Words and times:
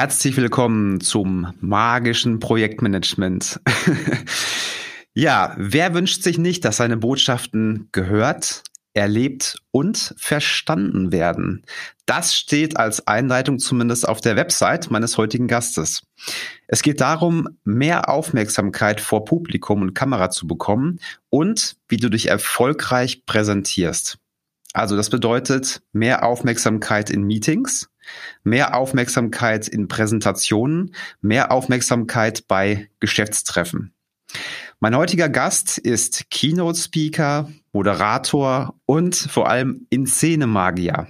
Herzlich 0.00 0.38
willkommen 0.38 1.02
zum 1.02 1.52
magischen 1.60 2.40
Projektmanagement. 2.40 3.60
ja, 5.12 5.54
wer 5.58 5.92
wünscht 5.92 6.22
sich 6.22 6.38
nicht, 6.38 6.64
dass 6.64 6.78
seine 6.78 6.96
Botschaften 6.96 7.90
gehört, 7.92 8.62
erlebt 8.94 9.58
und 9.72 10.14
verstanden 10.16 11.12
werden? 11.12 11.66
Das 12.06 12.34
steht 12.34 12.78
als 12.78 13.06
Einleitung 13.08 13.58
zumindest 13.58 14.08
auf 14.08 14.22
der 14.22 14.36
Website 14.36 14.90
meines 14.90 15.18
heutigen 15.18 15.48
Gastes. 15.48 16.02
Es 16.66 16.80
geht 16.80 17.02
darum, 17.02 17.58
mehr 17.64 18.08
Aufmerksamkeit 18.08 19.02
vor 19.02 19.26
Publikum 19.26 19.82
und 19.82 19.92
Kamera 19.92 20.30
zu 20.30 20.46
bekommen 20.46 20.98
und 21.28 21.76
wie 21.88 21.98
du 21.98 22.08
dich 22.08 22.30
erfolgreich 22.30 23.26
präsentierst. 23.26 24.16
Also 24.72 24.96
das 24.96 25.10
bedeutet 25.10 25.82
mehr 25.92 26.24
Aufmerksamkeit 26.24 27.10
in 27.10 27.24
Meetings, 27.24 27.90
mehr 28.42 28.76
Aufmerksamkeit 28.76 29.68
in 29.68 29.88
Präsentationen, 29.88 30.94
mehr 31.20 31.52
Aufmerksamkeit 31.52 32.46
bei 32.48 32.88
Geschäftstreffen. 33.00 33.92
Mein 34.78 34.96
heutiger 34.96 35.28
Gast 35.28 35.76
ist 35.78 36.30
Keynote 36.30 36.78
Speaker, 36.78 37.50
Moderator 37.72 38.74
und 38.86 39.14
vor 39.14 39.48
allem 39.48 39.86
Inszenemagier. 39.90 41.08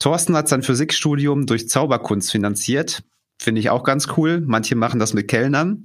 Thorsten 0.00 0.36
hat 0.36 0.48
sein 0.48 0.62
Physikstudium 0.62 1.46
durch 1.46 1.68
Zauberkunst 1.68 2.32
finanziert. 2.32 3.04
Finde 3.38 3.60
ich 3.60 3.70
auch 3.70 3.84
ganz 3.84 4.08
cool. 4.16 4.40
Manche 4.40 4.74
machen 4.74 5.00
das 5.00 5.12
mit 5.12 5.28
Kellnern. 5.28 5.84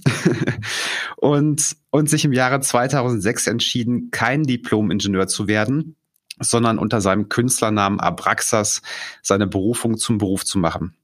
und, 1.17 1.75
und 1.89 2.09
sich 2.09 2.25
im 2.25 2.33
Jahre 2.33 2.59
2006 2.59 3.47
entschieden, 3.47 4.09
kein 4.11 4.43
Diplom-Ingenieur 4.43 5.27
zu 5.27 5.47
werden, 5.47 5.95
sondern 6.39 6.77
unter 6.77 7.01
seinem 7.01 7.29
Künstlernamen 7.29 7.99
Abraxas 7.99 8.81
seine 9.21 9.47
Berufung 9.47 9.97
zum 9.97 10.17
Beruf 10.17 10.45
zu 10.45 10.57
machen. 10.59 10.95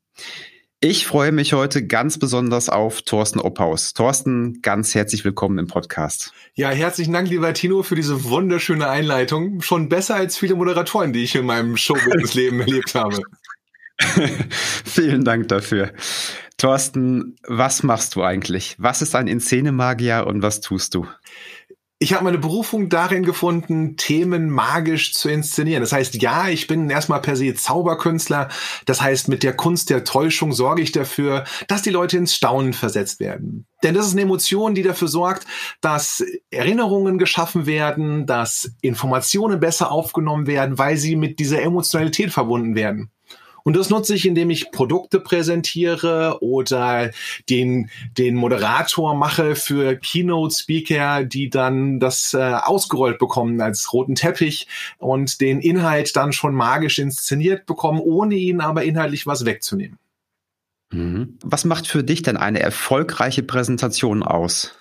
Ich 0.81 1.07
freue 1.07 1.31
mich 1.31 1.53
heute 1.53 1.87
ganz 1.87 2.19
besonders 2.19 2.69
auf 2.69 3.01
Thorsten 3.01 3.39
Opphaus. 3.39 3.93
Thorsten, 3.93 4.61
ganz 4.61 4.93
herzlich 4.93 5.25
willkommen 5.25 5.57
im 5.57 5.67
Podcast. 5.67 6.31
Ja, 6.53 6.69
herzlichen 6.69 7.13
Dank, 7.13 7.29
lieber 7.29 7.53
Tino, 7.53 7.81
für 7.81 7.95
diese 7.95 8.25
wunderschöne 8.25 8.87
Einleitung. 8.87 9.61
Schon 9.61 9.89
besser 9.89 10.15
als 10.15 10.37
viele 10.37 10.55
Moderatoren, 10.55 11.11
die 11.11 11.23
ich 11.23 11.33
in 11.35 11.45
meinem 11.45 11.75
Showbusiness-Leben 11.75 12.59
erlebt 12.61 12.93
habe. 12.93 13.19
Vielen 14.85 15.23
Dank 15.23 15.47
dafür. 15.47 15.91
Thorsten, 16.57 17.37
was 17.47 17.83
machst 17.83 18.15
du 18.15 18.23
eigentlich? 18.23 18.75
Was 18.77 19.01
ist 19.01 19.15
ein 19.15 19.27
Inszenemagier 19.27 20.25
und 20.27 20.41
was 20.41 20.61
tust 20.61 20.93
du? 20.93 21.07
Ich 21.97 22.13
habe 22.13 22.25
meine 22.25 22.37
Berufung 22.37 22.89
darin 22.89 23.23
gefunden, 23.23 23.95
Themen 23.95 24.49
magisch 24.49 25.13
zu 25.13 25.29
inszenieren. 25.29 25.81
Das 25.81 25.93
heißt, 25.93 26.21
ja, 26.21 26.49
ich 26.49 26.67
bin 26.67 26.89
erstmal 26.89 27.21
per 27.21 27.37
se 27.37 27.53
Zauberkünstler. 27.53 28.49
Das 28.85 29.01
heißt, 29.01 29.29
mit 29.29 29.43
der 29.43 29.55
Kunst 29.55 29.89
der 29.89 30.03
Täuschung 30.03 30.51
sorge 30.51 30.81
ich 30.81 30.91
dafür, 30.91 31.45
dass 31.69 31.83
die 31.83 31.91
Leute 31.91 32.17
ins 32.17 32.35
Staunen 32.35 32.73
versetzt 32.73 33.21
werden. 33.21 33.65
Denn 33.81 33.95
das 33.95 34.07
ist 34.07 34.11
eine 34.11 34.23
Emotion, 34.23 34.75
die 34.75 34.83
dafür 34.83 35.07
sorgt, 35.07 35.47
dass 35.79 36.21
Erinnerungen 36.49 37.17
geschaffen 37.17 37.65
werden, 37.65 38.25
dass 38.25 38.71
Informationen 38.81 39.61
besser 39.61 39.89
aufgenommen 39.89 40.47
werden, 40.47 40.77
weil 40.77 40.97
sie 40.97 41.15
mit 41.15 41.39
dieser 41.39 41.61
Emotionalität 41.61 42.31
verbunden 42.31 42.75
werden. 42.75 43.09
Und 43.65 43.75
das 43.75 43.89
nutze 43.89 44.13
ich, 44.13 44.27
indem 44.27 44.51
ich 44.51 44.69
Produkte 44.69 45.19
präsentiere 45.19 46.37
oder 46.41 47.09
den, 47.49 47.89
den 48.15 48.35
Moderator 48.35 49.15
mache 49.15 49.55
für 49.55 49.95
Keynote-Speaker, 49.95 51.23
die 51.23 51.49
dann 51.49 51.99
das 51.99 52.35
äh, 52.35 52.37
ausgerollt 52.37 53.17
bekommen 53.17 53.59
als 53.61 53.91
roten 53.91 54.13
Teppich 54.13 54.67
und 54.99 55.41
den 55.41 55.61
Inhalt 55.61 56.15
dann 56.15 56.31
schon 56.31 56.53
magisch 56.53 56.99
inszeniert 56.99 57.65
bekommen, 57.65 57.99
ohne 58.01 58.35
ihnen 58.35 58.61
aber 58.61 58.83
inhaltlich 58.83 59.25
was 59.25 59.45
wegzunehmen. 59.45 59.97
Mhm. 60.91 61.39
Was 61.41 61.65
macht 61.65 61.87
für 61.87 62.03
dich 62.03 62.21
denn 62.21 62.37
eine 62.37 62.59
erfolgreiche 62.59 63.41
Präsentation 63.41 64.21
aus? 64.21 64.75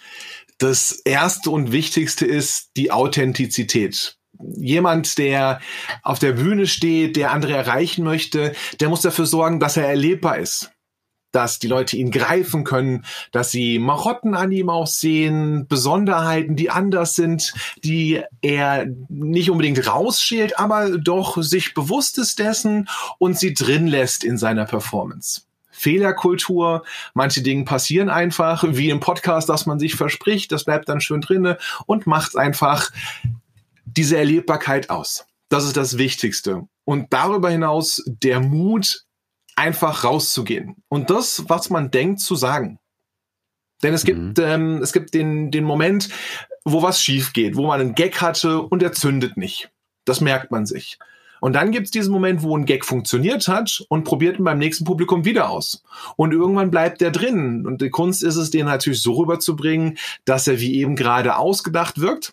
Das 0.59 0.93
erste 0.93 1.51
und 1.51 1.72
wichtigste 1.72 2.27
ist 2.27 2.72
die 2.77 2.91
Authentizität 2.91 4.19
jemand, 4.39 5.19
der 5.19 5.61
auf 6.03 6.19
der 6.19 6.33
Bühne 6.33 6.67
steht, 6.67 7.17
der 7.17 7.33
andere 7.33 7.55
erreichen 7.55 8.05
möchte, 8.05 8.55
der 8.81 8.89
muss 8.89 9.03
dafür 9.03 9.27
sorgen, 9.27 9.61
dass 9.61 9.77
er 9.77 9.89
erlebbar 9.89 10.39
ist 10.39 10.71
dass 11.34 11.59
die 11.59 11.67
Leute 11.67 11.97
ihn 11.97 12.11
greifen 12.11 12.65
können, 12.65 13.05
dass 13.33 13.50
sie 13.50 13.78
Marotten 13.78 14.34
an 14.34 14.53
ihm 14.53 14.71
auch 14.71 14.87
sehen, 14.87 15.67
Besonderheiten, 15.69 16.56
die 16.56 16.71
anders 16.71 17.17
sind, 17.17 17.53
die 17.83 18.22
er 18.41 18.87
nicht 19.09 19.50
unbedingt 19.50 19.87
rausschält, 19.87 20.59
aber 20.59 20.97
doch 20.97 21.43
sich 21.43 21.75
bewusst 21.75 22.19
ist 22.19 22.39
dessen 22.39 22.89
und 23.19 23.39
sie 23.39 23.53
drin 23.53 23.87
lässt 23.87 24.22
in 24.22 24.39
seiner 24.39 24.65
Performance. 24.65 25.43
Fehlerkultur, 25.72 26.84
manche 27.15 27.43
Dinge 27.43 27.65
passieren 27.65 28.09
einfach, 28.09 28.65
wie 28.66 28.91
im 28.91 29.01
Podcast, 29.01 29.49
dass 29.49 29.66
man 29.66 29.81
sich 29.81 29.97
verspricht, 29.97 30.53
das 30.53 30.65
bleibt 30.65 30.89
dann 30.89 31.01
schön 31.01 31.21
drinne 31.21 31.59
und 31.87 32.06
macht 32.06 32.37
einfach 32.37 32.91
diese 33.97 34.16
Erlebbarkeit 34.16 34.91
aus. 34.91 35.27
Das 35.49 35.65
ist 35.65 35.77
das 35.77 35.99
Wichtigste. 35.99 36.66
Und 36.84 37.12
darüber 37.12 37.50
hinaus 37.50 38.03
der 38.06 38.41
Mut, 38.41 39.05
einfach 39.56 40.05
rauszugehen 40.05 40.82
und 40.88 41.10
das, 41.10 41.44
was 41.49 41.71
man 41.71 41.91
denkt, 41.91 42.21
zu 42.21 42.34
sagen. 42.34 42.78
Denn 43.83 43.94
es 43.94 44.04
gibt, 44.04 44.19
mhm. 44.19 44.34
ähm, 44.38 44.83
es 44.83 44.93
gibt 44.93 45.15
den, 45.15 45.50
den 45.50 45.65
Moment, 45.65 46.09
wo 46.65 46.83
was 46.83 47.03
schief 47.03 47.33
geht, 47.33 47.56
wo 47.56 47.66
man 47.66 47.81
einen 47.81 47.94
Gag 47.94 48.21
hatte 48.21 48.62
und 48.62 48.83
er 48.83 48.93
zündet 48.93 49.37
nicht. 49.37 49.71
Das 50.04 50.21
merkt 50.21 50.50
man 50.50 50.66
sich. 50.66 50.99
Und 51.41 51.53
dann 51.53 51.72
gibt 51.72 51.87
es 51.87 51.91
diesen 51.91 52.12
Moment, 52.12 52.43
wo 52.43 52.56
ein 52.56 52.65
Gag 52.65 52.87
funktioniert 52.87 53.49
hat 53.49 53.84
und 53.91 54.04
probiert 54.04 54.38
ihn 54.38 54.44
beim 54.44 54.59
nächsten 54.59 54.84
Publikum 54.84 55.27
wieder 55.27 55.50
aus. 55.50 55.83
Und 56.16 56.33
irgendwann 56.33 56.71
bleibt 56.71 57.03
der 57.03 57.10
drin. 57.10 57.66
Und 57.66 57.83
die 57.83 57.91
Kunst 57.91 58.22
ist 58.22 58.37
es, 58.37 58.50
den 58.50 58.65
natürlich 58.65 59.03
so 59.03 59.12
rüberzubringen, 59.12 59.99
dass 60.25 60.49
er 60.49 60.59
wie 60.60 60.77
eben 60.77 60.97
gerade 60.97 61.37
ausgedacht 61.37 62.00
wirkt 62.00 62.33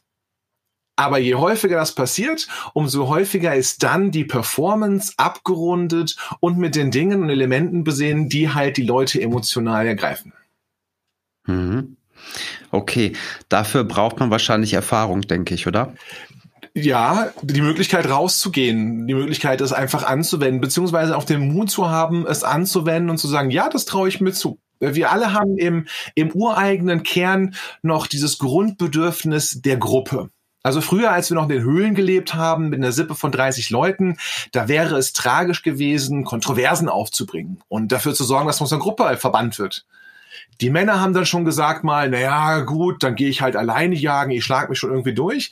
aber 0.96 1.18
je 1.18 1.35
häufiger 1.35 1.78
das 1.78 1.96
passiert, 1.96 2.47
umso 2.74 3.07
häufiger 3.07 3.56
ist 3.56 3.84
dann 3.84 4.12
die 4.12 4.25
Performance 4.25 5.13
abgerundet 5.18 6.16
und 6.40 6.57
mit 6.57 6.75
den 6.75 6.91
Dingen 6.91 7.24
und 7.24 7.29
Elementen 7.29 7.84
besehen, 7.84 8.29
die 8.29 8.53
halt 8.53 8.78
die 8.78 8.85
Leute 8.85 9.22
emotional 9.22 9.88
ergreifen. 9.88 10.34
Mhm. 11.46 11.97
Okay, 12.69 13.13
dafür 13.50 13.84
braucht 13.84 14.19
man 14.19 14.30
wahrscheinlich 14.30 14.74
Erfahrung, 14.74 15.22
denke 15.22 15.53
ich, 15.53 15.68
oder? 15.68 15.94
Ja, 16.74 17.31
die 17.41 17.62
Möglichkeit 17.62 18.09
rauszugehen, 18.09 19.06
die 19.06 19.13
Möglichkeit, 19.13 19.59
es 19.59 19.74
einfach 19.74 20.03
anzuwenden, 20.03 20.62
beziehungsweise 20.62 21.18
auch 21.18 21.25
den 21.25 21.51
Mut 21.51 21.69
zu 21.69 21.90
haben, 21.90 22.25
es 22.25 22.44
anzuwenden 22.44 23.09
und 23.09 23.18
zu 23.18 23.28
sagen, 23.28 23.51
ja, 23.51 23.68
das 23.68 23.85
traue 23.85 24.07
ich 24.07 24.22
mir 24.22 24.31
zu. 24.31 24.59
Wir 24.80 25.12
alle 25.12 25.34
haben 25.34 25.57
im, 25.57 25.88
im 26.16 26.31
ureigenen 26.31 27.03
Kern 27.03 27.56
noch 27.81 28.07
dieses 28.07 28.38
Grundbedürfnis 28.38 29.62
der 29.62 29.78
Gruppe. 29.78 30.30
Also 30.63 30.81
früher, 30.81 31.11
als 31.11 31.29
wir 31.29 31.35
noch 31.35 31.44
in 31.44 31.49
den 31.49 31.63
Höhlen 31.63 31.95
gelebt 31.95 32.35
haben, 32.35 32.69
mit 32.69 32.79
einer 32.79 32.91
Sippe 32.91 33.16
von 33.16 33.31
30 33.31 33.72
Leuten, 33.72 34.17
da 34.51 34.67
wäre 34.67 34.95
es 34.97 35.13
tragisch 35.13 35.63
gewesen, 35.63 36.23
Kontroversen 36.23 36.88
aufzubringen 36.88 37.63
und 37.67 37.91
dafür 37.91 38.13
zu 38.13 38.23
sorgen, 38.23 38.47
dass 38.47 38.61
unsere 38.61 38.79
Gruppe 38.79 39.17
verbannt 39.17 39.57
wird. 39.57 39.85
Die 40.61 40.69
Männer 40.69 41.01
haben 41.01 41.13
dann 41.13 41.25
schon 41.25 41.45
gesagt 41.45 41.83
mal, 41.83 42.09
naja, 42.09 42.59
gut, 42.61 43.01
dann 43.03 43.16
gehe 43.16 43.29
ich 43.29 43.41
halt 43.41 43.55
alleine 43.55 43.95
jagen, 43.95 44.31
ich 44.31 44.44
schlag 44.44 44.69
mich 44.69 44.77
schon 44.77 44.91
irgendwie 44.91 45.13
durch. 45.13 45.51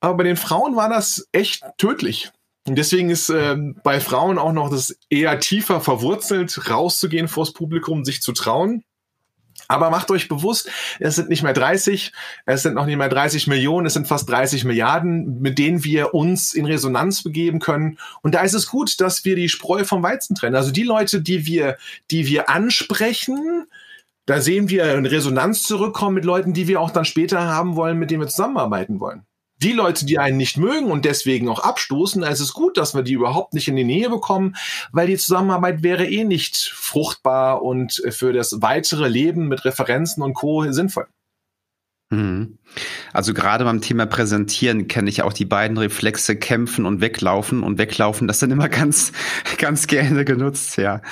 Aber 0.00 0.18
bei 0.18 0.24
den 0.24 0.36
Frauen 0.36 0.76
war 0.76 0.88
das 0.88 1.28
echt 1.32 1.64
tödlich. 1.78 2.30
Und 2.66 2.76
deswegen 2.76 3.10
ist 3.10 3.30
äh, 3.30 3.56
bei 3.84 4.00
Frauen 4.00 4.38
auch 4.38 4.52
noch 4.52 4.70
das 4.70 4.98
eher 5.08 5.38
tiefer 5.38 5.80
verwurzelt, 5.80 6.68
rauszugehen 6.68 7.28
vors 7.28 7.52
Publikum, 7.52 8.04
sich 8.04 8.20
zu 8.20 8.32
trauen. 8.32 8.82
Aber 9.68 9.90
macht 9.90 10.10
euch 10.10 10.28
bewusst, 10.28 10.70
es 11.00 11.16
sind 11.16 11.28
nicht 11.28 11.42
mehr 11.42 11.52
30, 11.52 12.12
es 12.44 12.62
sind 12.62 12.74
noch 12.74 12.86
nicht 12.86 12.96
mehr 12.96 13.08
30 13.08 13.46
Millionen, 13.46 13.86
es 13.86 13.94
sind 13.94 14.06
fast 14.08 14.28
30 14.28 14.64
Milliarden, 14.64 15.40
mit 15.40 15.58
denen 15.58 15.84
wir 15.84 16.14
uns 16.14 16.54
in 16.54 16.66
Resonanz 16.66 17.22
begeben 17.22 17.58
können. 17.58 17.98
Und 18.22 18.34
da 18.34 18.42
ist 18.42 18.54
es 18.54 18.68
gut, 18.68 19.00
dass 19.00 19.24
wir 19.24 19.36
die 19.36 19.48
Spreu 19.48 19.84
vom 19.84 20.02
Weizen 20.02 20.34
trennen. 20.34 20.56
Also 20.56 20.70
die 20.70 20.84
Leute, 20.84 21.20
die 21.20 21.46
wir, 21.46 21.76
die 22.10 22.26
wir 22.26 22.48
ansprechen, 22.48 23.66
da 24.26 24.40
sehen 24.40 24.68
wir 24.68 24.92
in 24.94 25.06
Resonanz 25.06 25.62
zurückkommen 25.62 26.14
mit 26.14 26.24
Leuten, 26.24 26.52
die 26.52 26.66
wir 26.66 26.80
auch 26.80 26.90
dann 26.90 27.04
später 27.04 27.40
haben 27.40 27.76
wollen, 27.76 27.98
mit 27.98 28.10
denen 28.10 28.22
wir 28.22 28.28
zusammenarbeiten 28.28 28.98
wollen 29.00 29.24
die 29.62 29.72
Leute, 29.72 30.04
die 30.04 30.18
einen 30.18 30.36
nicht 30.36 30.58
mögen 30.58 30.90
und 30.90 31.04
deswegen 31.04 31.48
auch 31.48 31.60
abstoßen, 31.60 32.22
es 32.22 32.40
ist 32.40 32.52
gut, 32.52 32.76
dass 32.76 32.94
wir 32.94 33.02
die 33.02 33.14
überhaupt 33.14 33.54
nicht 33.54 33.68
in 33.68 33.76
die 33.76 33.84
Nähe 33.84 34.10
bekommen, 34.10 34.56
weil 34.92 35.06
die 35.06 35.16
Zusammenarbeit 35.16 35.82
wäre 35.82 36.06
eh 36.06 36.24
nicht 36.24 36.56
fruchtbar 36.74 37.62
und 37.62 38.02
für 38.10 38.32
das 38.32 38.60
weitere 38.60 39.08
Leben 39.08 39.48
mit 39.48 39.64
Referenzen 39.64 40.22
und 40.22 40.34
Co. 40.34 40.70
sinnvoll. 40.70 41.06
Mhm. 42.10 42.58
Also 43.12 43.34
gerade 43.34 43.64
beim 43.64 43.80
Thema 43.80 44.06
Präsentieren 44.06 44.86
kenne 44.86 45.10
ich 45.10 45.22
auch 45.22 45.32
die 45.32 45.44
beiden 45.44 45.76
Reflexe 45.76 46.36
kämpfen 46.36 46.86
und 46.86 47.00
weglaufen 47.00 47.64
und 47.64 47.78
weglaufen. 47.78 48.28
Das 48.28 48.38
sind 48.38 48.52
immer 48.52 48.68
ganz, 48.70 49.12
ganz 49.58 49.88
gerne 49.88 50.24
genutzt, 50.24 50.76
ja. 50.76 51.02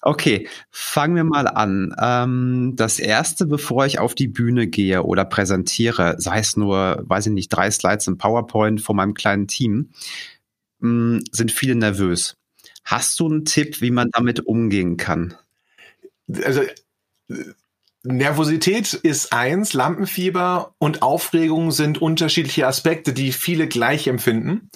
Okay, 0.00 0.48
fangen 0.70 1.16
wir 1.16 1.24
mal 1.24 1.46
an. 1.46 1.94
Ähm, 2.00 2.72
das 2.74 2.98
erste, 2.98 3.44
bevor 3.44 3.84
ich 3.84 3.98
auf 3.98 4.14
die 4.14 4.28
Bühne 4.28 4.66
gehe 4.66 5.02
oder 5.02 5.26
präsentiere, 5.26 6.14
sei 6.18 6.38
es 6.38 6.56
nur, 6.56 7.02
weiß 7.06 7.26
ich 7.26 7.32
nicht, 7.32 7.48
drei 7.50 7.70
Slides 7.70 8.06
im 8.06 8.16
PowerPoint 8.16 8.80
von 8.80 8.96
meinem 8.96 9.12
kleinen 9.12 9.46
Team, 9.46 9.90
mm, 10.78 11.18
sind 11.32 11.52
viele 11.52 11.74
nervös. 11.74 12.36
Hast 12.84 13.20
du 13.20 13.28
einen 13.28 13.44
Tipp, 13.44 13.82
wie 13.82 13.90
man 13.90 14.10
damit 14.10 14.40
umgehen 14.40 14.96
kann? 14.96 15.34
also 16.44 16.62
Nervosität 18.02 18.94
ist 18.94 19.32
eins, 19.32 19.74
Lampenfieber 19.74 20.74
und 20.78 21.02
Aufregung 21.02 21.70
sind 21.70 22.00
unterschiedliche 22.00 22.66
Aspekte, 22.66 23.12
die 23.12 23.32
viele 23.32 23.68
gleich 23.68 24.06
empfinden. 24.06 24.70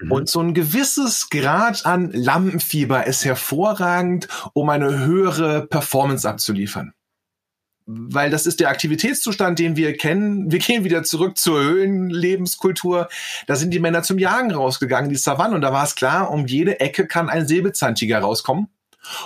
Mhm. 0.00 0.12
Und 0.12 0.28
so 0.28 0.40
ein 0.40 0.52
gewisses 0.52 1.30
Grad 1.30 1.86
an 1.86 2.10
Lampenfieber 2.12 3.06
ist 3.06 3.24
hervorragend, 3.24 4.28
um 4.52 4.68
eine 4.68 5.06
höhere 5.06 5.66
Performance 5.66 6.28
abzuliefern. 6.28 6.92
Weil 7.86 8.30
das 8.30 8.46
ist 8.46 8.60
der 8.60 8.68
Aktivitätszustand, 8.68 9.58
den 9.58 9.74
wir 9.74 9.96
kennen. 9.96 10.52
Wir 10.52 10.58
gehen 10.58 10.84
wieder 10.84 11.02
zurück 11.02 11.38
zur 11.38 11.60
Höhlenlebenskultur. 11.60 13.08
Da 13.46 13.56
sind 13.56 13.72
die 13.72 13.80
Männer 13.80 14.02
zum 14.02 14.18
Jagen 14.18 14.52
rausgegangen, 14.52 15.10
die 15.10 15.16
Savannen. 15.16 15.54
Und 15.54 15.62
da 15.62 15.72
war 15.72 15.84
es 15.84 15.94
klar, 15.94 16.30
um 16.30 16.46
jede 16.46 16.78
Ecke 16.78 17.06
kann 17.06 17.30
ein 17.30 17.48
Säbelzahntiger 17.48 18.20
rauskommen 18.20 18.68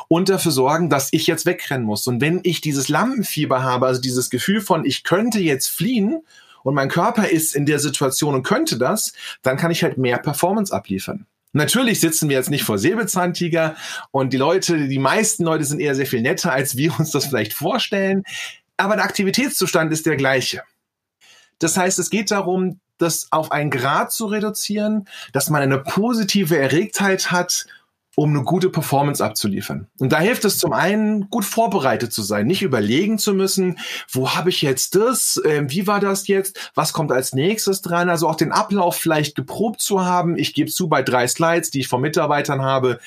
und 0.08 0.28
dafür 0.28 0.52
sorgen, 0.52 0.90
dass 0.90 1.08
ich 1.12 1.26
jetzt 1.26 1.46
wegrennen 1.46 1.86
muss. 1.86 2.06
Und 2.06 2.20
wenn 2.20 2.40
ich 2.42 2.60
dieses 2.60 2.88
Lampenfieber 2.88 3.62
habe, 3.62 3.86
also 3.86 4.00
dieses 4.00 4.30
Gefühl 4.30 4.60
von, 4.60 4.84
ich 4.84 5.04
könnte 5.04 5.40
jetzt 5.40 5.68
fliehen 5.68 6.22
und 6.62 6.74
mein 6.74 6.88
Körper 6.88 7.28
ist 7.28 7.54
in 7.54 7.66
der 7.66 7.78
Situation 7.78 8.34
und 8.34 8.42
könnte 8.42 8.78
das, 8.78 9.12
dann 9.42 9.56
kann 9.56 9.70
ich 9.70 9.82
halt 9.82 9.98
mehr 9.98 10.18
Performance 10.18 10.72
abliefern. 10.72 11.26
Natürlich 11.52 12.00
sitzen 12.00 12.28
wir 12.28 12.36
jetzt 12.36 12.50
nicht 12.50 12.64
vor 12.64 12.78
Säbelzahntiger 12.78 13.76
und 14.10 14.32
die 14.32 14.38
Leute, 14.38 14.88
die 14.88 14.98
meisten 14.98 15.44
Leute 15.44 15.64
sind 15.64 15.80
eher 15.80 15.94
sehr 15.94 16.06
viel 16.06 16.20
netter, 16.20 16.52
als 16.52 16.76
wir 16.76 16.98
uns 16.98 17.12
das 17.12 17.26
vielleicht 17.26 17.52
vorstellen. 17.52 18.24
Aber 18.76 18.96
der 18.96 19.04
Aktivitätszustand 19.04 19.92
ist 19.92 20.04
der 20.04 20.16
gleiche. 20.16 20.62
Das 21.60 21.76
heißt, 21.76 22.00
es 22.00 22.10
geht 22.10 22.32
darum, 22.32 22.80
das 22.98 23.28
auf 23.30 23.52
einen 23.52 23.70
Grad 23.70 24.12
zu 24.12 24.26
reduzieren, 24.26 25.08
dass 25.32 25.48
man 25.48 25.62
eine 25.62 25.78
positive 25.78 26.58
Erregtheit 26.58 27.30
hat 27.30 27.66
um 28.16 28.30
eine 28.30 28.44
gute 28.44 28.70
Performance 28.70 29.24
abzuliefern. 29.24 29.88
Und 29.98 30.12
da 30.12 30.20
hilft 30.20 30.44
es 30.44 30.58
zum 30.58 30.72
einen, 30.72 31.28
gut 31.30 31.44
vorbereitet 31.44 32.12
zu 32.12 32.22
sein, 32.22 32.46
nicht 32.46 32.62
überlegen 32.62 33.18
zu 33.18 33.34
müssen, 33.34 33.78
wo 34.10 34.34
habe 34.34 34.50
ich 34.50 34.62
jetzt 34.62 34.94
das, 34.94 35.40
äh, 35.44 35.64
wie 35.66 35.86
war 35.86 36.00
das 36.00 36.28
jetzt, 36.28 36.70
was 36.74 36.92
kommt 36.92 37.12
als 37.12 37.34
nächstes 37.34 37.82
dran, 37.82 38.08
also 38.08 38.28
auch 38.28 38.36
den 38.36 38.52
Ablauf 38.52 38.96
vielleicht 38.96 39.34
geprobt 39.34 39.80
zu 39.80 40.04
haben. 40.04 40.36
Ich 40.36 40.54
gebe 40.54 40.70
zu, 40.70 40.88
bei 40.88 41.02
drei 41.02 41.26
Slides, 41.26 41.70
die 41.70 41.80
ich 41.80 41.88
von 41.88 42.00
Mitarbeitern 42.00 42.62
habe, 42.62 43.00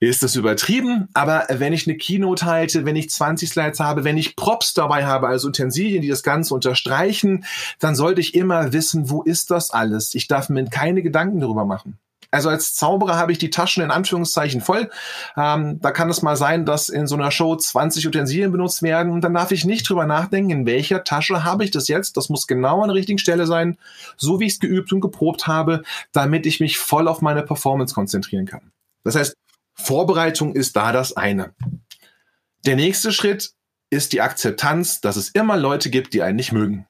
ist 0.00 0.22
das 0.22 0.36
übertrieben, 0.36 1.08
aber 1.12 1.46
wenn 1.50 1.72
ich 1.72 1.88
eine 1.88 1.96
Keynote 1.96 2.46
halte, 2.46 2.84
wenn 2.84 2.94
ich 2.94 3.10
20 3.10 3.48
Slides 3.48 3.80
habe, 3.80 4.04
wenn 4.04 4.16
ich 4.16 4.36
Props 4.36 4.72
dabei 4.72 5.06
habe, 5.06 5.26
also 5.26 5.48
Utensilien, 5.48 6.02
die 6.02 6.08
das 6.08 6.22
Ganze 6.22 6.54
unterstreichen, 6.54 7.44
dann 7.80 7.96
sollte 7.96 8.20
ich 8.20 8.34
immer 8.34 8.72
wissen, 8.72 9.10
wo 9.10 9.22
ist 9.22 9.50
das 9.50 9.70
alles? 9.72 10.14
Ich 10.14 10.28
darf 10.28 10.50
mir 10.50 10.64
keine 10.66 11.02
Gedanken 11.02 11.40
darüber 11.40 11.64
machen. 11.64 11.98
Also 12.30 12.50
als 12.50 12.74
Zauberer 12.74 13.16
habe 13.16 13.32
ich 13.32 13.38
die 13.38 13.48
Taschen 13.48 13.82
in 13.82 13.90
Anführungszeichen 13.90 14.60
voll. 14.60 14.90
Ähm, 15.36 15.80
da 15.80 15.90
kann 15.90 16.10
es 16.10 16.20
mal 16.20 16.36
sein, 16.36 16.66
dass 16.66 16.90
in 16.90 17.06
so 17.06 17.14
einer 17.14 17.30
Show 17.30 17.56
20 17.56 18.06
Utensilien 18.06 18.52
benutzt 18.52 18.82
werden 18.82 19.12
und 19.12 19.22
dann 19.22 19.32
darf 19.32 19.50
ich 19.50 19.64
nicht 19.64 19.88
drüber 19.88 20.04
nachdenken, 20.04 20.50
in 20.50 20.66
welcher 20.66 21.04
Tasche 21.04 21.44
habe 21.44 21.64
ich 21.64 21.70
das 21.70 21.88
jetzt. 21.88 22.16
Das 22.18 22.28
muss 22.28 22.46
genau 22.46 22.82
an 22.82 22.88
der 22.88 22.96
richtigen 22.96 23.18
Stelle 23.18 23.46
sein, 23.46 23.78
so 24.16 24.40
wie 24.40 24.46
ich 24.46 24.54
es 24.54 24.60
geübt 24.60 24.92
und 24.92 25.00
geprobt 25.00 25.46
habe, 25.46 25.82
damit 26.12 26.44
ich 26.44 26.60
mich 26.60 26.78
voll 26.78 27.08
auf 27.08 27.22
meine 27.22 27.42
Performance 27.42 27.94
konzentrieren 27.94 28.44
kann. 28.44 28.72
Das 29.04 29.16
heißt, 29.16 29.34
Vorbereitung 29.72 30.54
ist 30.54 30.76
da 30.76 30.92
das 30.92 31.16
eine. 31.16 31.54
Der 32.66 32.76
nächste 32.76 33.12
Schritt 33.12 33.52
ist 33.90 34.12
die 34.12 34.20
Akzeptanz, 34.20 35.00
dass 35.00 35.16
es 35.16 35.30
immer 35.30 35.56
Leute 35.56 35.88
gibt, 35.88 36.12
die 36.12 36.22
einen 36.22 36.36
nicht 36.36 36.52
mögen. 36.52 36.86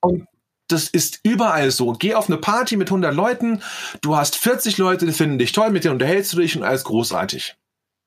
Und 0.00 0.26
das 0.68 0.88
ist 0.88 1.20
überall 1.22 1.70
so. 1.70 1.92
Geh 1.92 2.14
auf 2.14 2.28
eine 2.28 2.38
Party 2.38 2.76
mit 2.76 2.88
100 2.88 3.14
Leuten, 3.14 3.62
du 4.00 4.16
hast 4.16 4.36
40 4.36 4.78
Leute, 4.78 5.06
die 5.06 5.12
finden 5.12 5.38
dich 5.38 5.52
toll, 5.52 5.70
mit 5.70 5.84
denen 5.84 5.94
unterhältst 5.94 6.32
du 6.32 6.38
dich 6.38 6.56
und 6.56 6.62
alles 6.62 6.84
großartig. 6.84 7.56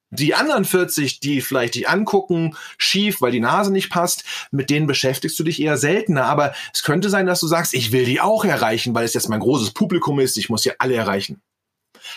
Die 0.10 0.36
anderen 0.36 0.64
40, 0.64 1.20
die 1.20 1.42
vielleicht 1.42 1.76
dich 1.76 1.90
angucken, 1.90 2.56
schief, 2.78 3.20
weil 3.20 3.34
die 3.34 3.42
Nase 3.42 3.74
nicht 3.74 3.90
passt, 3.90 4.24
mit 4.52 4.70
denen 4.70 4.88
beschäftigst 4.88 5.38
du 5.38 5.44
dich 5.44 5.62
eher 5.62 5.78
seltener. 5.78 6.26
Aber 6.26 6.54
es 6.74 6.84
könnte 6.84 7.10
sein, 7.10 7.26
dass 7.26 7.42
du 7.42 7.48
sagst, 7.48 7.74
ich 7.74 7.92
will 7.92 8.06
die 8.06 8.22
auch 8.22 8.46
erreichen, 8.46 8.96
weil 8.96 9.04
es 9.04 9.14
jetzt 9.14 9.28
mein 9.28 9.42
großes 9.42 9.72
Publikum 9.72 10.20
ist, 10.20 10.38
ich 10.38 10.50
muss 10.50 10.64
ja 10.64 10.74
alle 10.80 10.96
erreichen. 10.96 11.42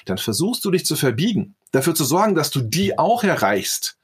Dann 0.05 0.19
versuchst 0.19 0.65
du 0.65 0.71
dich 0.71 0.87
zu 0.87 0.95
verbiegen, 0.95 1.57
dafür 1.73 1.97
zu 1.97 2.05
sorgen, 2.05 2.37
dass 2.37 2.51
du 2.51 2.61
die 2.61 2.97
auch 2.97 3.25
erreichst. 3.25 3.99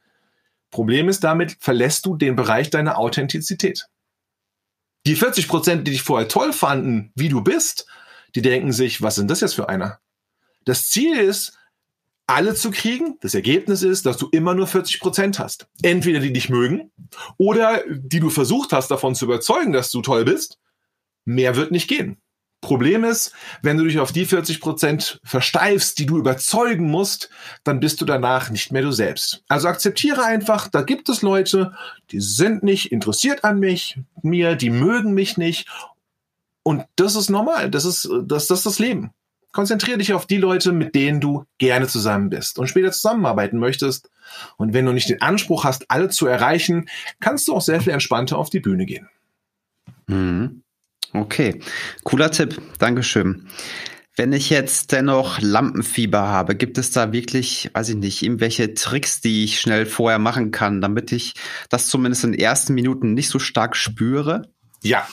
Problem 0.69 1.07
ist, 1.07 1.23
damit 1.23 1.55
verlässt 1.61 2.05
du 2.05 2.17
den 2.17 2.35
Bereich 2.35 2.69
deiner 2.69 2.97
Authentizität. 2.97 3.87
Die 5.07 5.15
40 5.15 5.47
Prozent, 5.47 5.87
die 5.87 5.91
dich 5.91 6.01
vorher 6.01 6.27
toll 6.27 6.51
fanden, 6.51 7.13
wie 7.15 7.29
du 7.29 7.39
bist, 7.39 7.87
die 8.35 8.41
denken 8.41 8.73
sich, 8.73 9.01
was 9.01 9.15
sind 9.15 9.31
das 9.31 9.39
jetzt 9.39 9.53
für 9.53 9.69
einer? 9.69 10.01
Das 10.65 10.89
Ziel 10.89 11.17
ist, 11.17 11.57
alle 12.25 12.55
zu 12.55 12.71
kriegen. 12.71 13.17
Das 13.21 13.33
Ergebnis 13.33 13.83
ist, 13.83 14.05
dass 14.05 14.17
du 14.17 14.27
immer 14.33 14.53
nur 14.53 14.67
40 14.67 14.99
Prozent 14.99 15.39
hast. 15.39 15.69
Entweder 15.81 16.19
die 16.19 16.33
dich 16.33 16.49
mögen 16.49 16.91
oder 17.37 17.83
die 17.87 18.19
du 18.19 18.29
versucht 18.29 18.73
hast, 18.73 18.91
davon 18.91 19.15
zu 19.15 19.23
überzeugen, 19.23 19.71
dass 19.71 19.91
du 19.91 20.01
toll 20.01 20.25
bist. 20.25 20.59
Mehr 21.23 21.55
wird 21.55 21.71
nicht 21.71 21.87
gehen. 21.87 22.17
Problem 22.61 23.03
ist, 23.03 23.33
wenn 23.61 23.77
du 23.77 23.83
dich 23.83 23.99
auf 23.99 24.11
die 24.11 24.25
40 24.25 24.59
Prozent 24.59 25.19
versteifst, 25.23 25.99
die 25.99 26.07
du 26.07 26.17
überzeugen 26.17 26.89
musst, 26.89 27.29
dann 27.63 27.79
bist 27.79 28.01
du 28.01 28.05
danach 28.05 28.49
nicht 28.49 28.71
mehr 28.71 28.81
du 28.81 28.91
selbst. 28.91 29.43
Also 29.47 29.67
akzeptiere 29.67 30.23
einfach, 30.23 30.67
da 30.67 30.81
gibt 30.81 31.07
es 31.09 31.21
Leute, 31.21 31.73
die 32.11 32.19
sind 32.19 32.63
nicht 32.63 32.91
interessiert 32.91 33.43
an 33.43 33.59
mich, 33.59 33.99
mir, 34.23 34.55
die 34.55 34.71
mögen 34.71 35.13
mich 35.13 35.37
nicht. 35.37 35.67
Und 36.63 36.83
das 36.95 37.15
ist 37.15 37.29
normal. 37.29 37.69
Das 37.69 37.85
ist, 37.85 38.09
das, 38.23 38.47
das 38.47 38.59
ist 38.59 38.65
das 38.65 38.79
Leben. 38.79 39.11
Konzentriere 39.51 39.99
dich 39.99 40.13
auf 40.13 40.25
die 40.25 40.37
Leute, 40.37 40.71
mit 40.71 40.95
denen 40.95 41.21
du 41.21 41.45
gerne 41.59 41.87
zusammen 41.87 42.29
bist 42.29 42.59
und 42.59 42.67
später 42.67 42.91
zusammenarbeiten 42.91 43.59
möchtest. 43.59 44.09
Und 44.57 44.73
wenn 44.73 44.85
du 44.85 44.93
nicht 44.93 45.09
den 45.09 45.21
Anspruch 45.21 45.63
hast, 45.63 45.89
alle 45.89 46.09
zu 46.09 46.27
erreichen, 46.27 46.89
kannst 47.19 47.47
du 47.47 47.55
auch 47.55 47.61
sehr 47.61 47.81
viel 47.81 47.93
entspannter 47.93 48.37
auf 48.37 48.49
die 48.49 48.59
Bühne 48.59 48.85
gehen. 48.85 49.09
Mhm. 50.07 50.63
Okay, 51.21 51.59
cooler 52.03 52.31
Tipp. 52.31 52.61
Dankeschön. 52.77 53.47
Wenn 54.15 54.33
ich 54.33 54.49
jetzt 54.49 54.91
dennoch 54.91 55.39
Lampenfieber 55.41 56.21
habe, 56.21 56.55
gibt 56.55 56.77
es 56.77 56.91
da 56.91 57.11
wirklich, 57.11 57.69
weiß 57.73 57.89
ich 57.89 57.95
nicht, 57.95 58.23
irgendwelche 58.23 58.73
Tricks, 58.73 59.21
die 59.21 59.43
ich 59.43 59.59
schnell 59.59 59.85
vorher 59.85 60.19
machen 60.19 60.51
kann, 60.51 60.81
damit 60.81 61.11
ich 61.11 61.33
das 61.69 61.87
zumindest 61.87 62.23
in 62.23 62.31
den 62.31 62.41
ersten 62.41 62.73
Minuten 62.73 63.13
nicht 63.13 63.29
so 63.29 63.37
stark 63.39 63.75
spüre? 63.75 64.51
Ja, 64.83 65.07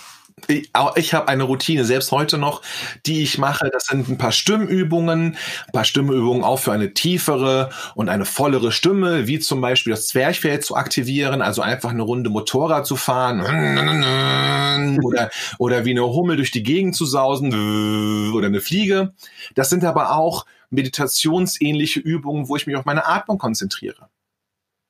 ich, 0.49 0.71
ich 0.97 1.15
habe 1.15 1.29
eine 1.29 1.45
Routine, 1.45 1.85
selbst 1.85 2.11
heute 2.13 2.39
noch, 2.39 2.63
die 3.07 3.23
ich 3.23 3.39
mache. 3.39 3.71
Das 3.73 3.85
sind 3.85 4.09
ein 4.09 4.19
paar 4.19 4.33
Stimmübungen, 4.33 5.37
ein 5.67 5.73
paar 5.73 5.85
Stimmübungen 5.85 6.45
auch 6.45 6.59
für 6.59 6.73
eine 6.73 6.93
tiefere 6.93 7.71
und 7.95 8.09
eine 8.09 8.25
vollere 8.25 8.73
Stimme, 8.73 9.27
wie 9.27 9.39
zum 9.39 9.61
Beispiel 9.61 9.93
das 9.93 10.09
Zwerchfell 10.09 10.61
zu 10.61 10.77
aktivieren, 10.77 11.43
also 11.43 11.63
einfach 11.63 11.91
eine 11.91 12.03
Runde 12.03 12.31
Motorrad 12.31 12.87
zu 12.87 12.97
fahren 12.97 13.41
oder, 15.03 15.31
oder 15.59 15.85
wie 15.85 15.91
eine 15.91 16.05
Hummel 16.05 16.37
durch 16.37 16.51
die 16.51 16.63
Gegend 16.63 16.97
zu 16.97 17.07
sausen 17.07 18.33
oder 18.33 18.47
eine 18.49 18.61
Fliege. 18.61 19.15
Das 19.55 19.71
sind 19.71 19.85
aber 19.85 20.17
auch 20.17 20.47
meditationsähnliche 20.71 22.01
Übungen, 22.01 22.49
wo 22.49 22.57
ich 22.57 22.67
mich 22.67 22.77
auf 22.77 22.85
meine 22.85 23.07
Atmung 23.07 23.39
konzentriere 23.39 24.09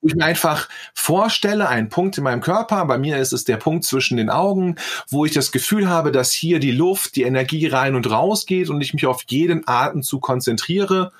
wo 0.04 0.08
ich 0.08 0.14
mir 0.16 0.26
einfach 0.26 0.68
vorstelle, 0.92 1.66
einen 1.66 1.88
Punkt 1.88 2.18
in 2.18 2.24
meinem 2.24 2.42
Körper, 2.42 2.84
bei 2.84 2.98
mir 2.98 3.16
ist 3.16 3.32
es 3.32 3.44
der 3.44 3.56
Punkt 3.56 3.84
zwischen 3.84 4.18
den 4.18 4.28
Augen, 4.28 4.76
wo 5.08 5.24
ich 5.24 5.32
das 5.32 5.50
Gefühl 5.50 5.88
habe, 5.88 6.12
dass 6.12 6.30
hier 6.30 6.60
die 6.60 6.72
Luft, 6.72 7.16
die 7.16 7.22
Energie 7.22 7.66
rein 7.66 7.94
und 7.94 8.10
raus 8.10 8.44
geht 8.44 8.68
und 8.68 8.82
ich 8.82 8.92
mich 8.92 9.06
auf 9.06 9.22
jeden 9.28 9.66
Atemzug 9.66 10.20
konzentriere 10.20 11.10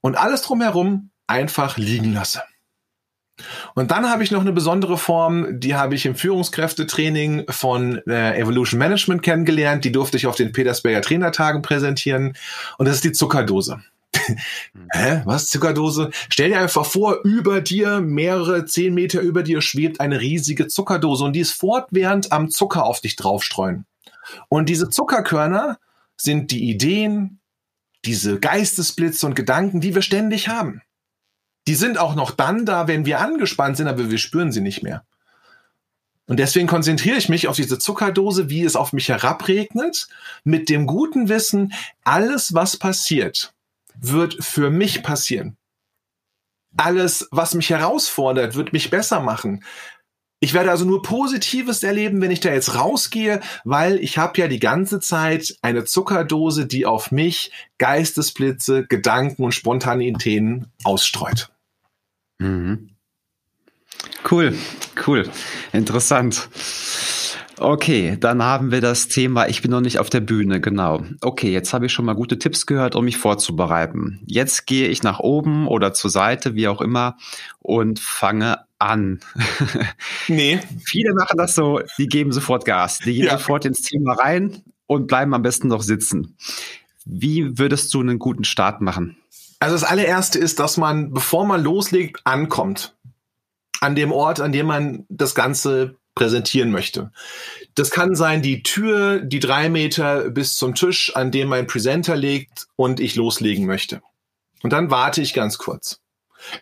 und 0.00 0.16
alles 0.16 0.40
drumherum 0.40 1.10
einfach 1.26 1.76
liegen 1.76 2.14
lasse. 2.14 2.42
Und 3.74 3.90
dann 3.90 4.08
habe 4.08 4.22
ich 4.22 4.30
noch 4.30 4.40
eine 4.40 4.52
besondere 4.52 4.96
Form, 4.96 5.60
die 5.60 5.74
habe 5.74 5.94
ich 5.94 6.06
im 6.06 6.14
Führungskräftetraining 6.14 7.44
von 7.50 8.00
äh, 8.06 8.38
Evolution 8.38 8.78
Management 8.78 9.22
kennengelernt. 9.22 9.84
Die 9.84 9.92
durfte 9.92 10.16
ich 10.16 10.26
auf 10.26 10.36
den 10.36 10.52
Petersberger 10.52 11.02
Trainertagen 11.02 11.60
präsentieren. 11.60 12.36
Und 12.78 12.86
das 12.86 12.96
ist 12.96 13.04
die 13.04 13.12
Zuckerdose. 13.12 13.82
Hä? 14.92 15.22
Was? 15.24 15.48
Zuckerdose? 15.48 16.10
Stell 16.28 16.50
dir 16.50 16.60
einfach 16.60 16.86
vor, 16.86 17.20
über 17.24 17.60
dir, 17.60 18.00
mehrere 18.00 18.64
zehn 18.66 18.94
Meter 18.94 19.20
über 19.20 19.42
dir 19.42 19.60
schwebt 19.62 20.00
eine 20.00 20.20
riesige 20.20 20.68
Zuckerdose 20.68 21.24
und 21.24 21.32
die 21.34 21.40
ist 21.40 21.52
fortwährend 21.52 22.32
am 22.32 22.50
Zucker 22.50 22.84
auf 22.84 23.00
dich 23.00 23.16
draufstreuen. 23.16 23.86
Und 24.48 24.68
diese 24.68 24.90
Zuckerkörner 24.90 25.78
sind 26.16 26.50
die 26.50 26.70
Ideen, 26.70 27.40
diese 28.04 28.38
Geistesblitze 28.38 29.26
und 29.26 29.34
Gedanken, 29.34 29.80
die 29.80 29.94
wir 29.94 30.02
ständig 30.02 30.48
haben. 30.48 30.82
Die 31.68 31.74
sind 31.74 31.98
auch 31.98 32.14
noch 32.14 32.32
dann 32.32 32.66
da, 32.66 32.88
wenn 32.88 33.06
wir 33.06 33.20
angespannt 33.20 33.76
sind, 33.76 33.86
aber 33.86 34.10
wir 34.10 34.18
spüren 34.18 34.52
sie 34.52 34.60
nicht 34.60 34.82
mehr. 34.82 35.04
Und 36.26 36.38
deswegen 36.38 36.66
konzentriere 36.66 37.16
ich 37.16 37.28
mich 37.28 37.48
auf 37.48 37.56
diese 37.56 37.78
Zuckerdose, 37.78 38.48
wie 38.48 38.64
es 38.64 38.76
auf 38.76 38.92
mich 38.92 39.08
herabregnet, 39.08 40.08
mit 40.44 40.68
dem 40.68 40.86
guten 40.86 41.28
Wissen, 41.28 41.72
alles, 42.04 42.54
was 42.54 42.76
passiert, 42.76 43.52
wird 43.98 44.42
für 44.42 44.70
mich 44.70 45.02
passieren. 45.02 45.56
Alles, 46.76 47.28
was 47.30 47.54
mich 47.54 47.70
herausfordert, 47.70 48.54
wird 48.54 48.72
mich 48.72 48.90
besser 48.90 49.20
machen. 49.20 49.62
Ich 50.40 50.54
werde 50.54 50.72
also 50.72 50.84
nur 50.84 51.02
Positives 51.02 51.84
erleben, 51.84 52.20
wenn 52.20 52.32
ich 52.32 52.40
da 52.40 52.52
jetzt 52.52 52.74
rausgehe, 52.74 53.40
weil 53.64 53.98
ich 54.00 54.18
habe 54.18 54.40
ja 54.40 54.48
die 54.48 54.58
ganze 54.58 54.98
Zeit 54.98 55.54
eine 55.62 55.84
Zuckerdose, 55.84 56.66
die 56.66 56.84
auf 56.84 57.12
mich 57.12 57.52
Geistesblitze, 57.78 58.84
Gedanken 58.84 59.44
und 59.44 59.52
Spontanitäten 59.52 60.72
ausstreut. 60.82 61.52
Mhm. 62.38 62.90
Cool, 64.28 64.56
cool, 65.06 65.30
interessant. 65.72 66.48
Okay, 67.58 68.16
dann 68.18 68.42
haben 68.42 68.70
wir 68.70 68.80
das 68.80 69.08
Thema, 69.08 69.48
ich 69.48 69.62
bin 69.62 69.70
noch 69.70 69.80
nicht 69.80 69.98
auf 69.98 70.10
der 70.10 70.20
Bühne, 70.20 70.60
genau. 70.60 71.02
Okay, 71.20 71.52
jetzt 71.52 71.72
habe 71.72 71.86
ich 71.86 71.92
schon 71.92 72.04
mal 72.04 72.14
gute 72.14 72.38
Tipps 72.38 72.66
gehört, 72.66 72.96
um 72.96 73.04
mich 73.04 73.18
vorzubereiten. 73.18 74.20
Jetzt 74.26 74.66
gehe 74.66 74.88
ich 74.88 75.02
nach 75.02 75.20
oben 75.20 75.68
oder 75.68 75.92
zur 75.92 76.10
Seite, 76.10 76.54
wie 76.54 76.68
auch 76.68 76.80
immer, 76.80 77.16
und 77.58 78.00
fange 78.00 78.58
an. 78.78 79.20
Nee. 80.28 80.60
Viele 80.84 81.14
machen 81.14 81.36
das 81.36 81.54
so, 81.54 81.80
die 81.98 82.06
geben 82.06 82.32
sofort 82.32 82.64
Gas, 82.64 82.98
die 82.98 83.14
gehen 83.14 83.26
ja. 83.26 83.38
sofort 83.38 83.64
ins 83.64 83.82
Thema 83.82 84.14
rein 84.14 84.62
und 84.86 85.06
bleiben 85.06 85.34
am 85.34 85.42
besten 85.42 85.68
noch 85.68 85.82
sitzen. 85.82 86.36
Wie 87.04 87.58
würdest 87.58 87.92
du 87.92 88.00
einen 88.00 88.18
guten 88.18 88.44
Start 88.44 88.80
machen? 88.80 89.16
Also 89.58 89.74
das 89.74 89.84
allererste 89.84 90.38
ist, 90.38 90.58
dass 90.58 90.76
man, 90.76 91.12
bevor 91.12 91.46
man 91.46 91.62
loslegt, 91.62 92.20
ankommt. 92.24 92.96
An 93.80 93.94
dem 93.96 94.12
Ort, 94.12 94.40
an 94.40 94.52
dem 94.52 94.66
man 94.66 95.06
das 95.08 95.34
Ganze 95.34 95.96
präsentieren 96.14 96.70
möchte. 96.70 97.10
Das 97.74 97.90
kann 97.90 98.14
sein 98.14 98.42
die 98.42 98.62
Tür, 98.62 99.20
die 99.20 99.40
drei 99.40 99.68
Meter 99.68 100.30
bis 100.30 100.54
zum 100.54 100.74
Tisch, 100.74 101.14
an 101.16 101.30
dem 101.30 101.48
mein 101.48 101.66
Presenter 101.66 102.16
liegt 102.16 102.66
und 102.76 103.00
ich 103.00 103.16
loslegen 103.16 103.66
möchte. 103.66 104.02
Und 104.62 104.72
dann 104.72 104.90
warte 104.90 105.22
ich 105.22 105.34
ganz 105.34 105.58
kurz. 105.58 106.00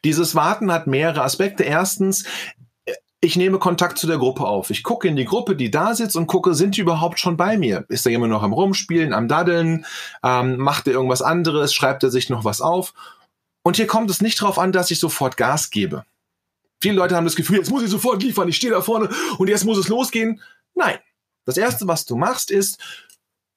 Dieses 0.04 0.35
Warten 0.35 0.73
hat 0.73 0.87
mehrere 0.87 1.23
Aspekte. 1.23 1.64
Erstens, 1.64 2.25
ich 3.21 3.37
nehme 3.37 3.59
Kontakt 3.59 3.99
zu 3.99 4.07
der 4.07 4.19
Gruppe 4.19 4.47
auf. 4.47 4.71
Ich 4.71 4.83
gucke 4.83 5.09
in 5.09 5.16
die 5.16 5.25
Gruppe, 5.26 5.54
die 5.57 5.71
da 5.71 5.95
sitzt 5.95 6.16
und 6.16 6.26
gucke, 6.26 6.54
sind 6.54 6.76
die 6.76 6.80
überhaupt 6.80 7.21
schon 7.21 7.37
bei 7.37 7.59
mir? 7.59 7.85
Ist 7.88 8.07
da 8.07 8.11
jemand 8.11 8.33
noch 8.33 8.42
am 8.42 8.52
Rumspielen, 8.52 9.12
am 9.12 9.28
Daddeln? 9.28 9.85
Ähm, 10.23 10.57
macht 10.57 10.87
er 10.87 10.95
irgendwas 10.95 11.23
anderes? 11.23 11.75
Schreibt 11.75 12.02
er 12.02 12.11
sich 12.11 12.30
noch 12.30 12.45
was 12.45 12.61
auf? 12.61 12.95
Und 13.62 13.76
hier 13.76 13.87
kommt 13.87 14.11
es 14.11 14.23
nicht 14.23 14.40
darauf 14.40 14.59
an, 14.59 14.73
dass 14.73 14.90
ich 14.90 14.99
sofort 14.99 15.37
Gas 15.37 15.71
gebe. 15.71 16.04
Viele 16.82 16.94
Leute 16.94 17.14
haben 17.14 17.25
das 17.25 17.37
Gefühl, 17.37 17.58
jetzt 17.58 17.70
muss 17.70 17.82
ich 17.82 17.90
sofort 17.90 18.22
liefern, 18.22 18.49
ich 18.49 18.56
stehe 18.56 18.72
da 18.72 18.80
vorne 18.80 19.10
und 19.38 19.49
jetzt 19.49 19.64
muss 19.64 19.78
es 19.78 19.88
losgehen. 19.88 20.40
Nein. 20.75 20.99
Das 21.44 21.56
erste, 21.56 21.87
was 21.88 22.04
du 22.04 22.16
machst, 22.16 22.50
ist, 22.50 22.78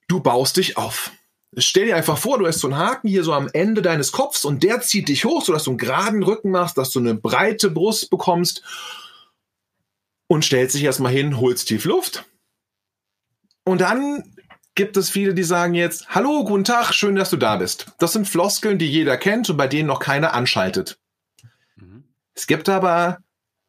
du 0.07 0.19
baust 0.19 0.57
dich 0.57 0.77
auf. 0.77 1.11
Stell 1.57 1.85
dir 1.85 1.95
einfach 1.95 2.17
vor, 2.17 2.39
du 2.39 2.47
hast 2.47 2.59
so 2.59 2.67
einen 2.67 2.77
Haken 2.77 3.07
hier 3.07 3.23
so 3.23 3.33
am 3.33 3.49
Ende 3.53 3.81
deines 3.81 4.11
Kopfs 4.11 4.45
und 4.45 4.63
der 4.63 4.81
zieht 4.81 5.09
dich 5.09 5.25
hoch, 5.25 5.43
sodass 5.45 5.65
du 5.65 5.71
einen 5.71 5.77
geraden 5.77 6.23
Rücken 6.23 6.49
machst, 6.49 6.77
dass 6.77 6.91
du 6.91 6.99
eine 6.99 7.13
breite 7.13 7.69
Brust 7.69 8.09
bekommst 8.09 8.63
und 10.27 10.43
stellst 10.43 10.75
dich 10.75 10.83
erstmal 10.83 11.11
hin, 11.11 11.39
holst 11.39 11.67
tief 11.67 11.85
Luft. 11.85 12.25
Und 13.65 13.81
dann 13.81 14.35
gibt 14.75 14.97
es 14.97 15.09
viele, 15.09 15.33
die 15.35 15.43
sagen 15.43 15.75
jetzt, 15.75 16.09
hallo, 16.09 16.43
guten 16.43 16.63
Tag, 16.63 16.93
schön, 16.93 17.15
dass 17.15 17.29
du 17.29 17.37
da 17.37 17.57
bist. 17.57 17.87
Das 17.99 18.13
sind 18.13 18.27
Floskeln, 18.27 18.79
die 18.79 18.89
jeder 18.89 19.17
kennt 19.17 19.49
und 19.49 19.57
bei 19.57 19.67
denen 19.67 19.87
noch 19.87 19.99
keiner 19.99 20.33
anschaltet. 20.33 20.97
Es 22.35 22.47
gibt 22.47 22.69
aber 22.69 23.19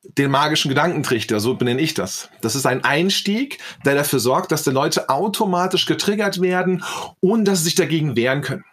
den 0.02 0.30
magischen 0.30 0.68
Gedankentrichter, 0.68 1.40
so 1.40 1.54
benenne 1.54 1.80
ich 1.80 1.94
das. 1.94 2.28
Das 2.42 2.54
ist 2.54 2.66
ein 2.66 2.85
Einstieg, 2.85 3.59
der 3.85 3.94
dafür 3.94 4.18
sorgt, 4.18 4.52
dass 4.52 4.62
die 4.62 4.71
Leute 4.71 5.09
automatisch 5.09 5.87
getriggert 5.87 6.40
werden 6.40 6.85
und 7.21 7.47
dass 7.47 7.59
sie 7.59 7.64
sich 7.64 7.75
dagegen 7.75 8.16
wehren 8.16 8.42
können. 8.42 8.64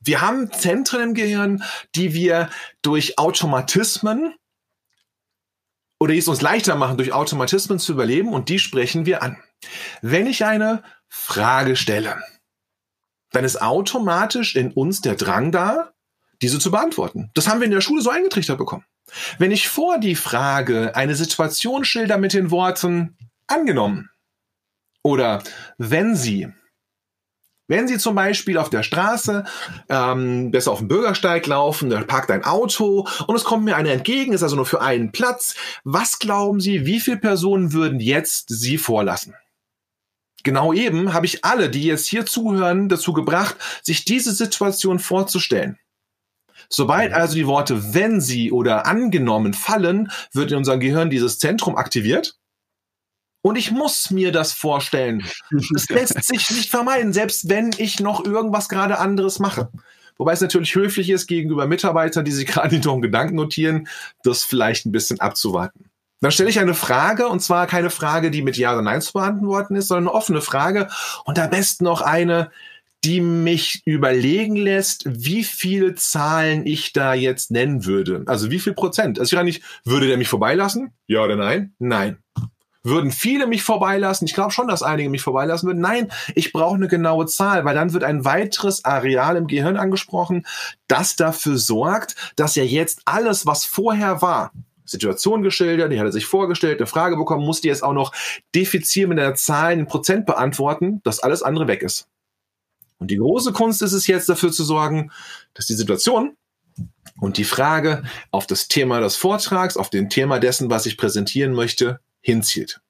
Wir 0.00 0.20
haben 0.20 0.52
Zentren 0.52 1.00
im 1.00 1.14
Gehirn, 1.14 1.62
die 1.94 2.12
wir 2.14 2.50
durch 2.82 3.18
Automatismen 3.18 4.34
oder 5.98 6.12
die 6.12 6.18
es 6.18 6.28
uns 6.28 6.42
leichter 6.42 6.76
machen, 6.76 6.96
durch 6.96 7.12
Automatismen 7.12 7.78
zu 7.78 7.92
überleben 7.92 8.32
und 8.32 8.48
die 8.48 8.58
sprechen 8.58 9.06
wir 9.06 9.22
an. 9.22 9.42
Wenn 10.02 10.26
ich 10.26 10.44
eine 10.44 10.82
Frage 11.08 11.76
stelle, 11.76 12.22
dann 13.32 13.44
ist 13.44 13.60
automatisch 13.60 14.54
in 14.54 14.72
uns 14.72 15.00
der 15.00 15.16
Drang 15.16 15.50
da, 15.50 15.92
diese 16.40 16.58
zu 16.58 16.70
beantworten. 16.70 17.30
Das 17.34 17.48
haben 17.48 17.60
wir 17.60 17.66
in 17.66 17.72
der 17.72 17.80
Schule 17.80 18.02
so 18.02 18.10
eingetrichtert 18.10 18.58
bekommen. 18.58 18.84
Wenn 19.38 19.50
ich 19.50 19.68
vor 19.68 19.98
die 19.98 20.14
Frage 20.14 20.94
eine 20.96 21.14
Situation 21.14 21.84
schilder 21.84 22.18
mit 22.18 22.32
den 22.32 22.50
Worten 22.50 23.16
angenommen 23.46 24.10
oder 25.02 25.42
wenn 25.78 26.16
Sie, 26.16 26.48
wenn 27.66 27.86
Sie 27.86 27.98
zum 27.98 28.14
Beispiel 28.14 28.58
auf 28.58 28.70
der 28.70 28.82
Straße 28.82 29.44
ähm, 29.88 30.50
besser 30.50 30.72
auf 30.72 30.78
dem 30.78 30.88
Bürgersteig 30.88 31.46
laufen, 31.46 31.90
da 31.90 32.02
parkt 32.02 32.30
ein 32.30 32.44
Auto 32.44 33.06
und 33.26 33.36
es 33.36 33.44
kommt 33.44 33.64
mir 33.64 33.76
einer 33.76 33.90
entgegen, 33.90 34.32
ist 34.32 34.42
also 34.42 34.56
nur 34.56 34.66
für 34.66 34.80
einen 34.80 35.12
Platz. 35.12 35.54
Was 35.84 36.18
glauben 36.18 36.60
Sie, 36.60 36.86
wie 36.86 37.00
viele 37.00 37.18
Personen 37.18 37.72
würden 37.72 38.00
jetzt 38.00 38.46
Sie 38.48 38.78
vorlassen? 38.78 39.34
Genau 40.44 40.72
eben 40.72 41.12
habe 41.12 41.26
ich 41.26 41.44
alle, 41.44 41.68
die 41.68 41.84
jetzt 41.84 42.06
hier 42.06 42.24
zuhören, 42.24 42.88
dazu 42.88 43.12
gebracht, 43.12 43.56
sich 43.82 44.04
diese 44.04 44.32
Situation 44.32 44.98
vorzustellen. 44.98 45.78
Sobald 46.68 47.12
also 47.12 47.34
die 47.34 47.46
Worte 47.46 47.94
wenn 47.94 48.20
sie 48.20 48.52
oder 48.52 48.86
angenommen 48.86 49.54
fallen, 49.54 50.10
wird 50.32 50.50
in 50.50 50.58
unserem 50.58 50.80
Gehirn 50.80 51.10
dieses 51.10 51.38
Zentrum 51.38 51.76
aktiviert. 51.76 52.36
Und 53.40 53.56
ich 53.56 53.70
muss 53.70 54.10
mir 54.10 54.32
das 54.32 54.52
vorstellen. 54.52 55.24
Das 55.50 55.88
lässt 55.88 56.22
sich 56.24 56.50
nicht 56.50 56.70
vermeiden, 56.70 57.12
selbst 57.12 57.48
wenn 57.48 57.70
ich 57.78 58.00
noch 58.00 58.24
irgendwas 58.24 58.68
gerade 58.68 58.98
anderes 58.98 59.38
mache. 59.38 59.70
Wobei 60.18 60.32
es 60.32 60.40
natürlich 60.40 60.74
höflich 60.74 61.08
ist, 61.10 61.28
gegenüber 61.28 61.66
Mitarbeitern, 61.66 62.24
die 62.24 62.32
sich 62.32 62.46
gerade 62.48 62.78
noch 62.78 62.92
einen 62.92 63.02
Gedanken 63.02 63.36
notieren, 63.36 63.88
das 64.22 64.44
vielleicht 64.44 64.84
ein 64.84 64.92
bisschen 64.92 65.20
abzuwarten. 65.20 65.88
Dann 66.20 66.32
stelle 66.32 66.50
ich 66.50 66.58
eine 66.58 66.74
Frage, 66.74 67.28
und 67.28 67.40
zwar 67.40 67.68
keine 67.68 67.90
Frage, 67.90 68.32
die 68.32 68.42
mit 68.42 68.56
Ja 68.56 68.72
oder 68.72 68.82
Nein 68.82 69.00
zu 69.00 69.12
beantworten 69.12 69.76
ist, 69.76 69.86
sondern 69.86 70.08
eine 70.08 70.16
offene 70.16 70.40
Frage 70.40 70.88
und 71.24 71.38
am 71.38 71.48
besten 71.48 71.84
noch 71.84 72.00
eine, 72.00 72.50
die 73.04 73.20
mich 73.20 73.82
überlegen 73.84 74.56
lässt, 74.56 75.04
wie 75.06 75.44
viel 75.44 75.94
Zahlen 75.94 76.66
ich 76.66 76.92
da 76.92 77.14
jetzt 77.14 77.50
nennen 77.50 77.84
würde. 77.84 78.24
Also 78.26 78.50
wie 78.50 78.58
viel 78.58 78.72
Prozent. 78.72 79.18
Also 79.18 79.36
ich 79.36 79.42
nicht, 79.42 79.62
würde 79.84 80.08
der 80.08 80.16
mich 80.16 80.28
vorbeilassen? 80.28 80.92
Ja 81.06 81.22
oder 81.22 81.36
nein? 81.36 81.74
Nein. 81.78 82.18
Würden 82.82 83.10
viele 83.10 83.46
mich 83.46 83.62
vorbeilassen? 83.62 84.26
Ich 84.26 84.34
glaube 84.34 84.50
schon, 84.50 84.68
dass 84.68 84.82
einige 84.82 85.10
mich 85.10 85.22
vorbeilassen 85.22 85.66
würden. 85.66 85.80
Nein, 85.80 86.10
ich 86.34 86.52
brauche 86.52 86.76
eine 86.76 86.88
genaue 86.88 87.26
Zahl, 87.26 87.64
weil 87.64 87.74
dann 87.74 87.92
wird 87.92 88.04
ein 88.04 88.24
weiteres 88.24 88.84
Areal 88.84 89.36
im 89.36 89.46
Gehirn 89.46 89.76
angesprochen, 89.76 90.46
das 90.86 91.16
dafür 91.16 91.58
sorgt, 91.58 92.14
dass 92.36 92.54
ja 92.54 92.62
jetzt 92.62 93.02
alles, 93.04 93.46
was 93.46 93.64
vorher 93.64 94.22
war, 94.22 94.52
Situation 94.84 95.42
geschildert, 95.42 95.92
die 95.92 95.98
hat 95.98 96.06
er 96.06 96.12
sich 96.12 96.26
vorgestellt, 96.26 96.78
eine 96.78 96.86
Frage 96.86 97.16
bekommen, 97.16 97.44
muss 97.44 97.60
die 97.60 97.68
jetzt 97.68 97.82
auch 97.84 97.92
noch 97.92 98.12
diffizil 98.54 99.06
mit 99.06 99.18
einer 99.18 99.34
Zahl 99.34 99.74
in 99.74 99.86
Prozent 99.86 100.24
beantworten, 100.24 101.00
dass 101.04 101.20
alles 101.20 101.42
andere 101.42 101.68
weg 101.68 101.82
ist. 101.82 102.08
Und 102.98 103.10
die 103.10 103.16
große 103.16 103.52
Kunst 103.52 103.82
ist 103.82 103.92
es 103.92 104.06
jetzt 104.06 104.28
dafür 104.28 104.52
zu 104.52 104.64
sorgen, 104.64 105.10
dass 105.54 105.66
die 105.66 105.74
Situation 105.74 106.36
und 107.20 107.36
die 107.36 107.44
Frage 107.44 108.02
auf 108.30 108.46
das 108.46 108.68
Thema 108.68 109.00
des 109.00 109.16
Vortrags, 109.16 109.76
auf 109.76 109.90
den 109.90 110.10
Thema 110.10 110.38
dessen, 110.38 110.70
was 110.70 110.86
ich 110.86 110.96
präsentieren 110.96 111.52
möchte, 111.52 112.00
hinzielt. 112.20 112.80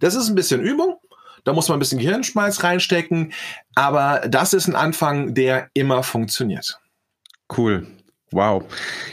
Das 0.00 0.14
ist 0.14 0.28
ein 0.28 0.34
bisschen 0.34 0.60
Übung. 0.60 0.96
Da 1.44 1.52
muss 1.52 1.68
man 1.68 1.76
ein 1.76 1.80
bisschen 1.80 1.98
Gehirnschmalz 1.98 2.62
reinstecken. 2.62 3.32
Aber 3.74 4.22
das 4.28 4.52
ist 4.52 4.68
ein 4.68 4.74
Anfang, 4.74 5.34
der 5.34 5.70
immer 5.74 6.02
funktioniert. 6.02 6.80
Cool. 7.56 7.86
Wow, 8.30 8.64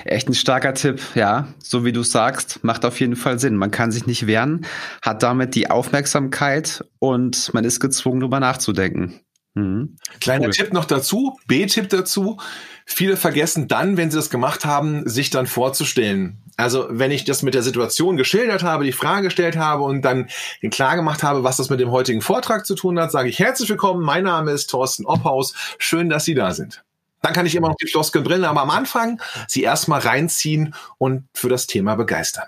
echt 0.03 0.27
ein 0.27 0.34
starker 0.34 0.74
Tipp, 0.74 1.01
ja. 1.15 1.48
So 1.63 1.86
wie 1.86 1.93
du 1.93 2.03
sagst, 2.03 2.65
macht 2.65 2.84
auf 2.84 3.00
jeden 3.00 3.15
Fall 3.15 3.39
Sinn. 3.39 3.55
Man 3.55 3.72
kann 3.72 3.91
sich 3.93 4.05
nicht 4.05 4.27
wehren, 4.27 4.65
hat 5.01 5.24
damit 5.24 5.55
die 5.55 5.69
Aufmerksamkeit 5.69 6.84
und 7.00 7.53
man 7.53 7.63
ist 7.63 7.79
gezwungen, 7.79 8.19
darüber 8.19 8.41
nachzudenken. 8.41 9.22
Mhm. 9.55 9.97
Kleiner 10.19 10.47
cool. 10.47 10.51
Tipp 10.51 10.74
noch 10.74 10.85
dazu, 10.85 11.39
B-Tipp 11.47 11.89
dazu. 11.89 12.38
Viele 12.85 13.17
vergessen 13.17 13.67
dann, 13.67 13.97
wenn 13.97 14.12
sie 14.12 14.17
das 14.17 14.29
gemacht 14.29 14.65
haben, 14.65 15.07
sich 15.09 15.31
dann 15.31 15.47
vorzustellen. 15.47 16.38
Also 16.57 16.88
wenn 16.89 17.12
ich 17.12 17.24
das 17.24 17.41
mit 17.41 17.53
der 17.53 17.63
Situation 17.63 18.17
geschildert 18.17 18.63
habe, 18.63 18.83
die 18.83 18.91
Frage 18.91 19.27
gestellt 19.27 19.57
habe 19.57 19.83
und 19.83 20.03
dann 20.03 20.29
klar 20.71 20.95
gemacht 20.95 21.24
habe, 21.24 21.43
was 21.43 21.57
das 21.57 21.69
mit 21.69 21.79
dem 21.79 21.91
heutigen 21.91 22.21
Vortrag 22.21 22.65
zu 22.65 22.75
tun 22.75 23.00
hat, 23.00 23.12
sage 23.12 23.29
ich 23.29 23.39
herzlich 23.39 23.69
willkommen, 23.69 24.03
mein 24.03 24.25
Name 24.25 24.51
ist 24.51 24.67
Thorsten 24.67 25.05
Opphaus, 25.05 25.53
schön, 25.79 26.09
dass 26.09 26.25
Sie 26.25 26.35
da 26.35 26.51
sind. 26.51 26.83
Dann 27.21 27.33
kann 27.33 27.47
ich 27.47 27.55
immer 27.55 27.69
noch 27.69 27.75
die 27.77 27.88
Floskeln 27.88 28.24
bringen, 28.24 28.45
aber 28.45 28.62
am 28.62 28.69
Anfang 28.69 29.19
sie 29.47 29.63
erstmal 29.63 30.00
reinziehen 30.01 30.75
und 31.00 31.27
für 31.33 31.50
das 31.50 31.65
Thema 31.65 31.95
begeistern. 31.95 32.45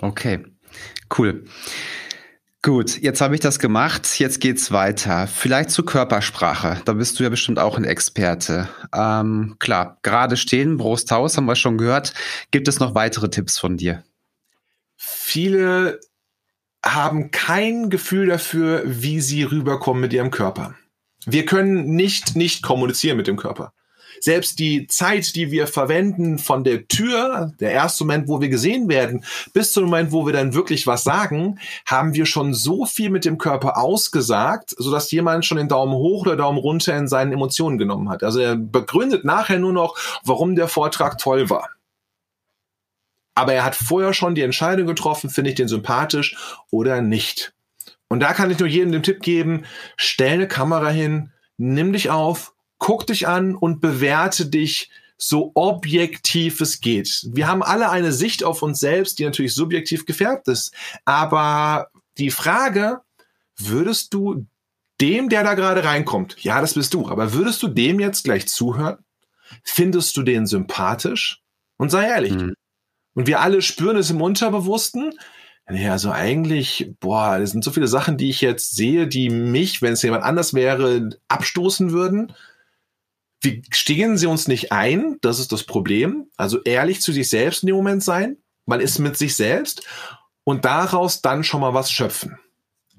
Okay, 0.00 0.42
cool. 1.18 1.44
Gut, 2.64 3.02
jetzt 3.02 3.20
habe 3.20 3.34
ich 3.34 3.42
das 3.42 3.58
gemacht. 3.58 4.18
Jetzt 4.18 4.40
geht's 4.40 4.72
weiter. 4.72 5.26
Vielleicht 5.26 5.68
zur 5.68 5.84
Körpersprache. 5.84 6.80
Da 6.86 6.94
bist 6.94 7.18
du 7.18 7.22
ja 7.22 7.28
bestimmt 7.28 7.58
auch 7.58 7.76
ein 7.76 7.84
Experte. 7.84 8.70
Ähm, 8.94 9.56
klar, 9.58 9.98
gerade 10.00 10.38
stehen, 10.38 10.78
Brusthaus, 10.78 11.36
haben 11.36 11.44
wir 11.44 11.56
schon 11.56 11.76
gehört. 11.76 12.14
Gibt 12.52 12.66
es 12.66 12.80
noch 12.80 12.94
weitere 12.94 13.28
Tipps 13.28 13.58
von 13.58 13.76
dir? 13.76 14.02
Viele 14.96 16.00
haben 16.82 17.30
kein 17.32 17.90
Gefühl 17.90 18.28
dafür, 18.28 18.82
wie 18.86 19.20
sie 19.20 19.42
rüberkommen 19.42 20.00
mit 20.00 20.14
ihrem 20.14 20.30
Körper. 20.30 20.74
Wir 21.26 21.44
können 21.44 21.94
nicht 21.94 22.34
nicht 22.34 22.62
kommunizieren 22.62 23.18
mit 23.18 23.26
dem 23.26 23.36
Körper 23.36 23.74
selbst 24.20 24.58
die 24.58 24.86
Zeit, 24.86 25.34
die 25.34 25.50
wir 25.50 25.66
verwenden 25.66 26.38
von 26.38 26.64
der 26.64 26.88
Tür, 26.88 27.52
der 27.60 27.72
erste 27.72 28.04
Moment, 28.04 28.28
wo 28.28 28.40
wir 28.40 28.48
gesehen 28.48 28.88
werden, 28.88 29.24
bis 29.52 29.72
zum 29.72 29.84
Moment, 29.84 30.12
wo 30.12 30.26
wir 30.26 30.32
dann 30.32 30.54
wirklich 30.54 30.86
was 30.86 31.04
sagen, 31.04 31.58
haben 31.86 32.14
wir 32.14 32.26
schon 32.26 32.54
so 32.54 32.84
viel 32.86 33.10
mit 33.10 33.24
dem 33.24 33.38
Körper 33.38 33.78
ausgesagt, 33.78 34.74
sodass 34.76 35.10
jemand 35.10 35.44
schon 35.44 35.58
den 35.58 35.68
Daumen 35.68 35.94
hoch 35.94 36.22
oder 36.22 36.36
Daumen 36.36 36.58
runter 36.58 36.96
in 36.96 37.08
seinen 37.08 37.32
Emotionen 37.32 37.78
genommen 37.78 38.08
hat. 38.08 38.22
Also 38.22 38.40
er 38.40 38.56
begründet 38.56 39.24
nachher 39.24 39.58
nur 39.58 39.72
noch, 39.72 39.96
warum 40.24 40.54
der 40.54 40.68
Vortrag 40.68 41.18
toll 41.18 41.50
war. 41.50 41.68
Aber 43.34 43.52
er 43.52 43.64
hat 43.64 43.74
vorher 43.74 44.14
schon 44.14 44.34
die 44.34 44.42
Entscheidung 44.42 44.86
getroffen, 44.86 45.28
finde 45.28 45.50
ich 45.50 45.56
den 45.56 45.68
sympathisch 45.68 46.36
oder 46.70 47.02
nicht. 47.02 47.52
Und 48.08 48.20
da 48.20 48.32
kann 48.32 48.50
ich 48.50 48.58
nur 48.58 48.68
jedem 48.68 48.92
den 48.92 49.02
Tipp 49.02 49.22
geben, 49.22 49.64
stell 49.96 50.34
eine 50.34 50.48
Kamera 50.48 50.88
hin, 50.88 51.32
nimm 51.56 51.92
dich 51.92 52.10
auf, 52.10 52.53
guck 52.78 53.06
dich 53.06 53.26
an 53.28 53.54
und 53.54 53.80
bewerte 53.80 54.46
dich 54.46 54.90
so 55.16 55.52
objektiv 55.54 56.60
es 56.60 56.80
geht. 56.80 57.26
Wir 57.32 57.46
haben 57.46 57.62
alle 57.62 57.90
eine 57.90 58.12
Sicht 58.12 58.44
auf 58.44 58.62
uns 58.62 58.80
selbst, 58.80 59.18
die 59.18 59.24
natürlich 59.24 59.54
subjektiv 59.54 60.06
gefärbt 60.06 60.48
ist. 60.48 60.74
Aber 61.04 61.88
die 62.18 62.30
Frage, 62.30 63.00
würdest 63.56 64.12
du 64.12 64.46
dem, 65.00 65.28
der 65.28 65.44
da 65.44 65.54
gerade 65.54 65.84
reinkommt, 65.84 66.36
ja, 66.42 66.60
das 66.60 66.74
bist 66.74 66.94
du, 66.94 67.08
aber 67.08 67.32
würdest 67.32 67.62
du 67.62 67.68
dem 67.68 68.00
jetzt 68.00 68.24
gleich 68.24 68.48
zuhören? 68.48 68.98
Findest 69.62 70.16
du 70.16 70.22
den 70.22 70.46
sympathisch? 70.46 71.42
Und 71.76 71.90
sei 71.90 72.06
ehrlich. 72.06 72.34
Mhm. 72.34 72.54
Und 73.14 73.26
wir 73.26 73.40
alle 73.40 73.62
spüren 73.62 73.96
es 73.96 74.10
im 74.10 74.20
Unterbewussten. 74.20 75.12
Ja, 75.70 75.92
also 75.92 76.10
eigentlich, 76.10 76.92
boah, 77.00 77.38
das 77.38 77.52
sind 77.52 77.64
so 77.64 77.70
viele 77.70 77.88
Sachen, 77.88 78.16
die 78.16 78.28
ich 78.28 78.40
jetzt 78.40 78.76
sehe, 78.76 79.06
die 79.06 79.30
mich, 79.30 79.80
wenn 79.80 79.94
es 79.94 80.02
jemand 80.02 80.24
anders 80.24 80.52
wäre, 80.52 81.10
abstoßen 81.28 81.90
würden. 81.90 82.32
Wie 83.44 83.62
stehen 83.70 84.16
sie 84.16 84.26
uns 84.26 84.48
nicht 84.48 84.72
ein? 84.72 85.18
Das 85.20 85.38
ist 85.38 85.52
das 85.52 85.64
Problem. 85.64 86.30
Also 86.36 86.62
ehrlich 86.62 87.00
zu 87.00 87.12
sich 87.12 87.28
selbst 87.28 87.62
in 87.62 87.68
dem 87.68 87.76
Moment 87.76 88.02
sein. 88.02 88.38
Man 88.66 88.80
ist 88.80 88.98
mit 88.98 89.18
sich 89.18 89.36
selbst 89.36 89.82
und 90.44 90.64
daraus 90.64 91.20
dann 91.20 91.44
schon 91.44 91.60
mal 91.60 91.74
was 91.74 91.90
schöpfen. 91.90 92.38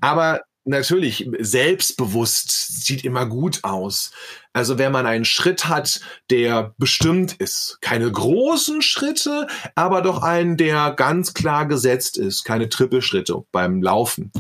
Aber 0.02 0.42
natürlich, 0.64 1.28
selbstbewusst 1.40 2.86
sieht 2.86 3.04
immer 3.04 3.26
gut 3.26 3.64
aus. 3.64 4.12
Also 4.54 4.78
wenn 4.78 4.92
man 4.92 5.06
einen 5.06 5.26
Schritt 5.26 5.68
hat, 5.68 6.02
der 6.30 6.74
bestimmt 6.78 7.34
ist. 7.34 7.80
Keine 7.82 8.12
großen 8.12 8.82
Schritte, 8.82 9.48
aber 9.76 10.02
doch 10.02 10.22
einen, 10.22 10.58
der 10.58 10.92
ganz 10.92 11.34
klar 11.34 11.68
gesetzt 11.68 12.18
ist. 12.18 12.44
Keine 12.44 12.70
Trippelschritte 12.70 13.44
beim 13.52 13.82
Laufen. 13.82 14.32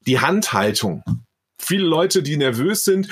Die 0.00 0.20
Handhaltung. 0.20 1.02
Viele 1.58 1.86
Leute, 1.86 2.22
die 2.22 2.36
nervös 2.36 2.84
sind, 2.84 3.08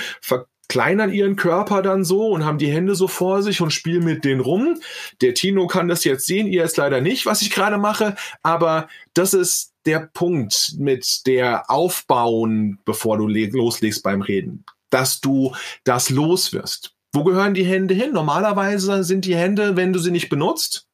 verkleinern 0.68 1.12
ihren 1.12 1.36
Körper 1.36 1.82
dann 1.82 2.04
so 2.04 2.28
und 2.28 2.44
haben 2.44 2.58
die 2.58 2.70
Hände 2.70 2.94
so 2.94 3.06
vor 3.06 3.42
sich 3.42 3.60
und 3.60 3.72
spielen 3.72 4.04
mit 4.04 4.24
denen 4.24 4.40
rum. 4.40 4.80
Der 5.20 5.34
Tino 5.34 5.66
kann 5.66 5.88
das 5.88 6.04
jetzt 6.04 6.26
sehen, 6.26 6.46
ihr 6.46 6.62
jetzt 6.62 6.76
leider 6.76 7.00
nicht, 7.00 7.26
was 7.26 7.42
ich 7.42 7.50
gerade 7.50 7.78
mache, 7.78 8.16
aber 8.42 8.88
das 9.12 9.34
ist 9.34 9.72
der 9.86 10.00
Punkt 10.00 10.74
mit 10.78 11.26
der 11.26 11.70
Aufbauen, 11.70 12.78
bevor 12.84 13.18
du 13.18 13.28
loslegst 13.28 14.02
beim 14.02 14.22
Reden, 14.22 14.64
dass 14.90 15.20
du 15.20 15.54
das 15.84 16.10
los 16.10 16.52
wirst. 16.52 16.94
Wo 17.12 17.22
gehören 17.24 17.54
die 17.54 17.66
Hände 17.66 17.94
hin? 17.94 18.12
Normalerweise 18.12 19.04
sind 19.04 19.24
die 19.26 19.36
Hände, 19.36 19.76
wenn 19.76 19.92
du 19.92 19.98
sie 19.98 20.10
nicht 20.10 20.28
benutzt, 20.28 20.88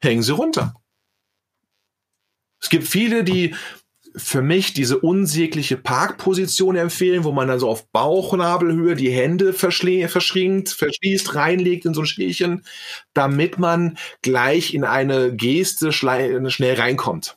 hängen 0.00 0.22
sie 0.22 0.32
runter. 0.32 0.74
Es 2.62 2.68
gibt 2.68 2.86
viele, 2.86 3.24
die 3.24 3.54
für 4.16 4.42
mich 4.42 4.72
diese 4.72 4.98
unsägliche 4.98 5.76
Parkposition 5.76 6.76
empfehlen, 6.76 7.24
wo 7.24 7.32
man 7.32 7.48
dann 7.48 7.58
so 7.58 7.68
auf 7.68 7.88
Bauchnabelhöhe 7.90 8.94
die 8.94 9.10
Hände 9.10 9.52
verschränkt, 9.52 10.68
verschließt, 10.70 11.34
reinlegt 11.34 11.84
in 11.84 11.94
so 11.94 12.02
ein 12.02 12.06
Schälchen, 12.06 12.64
damit 13.14 13.58
man 13.58 13.98
gleich 14.22 14.74
in 14.74 14.84
eine 14.84 15.34
Geste 15.34 15.92
schnell 15.92 16.74
reinkommt. 16.74 17.36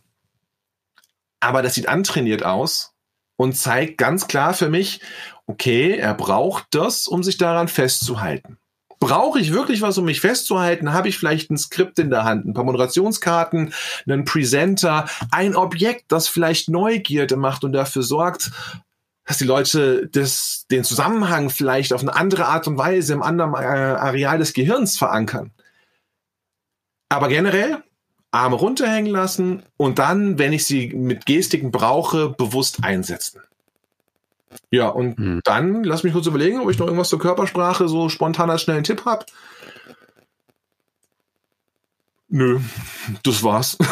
Aber 1.40 1.62
das 1.62 1.76
sieht 1.76 1.90
antrainiert 1.90 2.44
aus 2.44 2.94
und 3.36 3.58
zeigt 3.58 3.98
ganz 3.98 4.28
klar 4.28 4.54
für 4.54 4.70
mich, 4.70 5.02
okay, 5.46 5.98
er 5.98 6.14
braucht 6.14 6.68
das, 6.72 7.08
um 7.08 7.24
sich 7.24 7.38
daran 7.38 7.68
festzuhalten. 7.68 8.58
Brauche 9.04 9.38
ich 9.38 9.52
wirklich 9.52 9.82
was, 9.82 9.98
um 9.98 10.06
mich 10.06 10.22
festzuhalten? 10.22 10.94
Habe 10.94 11.10
ich 11.10 11.18
vielleicht 11.18 11.52
ein 11.52 11.58
Skript 11.58 12.00
in 12.00 12.10
der 12.10 12.24
Hand, 12.24 12.46
ein 12.46 12.54
paar 12.54 12.64
Moderationskarten, 12.64 13.74
einen 14.08 14.24
Presenter, 14.24 15.10
ein 15.30 15.58
Objekt, 15.58 16.06
das 16.08 16.30
vielleicht 16.30 16.70
Neugierde 16.70 17.36
macht 17.36 17.66
und 17.66 17.74
dafür 17.74 18.02
sorgt, 18.02 18.52
dass 19.26 19.40
die 19.40 19.44
Leute 19.44 20.08
das, 20.08 20.68
den 20.72 20.86
Zusammenhang 20.86 21.50
vielleicht 21.50 21.92
auf 21.92 22.00
eine 22.00 22.16
andere 22.16 22.46
Art 22.46 22.66
und 22.66 22.78
Weise 22.78 23.12
im 23.12 23.24
anderen 23.24 23.56
äh, 23.56 23.58
Areal 23.58 24.38
des 24.38 24.54
Gehirns 24.54 24.98
verankern. 24.98 25.52
Aber 27.10 27.28
generell 27.28 27.84
Arme 28.32 28.56
runterhängen 28.56 29.12
lassen 29.12 29.64
und 29.76 30.00
dann, 30.00 30.40
wenn 30.40 30.54
ich 30.54 30.64
sie 30.64 30.94
mit 30.94 31.26
Gestiken 31.26 31.72
brauche, 31.72 32.30
bewusst 32.30 32.86
einsetzen. 32.86 33.42
Ja, 34.72 34.88
und 34.88 35.18
hm. 35.18 35.42
dann 35.44 35.84
lass 35.84 36.04
mich 36.04 36.14
kurz 36.14 36.28
überlegen, 36.28 36.60
ob 36.60 36.70
ich 36.70 36.80
noch 36.80 36.88
irgendwas 36.88 37.10
zur 37.10 37.20
Körpersprache 37.20 37.88
so 37.88 38.10
spontan 38.10 38.50
als 38.50 38.64
schnellen 38.64 38.84
Tipp 38.84 39.06
habe. 39.06 39.26
Nö, 42.30 42.60
das 43.24 43.44
war's. 43.44 43.78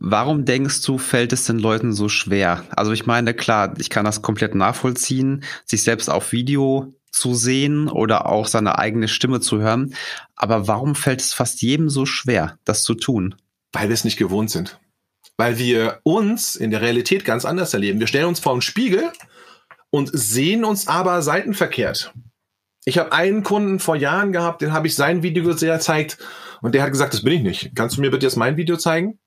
Warum 0.00 0.44
denkst 0.44 0.82
du, 0.82 0.98
fällt 0.98 1.32
es 1.32 1.44
den 1.44 1.60
Leuten 1.60 1.92
so 1.92 2.08
schwer? 2.08 2.64
Also 2.70 2.90
ich 2.92 3.06
meine, 3.06 3.32
klar, 3.32 3.74
ich 3.78 3.90
kann 3.90 4.04
das 4.04 4.22
komplett 4.22 4.56
nachvollziehen, 4.56 5.44
sich 5.64 5.84
selbst 5.84 6.10
auf 6.10 6.32
Video 6.32 6.92
zu 7.12 7.34
sehen 7.34 7.88
oder 7.88 8.26
auch 8.26 8.48
seine 8.48 8.78
eigene 8.78 9.06
Stimme 9.06 9.40
zu 9.40 9.60
hören. 9.60 9.94
Aber 10.34 10.66
warum 10.66 10.96
fällt 10.96 11.20
es 11.20 11.32
fast 11.32 11.62
jedem 11.62 11.88
so 11.88 12.06
schwer, 12.06 12.58
das 12.64 12.82
zu 12.82 12.94
tun? 12.94 13.36
Weil 13.72 13.88
wir 13.88 13.94
es 13.94 14.04
nicht 14.04 14.16
gewohnt 14.16 14.50
sind 14.50 14.80
weil 15.36 15.58
wir 15.58 16.00
uns 16.02 16.56
in 16.56 16.70
der 16.70 16.80
Realität 16.80 17.24
ganz 17.24 17.44
anders 17.44 17.74
erleben. 17.74 18.00
Wir 18.00 18.06
stellen 18.06 18.26
uns 18.26 18.40
vor 18.40 18.52
einen 18.52 18.62
Spiegel 18.62 19.10
und 19.90 20.10
sehen 20.12 20.64
uns 20.64 20.88
aber 20.88 21.22
seitenverkehrt. 21.22 22.12
Ich 22.84 22.98
habe 22.98 23.12
einen 23.12 23.42
Kunden 23.42 23.80
vor 23.80 23.96
Jahren 23.96 24.32
gehabt, 24.32 24.60
den 24.60 24.72
habe 24.72 24.86
ich 24.86 24.94
sein 24.94 25.22
Video 25.22 25.52
sehr 25.52 25.76
gezeigt 25.76 26.18
und 26.60 26.74
der 26.74 26.82
hat 26.82 26.92
gesagt, 26.92 27.14
das 27.14 27.22
bin 27.22 27.32
ich 27.32 27.42
nicht. 27.42 27.76
Kannst 27.76 27.96
du 27.96 28.00
mir 28.00 28.10
bitte 28.10 28.26
jetzt 28.26 28.36
mein 28.36 28.56
Video 28.56 28.76
zeigen? 28.76 29.18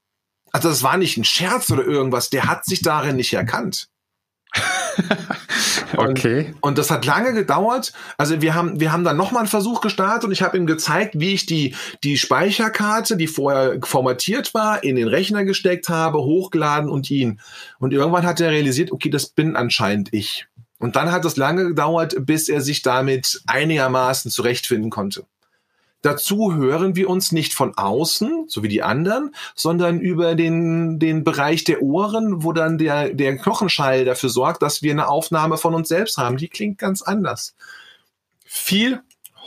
Also 0.51 0.69
das 0.69 0.83
war 0.83 0.97
nicht 0.97 1.17
ein 1.17 1.23
Scherz 1.23 1.69
oder 1.71 1.83
irgendwas, 1.83 2.29
der 2.29 2.45
hat 2.45 2.65
sich 2.65 2.81
darin 2.81 3.15
nicht 3.15 3.33
erkannt. 3.33 3.89
okay. 5.97 6.47
Und, 6.47 6.63
und, 6.63 6.77
das 6.77 6.91
hat 6.91 7.05
lange 7.05 7.33
gedauert. 7.33 7.93
Also 8.17 8.41
wir 8.41 8.55
haben, 8.55 8.79
wir 8.79 8.91
haben 8.91 9.03
dann 9.03 9.17
nochmal 9.17 9.41
einen 9.41 9.49
Versuch 9.49 9.81
gestartet 9.81 10.25
und 10.25 10.31
ich 10.31 10.41
habe 10.41 10.57
ihm 10.57 10.65
gezeigt, 10.65 11.19
wie 11.19 11.33
ich 11.33 11.45
die, 11.45 11.75
die 12.03 12.17
Speicherkarte, 12.17 13.17
die 13.17 13.27
vorher 13.27 13.79
formatiert 13.83 14.53
war, 14.53 14.83
in 14.83 14.95
den 14.95 15.07
Rechner 15.07 15.45
gesteckt 15.45 15.89
habe, 15.89 16.19
hochgeladen 16.19 16.89
und 16.89 17.09
ihn. 17.09 17.39
Und 17.79 17.93
irgendwann 17.93 18.25
hat 18.25 18.41
er 18.41 18.51
realisiert, 18.51 18.91
okay, 18.91 19.09
das 19.09 19.27
bin 19.27 19.55
anscheinend 19.55 20.13
ich. 20.13 20.47
Und 20.79 20.95
dann 20.95 21.11
hat 21.11 21.25
es 21.25 21.37
lange 21.37 21.65
gedauert, 21.65 22.15
bis 22.19 22.49
er 22.49 22.61
sich 22.61 22.81
damit 22.83 23.41
einigermaßen 23.47 24.29
zurechtfinden 24.29 24.89
konnte. 24.89 25.25
Dazu 26.01 26.53
hören 26.53 26.95
wir 26.95 27.09
uns 27.09 27.31
nicht 27.31 27.53
von 27.53 27.75
außen, 27.75 28.45
so 28.47 28.61
wie 28.61 28.67
die 28.67 28.83
anderen, 28.83 29.33
sondern 29.55 29.99
über 29.99 30.35
den, 30.35 30.99
den 30.99 31.23
Bereich 31.23 31.63
der 31.63 31.81
Ohren, 31.81 32.43
wo 32.43 32.53
dann 32.53 32.77
der, 32.77 33.13
der 33.13 33.37
Knochenschall 33.37 34.05
dafür 34.05 34.29
sorgt, 34.29 34.61
dass 34.61 34.83
wir 34.83 34.91
eine 34.91 35.07
Aufnahme 35.07 35.57
von 35.57 35.73
uns 35.73 35.89
selbst 35.89 36.17
haben. 36.17 36.37
Die 36.37 36.49
klingt 36.49 36.77
ganz 36.77 37.01
anders. 37.01 37.55
Viel 38.45 39.01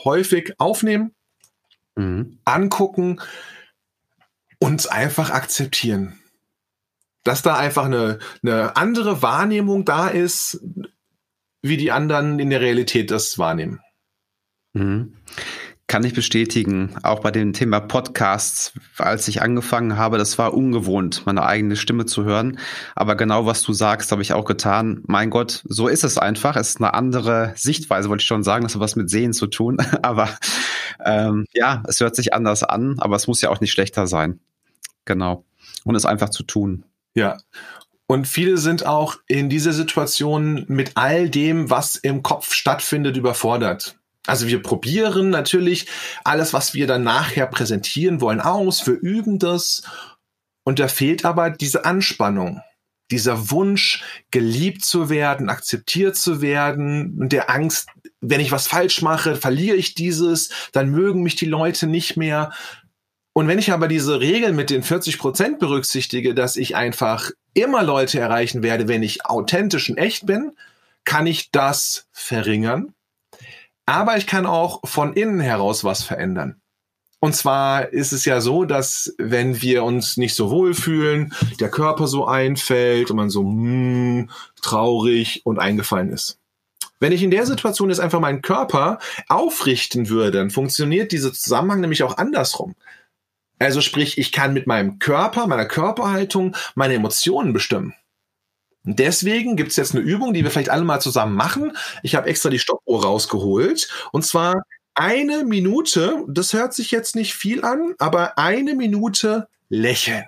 häufig 0.04 0.54
aufnehmen, 0.58 1.14
mhm. 1.94 2.38
angucken 2.44 3.20
und 4.58 4.90
einfach 4.90 5.30
akzeptieren. 5.30 6.18
Dass 7.22 7.42
da 7.42 7.56
einfach 7.56 7.84
eine, 7.84 8.18
eine 8.42 8.76
andere 8.76 9.22
Wahrnehmung 9.22 9.84
da 9.84 10.08
ist, 10.08 10.60
wie 11.62 11.76
die 11.76 11.92
anderen 11.92 12.38
in 12.38 12.50
der 12.50 12.60
Realität 12.60 13.10
das 13.10 13.38
wahrnehmen. 13.38 13.80
Mhm. 14.72 15.16
Kann 15.90 16.04
ich 16.04 16.14
bestätigen. 16.14 16.94
Auch 17.02 17.18
bei 17.18 17.32
dem 17.32 17.52
Thema 17.52 17.80
Podcasts, 17.80 18.72
als 18.96 19.26
ich 19.26 19.42
angefangen 19.42 19.96
habe, 19.96 20.18
das 20.18 20.38
war 20.38 20.54
ungewohnt, 20.54 21.26
meine 21.26 21.44
eigene 21.44 21.74
Stimme 21.74 22.06
zu 22.06 22.22
hören. 22.22 22.60
Aber 22.94 23.16
genau 23.16 23.44
was 23.44 23.62
du 23.62 23.72
sagst, 23.72 24.12
habe 24.12 24.22
ich 24.22 24.32
auch 24.32 24.44
getan. 24.44 25.02
Mein 25.08 25.30
Gott, 25.30 25.64
so 25.64 25.88
ist 25.88 26.04
es 26.04 26.16
einfach. 26.16 26.54
Es 26.54 26.68
ist 26.68 26.76
eine 26.76 26.94
andere 26.94 27.54
Sichtweise, 27.56 28.08
wollte 28.08 28.22
ich 28.22 28.28
schon 28.28 28.44
sagen. 28.44 28.62
Das 28.62 28.76
hat 28.76 28.80
was 28.80 28.94
mit 28.94 29.10
Sehen 29.10 29.32
zu 29.32 29.48
tun. 29.48 29.78
aber 30.02 30.28
ähm, 31.04 31.44
ja, 31.54 31.82
es 31.88 31.98
hört 31.98 32.14
sich 32.14 32.32
anders 32.34 32.62
an, 32.62 33.00
aber 33.00 33.16
es 33.16 33.26
muss 33.26 33.40
ja 33.40 33.50
auch 33.50 33.60
nicht 33.60 33.72
schlechter 33.72 34.06
sein. 34.06 34.38
Genau. 35.06 35.44
Und 35.82 35.96
es 35.96 36.06
einfach 36.06 36.28
zu 36.28 36.44
tun. 36.44 36.84
Ja. 37.14 37.38
Und 38.06 38.28
viele 38.28 38.58
sind 38.58 38.86
auch 38.86 39.16
in 39.26 39.48
dieser 39.48 39.72
Situation 39.72 40.66
mit 40.68 40.92
all 40.94 41.28
dem, 41.28 41.68
was 41.68 41.96
im 41.96 42.22
Kopf 42.22 42.52
stattfindet, 42.54 43.16
überfordert. 43.16 43.96
Also 44.26 44.46
wir 44.46 44.62
probieren 44.62 45.30
natürlich 45.30 45.86
alles, 46.24 46.52
was 46.52 46.74
wir 46.74 46.86
dann 46.86 47.02
nachher 47.02 47.46
präsentieren 47.46 48.20
wollen, 48.20 48.40
aus. 48.40 48.86
Wir 48.86 48.94
üben 48.94 49.38
das. 49.38 49.82
Und 50.64 50.78
da 50.78 50.88
fehlt 50.88 51.24
aber 51.24 51.50
diese 51.50 51.84
Anspannung, 51.84 52.60
dieser 53.10 53.50
Wunsch, 53.50 54.04
geliebt 54.30 54.84
zu 54.84 55.08
werden, 55.08 55.48
akzeptiert 55.48 56.16
zu 56.16 56.42
werden 56.42 57.16
und 57.18 57.32
der 57.32 57.50
Angst, 57.50 57.88
wenn 58.20 58.40
ich 58.40 58.52
was 58.52 58.66
falsch 58.66 59.00
mache, 59.00 59.36
verliere 59.36 59.76
ich 59.76 59.94
dieses, 59.94 60.50
dann 60.72 60.90
mögen 60.90 61.22
mich 61.22 61.34
die 61.36 61.46
Leute 61.46 61.86
nicht 61.86 62.16
mehr. 62.16 62.52
Und 63.32 63.48
wenn 63.48 63.58
ich 63.58 63.72
aber 63.72 63.88
diese 63.88 64.20
Regel 64.20 64.52
mit 64.52 64.68
den 64.68 64.82
40 64.82 65.18
Prozent 65.18 65.58
berücksichtige, 65.58 66.34
dass 66.34 66.56
ich 66.56 66.76
einfach 66.76 67.30
immer 67.54 67.82
Leute 67.82 68.20
erreichen 68.20 68.62
werde, 68.62 68.86
wenn 68.86 69.02
ich 69.02 69.24
authentisch 69.24 69.88
und 69.88 69.96
echt 69.96 70.26
bin, 70.26 70.52
kann 71.04 71.26
ich 71.26 71.50
das 71.50 72.06
verringern 72.12 72.94
aber 73.90 74.16
ich 74.16 74.28
kann 74.28 74.46
auch 74.46 74.80
von 74.84 75.14
innen 75.14 75.40
heraus 75.40 75.82
was 75.82 76.04
verändern. 76.04 76.60
Und 77.18 77.34
zwar 77.34 77.92
ist 77.92 78.12
es 78.12 78.24
ja 78.24 78.40
so, 78.40 78.64
dass 78.64 79.12
wenn 79.18 79.60
wir 79.62 79.82
uns 79.82 80.16
nicht 80.16 80.36
so 80.36 80.48
wohl 80.52 80.74
fühlen, 80.74 81.34
der 81.58 81.70
Körper 81.70 82.06
so 82.06 82.24
einfällt 82.24 83.10
und 83.10 83.16
man 83.16 83.30
so 83.30 83.42
mm, 83.42 84.30
traurig 84.62 85.42
und 85.44 85.58
eingefallen 85.58 86.10
ist. 86.12 86.38
Wenn 87.00 87.10
ich 87.10 87.24
in 87.24 87.32
der 87.32 87.46
Situation 87.46 87.90
jetzt 87.90 87.98
einfach 87.98 88.20
meinen 88.20 88.42
Körper 88.42 89.00
aufrichten 89.28 90.08
würde, 90.08 90.38
dann 90.38 90.50
funktioniert 90.50 91.10
dieser 91.10 91.32
Zusammenhang 91.32 91.80
nämlich 91.80 92.04
auch 92.04 92.16
andersrum. 92.16 92.76
Also 93.58 93.80
sprich, 93.80 94.18
ich 94.18 94.30
kann 94.30 94.54
mit 94.54 94.68
meinem 94.68 95.00
Körper, 95.00 95.48
meiner 95.48 95.66
Körperhaltung 95.66 96.54
meine 96.76 96.94
Emotionen 96.94 97.52
bestimmen. 97.52 97.94
Und 98.84 98.98
deswegen 98.98 99.56
gibt's 99.56 99.76
jetzt 99.76 99.94
eine 99.94 100.02
Übung, 100.02 100.32
die 100.32 100.42
wir 100.42 100.50
vielleicht 100.50 100.70
alle 100.70 100.84
mal 100.84 101.00
zusammen 101.00 101.34
machen. 101.34 101.76
Ich 102.02 102.14
habe 102.14 102.28
extra 102.28 102.48
die 102.48 102.58
Stoppuhr 102.58 103.02
rausgeholt. 103.02 103.88
Und 104.12 104.24
zwar 104.24 104.62
eine 104.94 105.44
Minute, 105.44 106.24
das 106.28 106.52
hört 106.52 106.74
sich 106.74 106.90
jetzt 106.90 107.14
nicht 107.14 107.34
viel 107.34 107.64
an, 107.64 107.94
aber 107.98 108.38
eine 108.38 108.74
Minute 108.74 109.48
lächeln. 109.68 110.24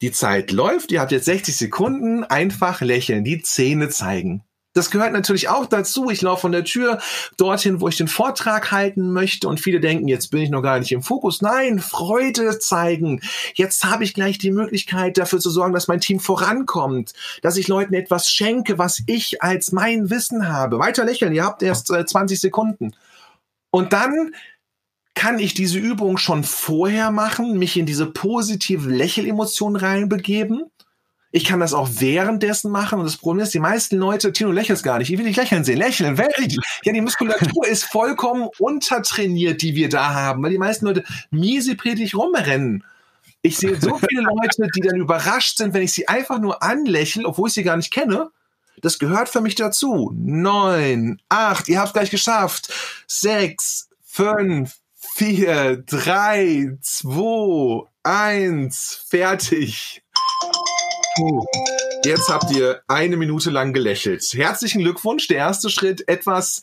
Die 0.00 0.12
Zeit 0.12 0.50
läuft, 0.50 0.92
ihr 0.92 1.00
habt 1.00 1.12
jetzt 1.12 1.26
60 1.26 1.56
Sekunden, 1.56 2.24
einfach 2.24 2.80
lächeln, 2.80 3.22
die 3.22 3.42
Zähne 3.42 3.90
zeigen. 3.90 4.42
Das 4.80 4.90
gehört 4.90 5.12
natürlich 5.12 5.50
auch 5.50 5.66
dazu. 5.66 6.08
Ich 6.08 6.22
laufe 6.22 6.40
von 6.40 6.52
der 6.52 6.64
Tür 6.64 7.00
dorthin, 7.36 7.82
wo 7.82 7.88
ich 7.88 7.98
den 7.98 8.08
Vortrag 8.08 8.72
halten 8.72 9.12
möchte 9.12 9.46
und 9.46 9.60
viele 9.60 9.78
denken, 9.78 10.08
jetzt 10.08 10.30
bin 10.30 10.40
ich 10.40 10.48
noch 10.48 10.62
gar 10.62 10.78
nicht 10.78 10.90
im 10.90 11.02
Fokus. 11.02 11.42
Nein, 11.42 11.80
Freude 11.80 12.58
zeigen. 12.58 13.20
Jetzt 13.52 13.84
habe 13.84 14.04
ich 14.04 14.14
gleich 14.14 14.38
die 14.38 14.50
Möglichkeit 14.50 15.18
dafür 15.18 15.38
zu 15.38 15.50
sorgen, 15.50 15.74
dass 15.74 15.86
mein 15.86 16.00
Team 16.00 16.18
vorankommt, 16.18 17.12
dass 17.42 17.58
ich 17.58 17.68
Leuten 17.68 17.92
etwas 17.92 18.30
schenke, 18.30 18.78
was 18.78 19.02
ich 19.04 19.42
als 19.42 19.70
mein 19.70 20.08
Wissen 20.08 20.48
habe. 20.48 20.78
Weiter 20.78 21.04
lächeln, 21.04 21.34
ihr 21.34 21.44
habt 21.44 21.62
erst 21.62 21.90
äh, 21.90 22.06
20 22.06 22.40
Sekunden. 22.40 22.96
Und 23.70 23.92
dann 23.92 24.34
kann 25.14 25.38
ich 25.38 25.52
diese 25.52 25.78
Übung 25.78 26.16
schon 26.16 26.42
vorher 26.42 27.10
machen, 27.10 27.58
mich 27.58 27.76
in 27.76 27.84
diese 27.84 28.06
positive 28.06 28.88
Lächelemotion 28.88 29.76
reinbegeben 29.76 30.70
ich 31.32 31.44
kann 31.44 31.60
das 31.60 31.74
auch 31.74 31.88
währenddessen 31.98 32.70
machen. 32.70 32.98
Und 32.98 33.04
das 33.04 33.16
Problem 33.16 33.44
ist, 33.44 33.54
die 33.54 33.60
meisten 33.60 33.96
Leute, 33.96 34.32
Tino 34.32 34.50
lächelt 34.50 34.82
gar 34.82 34.98
nicht. 34.98 35.10
Ich 35.10 35.18
will 35.18 35.26
dich 35.26 35.36
lächeln 35.36 35.64
sehen. 35.64 35.78
Lächeln, 35.78 36.18
Welt. 36.18 36.56
Ja, 36.84 36.92
die 36.92 37.00
Muskulatur 37.00 37.66
ist 37.66 37.84
vollkommen 37.84 38.48
untertrainiert, 38.58 39.62
die 39.62 39.74
wir 39.76 39.88
da 39.88 40.12
haben, 40.12 40.42
weil 40.42 40.50
die 40.50 40.58
meisten 40.58 40.86
Leute 40.86 41.04
mieseprätig 41.30 42.16
rumrennen. 42.16 42.84
Ich 43.42 43.56
sehe 43.56 43.80
so 43.80 43.98
viele 44.08 44.22
Leute, 44.22 44.66
die 44.74 44.80
dann 44.80 44.96
überrascht 44.96 45.58
sind, 45.58 45.72
wenn 45.72 45.82
ich 45.82 45.92
sie 45.92 46.08
einfach 46.08 46.40
nur 46.40 46.62
anlächle, 46.62 47.24
obwohl 47.24 47.48
ich 47.48 47.54
sie 47.54 47.62
gar 47.62 47.76
nicht 47.76 47.92
kenne. 47.92 48.30
Das 48.82 48.98
gehört 48.98 49.28
für 49.28 49.40
mich 49.40 49.54
dazu. 49.54 50.12
Neun, 50.14 51.20
acht, 51.28 51.68
ihr 51.68 51.80
habt 51.80 51.92
gleich 51.92 52.10
geschafft. 52.10 52.72
Sechs, 53.06 53.88
fünf, 54.04 54.76
vier, 54.94 55.82
drei, 55.86 56.76
zwei, 56.80 57.86
eins, 58.02 59.04
fertig. 59.08 60.02
Puh. 61.16 61.44
Jetzt 62.04 62.28
habt 62.28 62.50
ihr 62.52 62.82
eine 62.88 63.16
Minute 63.16 63.50
lang 63.50 63.72
gelächelt. 63.72 64.24
Herzlichen 64.32 64.80
Glückwunsch. 64.80 65.28
Der 65.28 65.36
erste 65.38 65.68
Schritt, 65.68 66.08
etwas 66.08 66.62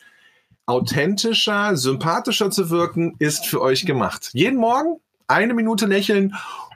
authentischer, 0.66 1.76
sympathischer 1.76 2.50
zu 2.50 2.70
wirken, 2.70 3.14
ist 3.18 3.46
für 3.46 3.60
euch 3.60 3.86
gemacht. 3.86 4.30
Jeden 4.32 4.58
Morgen 4.58 5.00
eine 5.26 5.54
Minute 5.54 5.86
lächeln 5.86 6.34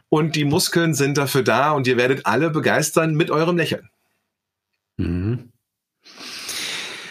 und 0.09 0.37
die 0.37 0.45
Muskeln 0.45 0.95
sind 0.95 1.19
dafür 1.19 1.43
da 1.43 1.73
und 1.73 1.87
ihr 1.87 1.97
werdet 1.97 2.27
alle 2.27 2.51
begeistern 2.51 3.15
mit 3.15 3.31
eurem 3.31 3.57
Lächeln. 3.57 3.89
Mhm. 4.97 5.51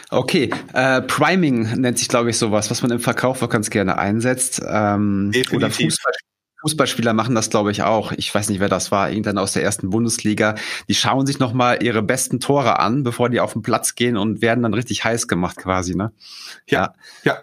Okay, 0.09 0.49
äh, 0.73 1.01
Priming 1.01 1.79
nennt 1.79 1.97
sich, 1.97 2.09
glaube 2.09 2.29
ich, 2.29 2.37
sowas, 2.37 2.69
was 2.69 2.81
man 2.81 2.91
im 2.91 2.99
Verkauf 2.99 3.41
auch 3.41 3.49
ganz 3.49 3.69
gerne 3.69 3.97
einsetzt. 3.97 4.61
Ähm, 4.67 5.31
oder 5.53 5.71
Fußball, 5.71 6.13
Fußballspieler 6.61 7.13
machen 7.13 7.35
das, 7.35 7.49
glaube 7.49 7.71
ich, 7.71 7.83
auch. 7.83 8.11
Ich 8.13 8.33
weiß 8.33 8.49
nicht, 8.49 8.59
wer 8.59 8.69
das 8.69 8.91
war, 8.91 9.09
irgendwann 9.09 9.37
aus 9.37 9.53
der 9.53 9.63
ersten 9.63 9.89
Bundesliga. 9.89 10.55
Die 10.87 10.93
schauen 10.93 11.25
sich 11.25 11.39
nochmal 11.39 11.83
ihre 11.83 12.03
besten 12.03 12.39
Tore 12.39 12.79
an, 12.79 13.03
bevor 13.03 13.29
die 13.29 13.39
auf 13.39 13.53
den 13.53 13.61
Platz 13.63 13.95
gehen 13.95 14.15
und 14.15 14.41
werden 14.41 14.63
dann 14.63 14.73
richtig 14.73 15.03
heiß 15.03 15.27
gemacht 15.27 15.57
quasi, 15.57 15.95
ne? 15.95 16.11
Ja, 16.67 16.93
ja. 17.23 17.41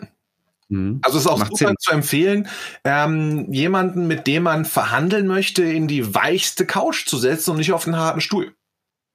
Mhm. 0.68 1.00
Also 1.02 1.18
es 1.18 1.24
ist 1.24 1.30
auch 1.30 1.38
Macht 1.38 1.56
super 1.56 1.70
Sinn. 1.70 1.76
zu 1.80 1.90
empfehlen, 1.92 2.48
ähm, 2.84 3.52
jemanden, 3.52 4.06
mit 4.06 4.26
dem 4.26 4.44
man 4.44 4.64
verhandeln 4.64 5.26
möchte, 5.26 5.64
in 5.64 5.88
die 5.88 6.14
weichste 6.14 6.66
Couch 6.66 7.06
zu 7.06 7.16
setzen 7.16 7.52
und 7.52 7.56
nicht 7.56 7.72
auf 7.72 7.84
den 7.84 7.96
harten 7.96 8.20
Stuhl. 8.20 8.54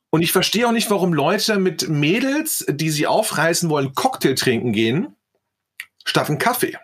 Und 0.10 0.22
ich 0.22 0.32
verstehe 0.32 0.68
auch 0.68 0.72
nicht, 0.72 0.92
warum 0.92 1.14
Leute 1.14 1.60
mit 1.60 1.90
Mädels, 1.90 2.66
die 2.70 2.90
sie 2.90 3.08
aufreißen 3.08 3.70
wollen, 3.70 3.94
Cocktail 3.94 4.36
trinken 4.36 4.72
gehen, 4.72 5.16
statt 6.06 6.30
einen 6.30 6.38
Kaffee. 6.40 6.78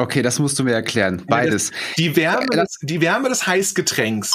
Okay, 0.00 0.22
das 0.22 0.38
musst 0.38 0.58
du 0.58 0.64
mir 0.64 0.72
erklären. 0.72 1.22
Beides. 1.26 1.72
Die 1.98 2.16
Wärme, 2.16 2.46
des, 2.46 2.78
die 2.80 3.02
Wärme 3.02 3.28
des 3.28 3.46
Heißgetränks. 3.46 4.32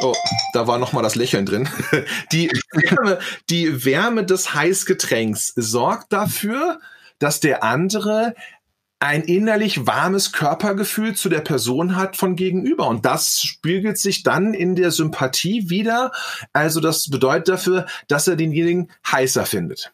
Oh, 0.00 0.14
da 0.52 0.68
war 0.68 0.78
noch 0.78 0.92
mal 0.92 1.02
das 1.02 1.16
Lächeln 1.16 1.46
drin. 1.46 1.68
Die 2.32 2.50
Wärme, 2.72 3.18
die 3.48 3.84
Wärme 3.84 4.24
des 4.24 4.54
Heißgetränks 4.54 5.52
sorgt 5.56 6.12
dafür, 6.12 6.80
dass 7.18 7.40
der 7.40 7.62
andere 7.62 8.34
ein 9.00 9.22
innerlich 9.22 9.86
warmes 9.86 10.32
Körpergefühl 10.32 11.14
zu 11.14 11.28
der 11.28 11.40
Person 11.40 11.96
hat 11.96 12.16
von 12.16 12.36
gegenüber. 12.36 12.88
Und 12.88 13.04
das 13.04 13.40
spiegelt 13.40 13.98
sich 13.98 14.22
dann 14.22 14.54
in 14.54 14.76
der 14.76 14.90
Sympathie 14.90 15.70
wieder. 15.70 16.12
Also 16.52 16.80
das 16.80 17.08
bedeutet 17.08 17.48
dafür, 17.48 17.86
dass 18.08 18.28
er 18.28 18.36
denjenigen 18.36 18.90
heißer 19.10 19.46
findet. 19.46 19.93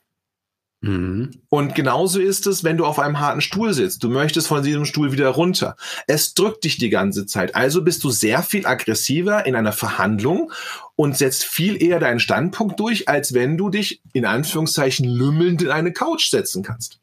Mhm. 0.83 1.31
Und 1.51 1.75
genauso 1.75 2.21
ist 2.21 2.47
es, 2.47 2.65
wenn 2.65 2.79
du 2.79 2.87
auf 2.87 2.99
einem 2.99 3.21
harten 3.21 3.43
Stuhl 3.43 3.75
sitzt. 3.75 4.03
Du 4.03 4.09
möchtest 4.09 4.47
von 4.47 4.63
diesem 4.63 4.87
Stuhl 4.87 5.13
wieder 5.13 5.29
runter. 5.29 5.77
Es 6.07 6.33
drückt 6.33 6.65
dich 6.65 6.79
die 6.79 6.89
ganze 6.89 7.27
Zeit. 7.27 7.55
Also 7.55 7.83
bist 7.83 8.03
du 8.03 8.11
sehr 8.11 8.43
viel 8.43 8.67
aggressiver 8.67 9.45
in 9.45 9.55
einer 9.55 9.73
Verhandlung 9.73 10.53
und 10.97 11.17
setzt 11.17 11.45
viel 11.45 11.83
eher 11.83 12.01
deinen 12.01 12.21
Standpunkt 12.21 12.81
durch, 12.81 13.09
als 13.09 13.35
wenn 13.35 13.59
du 13.59 13.69
dich 13.69 14.01
in 14.13 14.25
Anführungszeichen 14.25 15.07
lümmelnd 15.07 15.63
in 15.63 15.71
eine 15.71 15.93
Couch 15.93 16.31
setzen 16.31 16.63
kannst. 16.63 17.01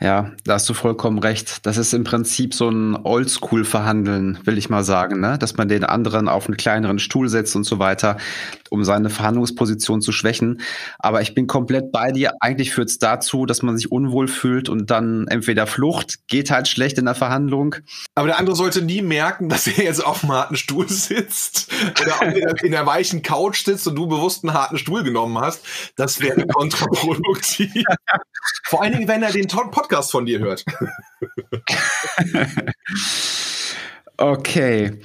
Ja, 0.00 0.32
da 0.44 0.54
hast 0.54 0.68
du 0.68 0.74
vollkommen 0.74 1.20
recht. 1.20 1.64
Das 1.66 1.76
ist 1.76 1.94
im 1.94 2.02
Prinzip 2.02 2.52
so 2.52 2.68
ein 2.68 2.96
Oldschool-Verhandeln, 2.96 4.40
will 4.42 4.58
ich 4.58 4.68
mal 4.68 4.82
sagen, 4.82 5.20
ne? 5.20 5.38
dass 5.38 5.56
man 5.56 5.68
den 5.68 5.84
anderen 5.84 6.28
auf 6.28 6.48
einen 6.48 6.56
kleineren 6.56 6.98
Stuhl 6.98 7.28
setzt 7.28 7.54
und 7.54 7.62
so 7.62 7.78
weiter, 7.78 8.16
um 8.70 8.82
seine 8.82 9.08
Verhandlungsposition 9.08 10.00
zu 10.00 10.10
schwächen. 10.10 10.60
Aber 10.98 11.22
ich 11.22 11.32
bin 11.32 11.46
komplett 11.46 11.92
bei 11.92 12.10
dir. 12.10 12.32
Eigentlich 12.40 12.72
führt 12.72 12.88
es 12.88 12.98
dazu, 12.98 13.46
dass 13.46 13.62
man 13.62 13.76
sich 13.76 13.92
unwohl 13.92 14.26
fühlt 14.26 14.68
und 14.68 14.90
dann 14.90 15.28
entweder 15.28 15.68
Flucht, 15.68 16.26
geht 16.26 16.50
halt 16.50 16.66
schlecht 16.66 16.98
in 16.98 17.04
der 17.04 17.14
Verhandlung. 17.14 17.76
Aber 18.16 18.26
der 18.26 18.40
andere 18.40 18.56
sollte 18.56 18.82
nie 18.82 19.00
merken, 19.00 19.48
dass 19.48 19.68
er 19.68 19.84
jetzt 19.84 20.04
auf 20.04 20.24
einem 20.24 20.32
harten 20.32 20.56
Stuhl 20.56 20.88
sitzt 20.88 21.72
oder 22.02 22.20
in 22.26 22.34
der, 22.34 22.64
in 22.64 22.72
der 22.72 22.84
weichen 22.84 23.22
Couch 23.22 23.64
sitzt 23.64 23.86
und 23.86 23.94
du 23.94 24.08
bewusst 24.08 24.42
einen 24.42 24.54
harten 24.54 24.76
Stuhl 24.76 25.04
genommen 25.04 25.38
hast. 25.38 25.64
Das 25.94 26.20
wäre 26.20 26.44
kontraproduktiv. 26.48 27.72
Vor 28.66 28.82
allen 28.82 28.92
Dingen, 28.92 29.08
wenn 29.08 29.22
er 29.22 29.30
den 29.30 29.46
Podcast 29.46 29.83
Podcast 29.84 30.12
von 30.12 30.24
dir 30.24 30.38
hört. 30.38 30.64
okay. 34.16 34.98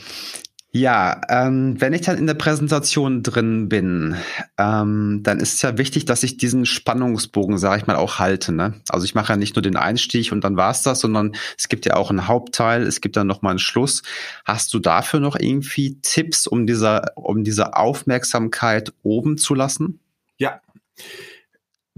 Ja, 0.71 1.19
ähm, 1.27 1.81
wenn 1.81 1.93
ich 1.93 2.01
dann 2.01 2.17
in 2.17 2.27
der 2.27 2.35
Präsentation 2.35 3.23
drin 3.23 3.67
bin, 3.67 4.15
ähm, 4.57 5.19
dann 5.23 5.39
ist 5.39 5.55
es 5.55 5.61
ja 5.63 5.77
wichtig, 5.77 6.05
dass 6.05 6.23
ich 6.23 6.37
diesen 6.37 6.65
Spannungsbogen, 6.65 7.57
sage 7.57 7.81
ich 7.81 7.87
mal, 7.87 7.97
auch 7.97 8.19
halte. 8.19 8.53
Ne? 8.53 8.79
Also 8.87 9.03
ich 9.03 9.15
mache 9.15 9.33
ja 9.33 9.37
nicht 9.37 9.55
nur 9.55 9.63
den 9.63 9.75
Einstieg 9.75 10.31
und 10.31 10.43
dann 10.43 10.55
war's 10.55 10.83
das, 10.83 11.01
sondern 11.01 11.35
es 11.57 11.67
gibt 11.67 11.85
ja 11.87 11.95
auch 11.95 12.09
einen 12.09 12.27
Hauptteil, 12.27 12.83
es 12.83 13.01
gibt 13.01 13.17
dann 13.17 13.27
noch 13.27 13.41
mal 13.41 13.49
einen 13.49 13.59
Schluss. 13.59 14.03
Hast 14.45 14.73
du 14.73 14.79
dafür 14.79 15.19
noch 15.19 15.35
irgendwie 15.35 15.99
Tipps, 16.01 16.47
um 16.47 16.67
dieser, 16.67 17.17
um 17.17 17.43
diese 17.43 17.75
Aufmerksamkeit 17.75 18.93
oben 19.01 19.37
zu 19.37 19.55
lassen? 19.55 19.99
Ja. 20.37 20.61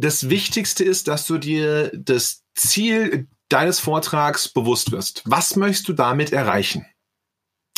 Das 0.01 0.31
Wichtigste 0.31 0.83
ist, 0.83 1.07
dass 1.07 1.27
du 1.27 1.37
dir 1.37 1.91
das 1.93 2.41
Ziel 2.55 3.27
deines 3.49 3.79
Vortrags 3.79 4.49
bewusst 4.49 4.91
wirst. 4.91 5.21
Was 5.25 5.55
möchtest 5.55 5.89
du 5.89 5.93
damit 5.93 6.33
erreichen? 6.33 6.87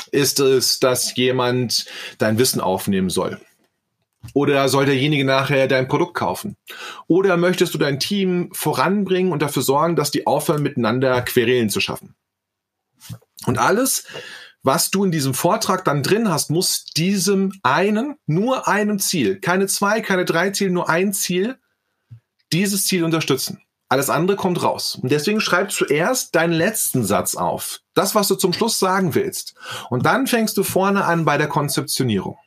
Ist 0.10 0.40
es, 0.40 0.80
dass 0.80 1.18
jemand 1.18 1.86
dein 2.20 2.38
Wissen 2.38 2.62
aufnehmen 2.62 3.10
soll? 3.10 3.42
Oder 4.34 4.70
soll 4.70 4.86
derjenige 4.86 5.26
nachher 5.26 5.68
dein 5.68 5.90
Produkt 5.90 6.14
kaufen? 6.14 6.56
Oder 7.08 7.36
möchtest 7.36 7.74
du 7.74 7.78
dein 7.78 8.00
Team 8.00 8.52
voranbringen 8.54 9.34
und 9.34 9.42
dafür 9.42 9.62
sorgen, 9.62 9.98
dass 9.98 10.10
die 10.10 10.26
aufhören, 10.26 10.64
miteinander 10.64 11.22
Querelen 11.24 11.70
zu 11.70 11.82
schaffen? 11.82 12.16
Und 13.46 13.58
alles, 13.58 14.06
was 14.62 14.92
du 14.92 15.04
in 15.04 15.12
diesem 15.12 15.34
Vortrag 15.34 15.84
dann 15.84 16.04
drin 16.04 16.30
hast, 16.30 16.50
muss 16.52 16.86
diesem 16.86 17.52
einen, 17.64 18.16
nur 18.28 18.70
einem 18.70 19.00
Ziel, 19.00 19.42
keine 19.42 19.68
zwei, 19.68 20.00
keine 20.00 20.24
drei 20.24 20.52
Ziele, 20.52 20.72
nur 20.72 20.88
ein 20.88 21.12
Ziel, 21.12 21.58
dieses 22.54 22.86
Ziel 22.86 23.04
unterstützen. 23.04 23.62
Alles 23.90 24.10
andere 24.10 24.38
kommt 24.38 24.64
raus. 24.64 24.98
Und 25.02 25.12
deswegen 25.12 25.42
schreib 25.42 25.72
zuerst 25.72 26.34
deinen 26.36 26.54
letzten 26.54 27.04
Satz 27.04 27.36
auf. 27.36 27.82
Das, 27.94 28.16
was 28.16 28.28
du 28.28 28.36
zum 28.36 28.54
Schluss 28.54 28.80
sagen 28.80 29.14
willst. 29.14 29.56
Und 29.90 30.06
dann 30.06 30.26
fängst 30.26 30.58
du 30.58 30.64
vorne 30.64 31.06
an 31.06 31.26
bei 31.26 31.38
der 31.38 31.48
Konzeptionierung. 31.48 32.38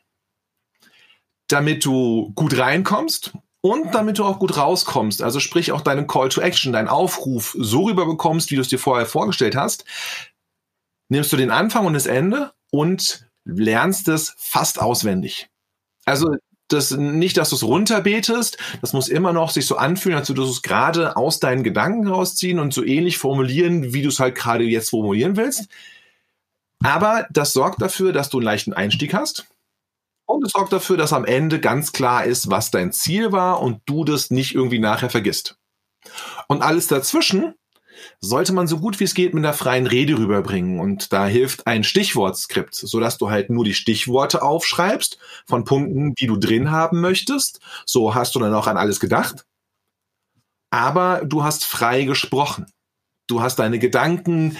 Damit 1.47 1.85
du 1.85 2.33
gut 2.35 2.57
reinkommst 2.57 3.33
und 3.61 3.95
damit 3.95 4.19
du 4.19 4.25
auch 4.25 4.39
gut 4.39 4.57
rauskommst, 4.57 5.21
also 5.21 5.39
sprich 5.39 5.71
auch 5.71 5.81
deinen 5.81 6.07
Call 6.07 6.29
to 6.29 6.41
Action, 6.41 6.73
deinen 6.73 6.89
Aufruf 6.89 7.55
so 7.57 7.83
rüber 7.83 8.05
bekommst, 8.05 8.51
wie 8.51 8.55
du 8.55 8.61
es 8.61 8.67
dir 8.67 8.79
vorher 8.79 9.05
vorgestellt 9.05 9.55
hast, 9.55 9.85
nimmst 11.07 11.31
du 11.31 11.37
den 11.37 11.51
Anfang 11.51 11.85
und 11.85 11.93
das 11.93 12.07
Ende 12.07 12.51
und 12.71 13.25
lernst 13.45 14.09
es 14.09 14.35
fast 14.37 14.81
auswendig. 14.81 15.49
Also 16.03 16.35
das 16.67 16.91
nicht, 16.91 17.37
dass 17.37 17.49
du 17.49 17.55
es 17.55 17.63
runterbetest, 17.63 18.57
das 18.81 18.93
muss 18.93 19.07
immer 19.07 19.33
noch 19.33 19.51
sich 19.51 19.65
so 19.65 19.77
anfühlen, 19.77 20.17
als 20.17 20.29
würdest 20.29 20.47
du 20.47 20.51
es 20.51 20.61
gerade 20.61 21.15
aus 21.15 21.39
deinen 21.39 21.63
Gedanken 21.63 22.07
rausziehen 22.07 22.59
und 22.59 22.73
so 22.73 22.83
ähnlich 22.83 23.17
formulieren, 23.17 23.93
wie 23.93 24.01
du 24.01 24.09
es 24.09 24.19
halt 24.19 24.35
gerade 24.35 24.63
jetzt 24.63 24.89
formulieren 24.89 25.37
willst. 25.37 25.69
Aber 26.83 27.27
das 27.31 27.53
sorgt 27.53 27.81
dafür, 27.81 28.13
dass 28.13 28.29
du 28.29 28.37
einen 28.37 28.45
leichten 28.45 28.73
Einstieg 28.73 29.13
hast. 29.13 29.47
Und 30.25 30.45
es 30.45 30.51
sorgt 30.51 30.73
dafür, 30.73 30.97
dass 30.97 31.13
am 31.13 31.25
Ende 31.25 31.59
ganz 31.59 31.93
klar 31.93 32.25
ist, 32.25 32.49
was 32.51 32.69
dein 32.69 32.91
Ziel 32.91 33.31
war 33.31 33.61
und 33.61 33.81
du 33.85 34.03
das 34.03 34.29
nicht 34.29 34.53
irgendwie 34.53 34.79
nachher 34.79 35.09
vergisst. 35.09 35.57
Und 36.47 36.61
alles 36.61 36.87
dazwischen 36.87 37.55
sollte 38.19 38.53
man 38.53 38.67
so 38.67 38.79
gut 38.79 38.99
wie 38.99 39.03
es 39.03 39.13
geht 39.13 39.33
mit 39.33 39.45
einer 39.45 39.53
freien 39.53 39.87
Rede 39.87 40.17
rüberbringen. 40.17 40.79
Und 40.79 41.13
da 41.13 41.27
hilft 41.27 41.67
ein 41.67 41.83
Stichwortskript, 41.83 42.75
sodass 42.75 43.17
du 43.17 43.29
halt 43.29 43.49
nur 43.49 43.63
die 43.63 43.73
Stichworte 43.73 44.41
aufschreibst 44.41 45.17
von 45.45 45.63
Punkten, 45.63 46.13
die 46.15 46.27
du 46.27 46.37
drin 46.37 46.71
haben 46.71 47.01
möchtest. 47.01 47.59
So 47.85 48.15
hast 48.15 48.35
du 48.35 48.39
dann 48.39 48.53
auch 48.53 48.67
an 48.67 48.77
alles 48.77 48.99
gedacht. 48.99 49.45
Aber 50.69 51.21
du 51.25 51.43
hast 51.43 51.65
frei 51.65 52.03
gesprochen. 52.03 52.65
Du 53.27 53.41
hast 53.41 53.57
deine 53.57 53.79
Gedanken 53.79 54.57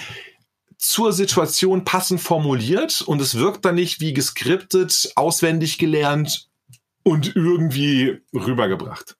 zur 0.76 1.12
Situation 1.12 1.84
passend 1.84 2.20
formuliert 2.20 3.02
und 3.02 3.20
es 3.20 3.34
wirkt 3.34 3.64
dann 3.64 3.74
nicht 3.74 4.00
wie 4.00 4.12
geskriptet, 4.12 5.10
auswendig 5.16 5.78
gelernt 5.78 6.48
und 7.02 7.34
irgendwie 7.34 8.20
rübergebracht. 8.32 9.16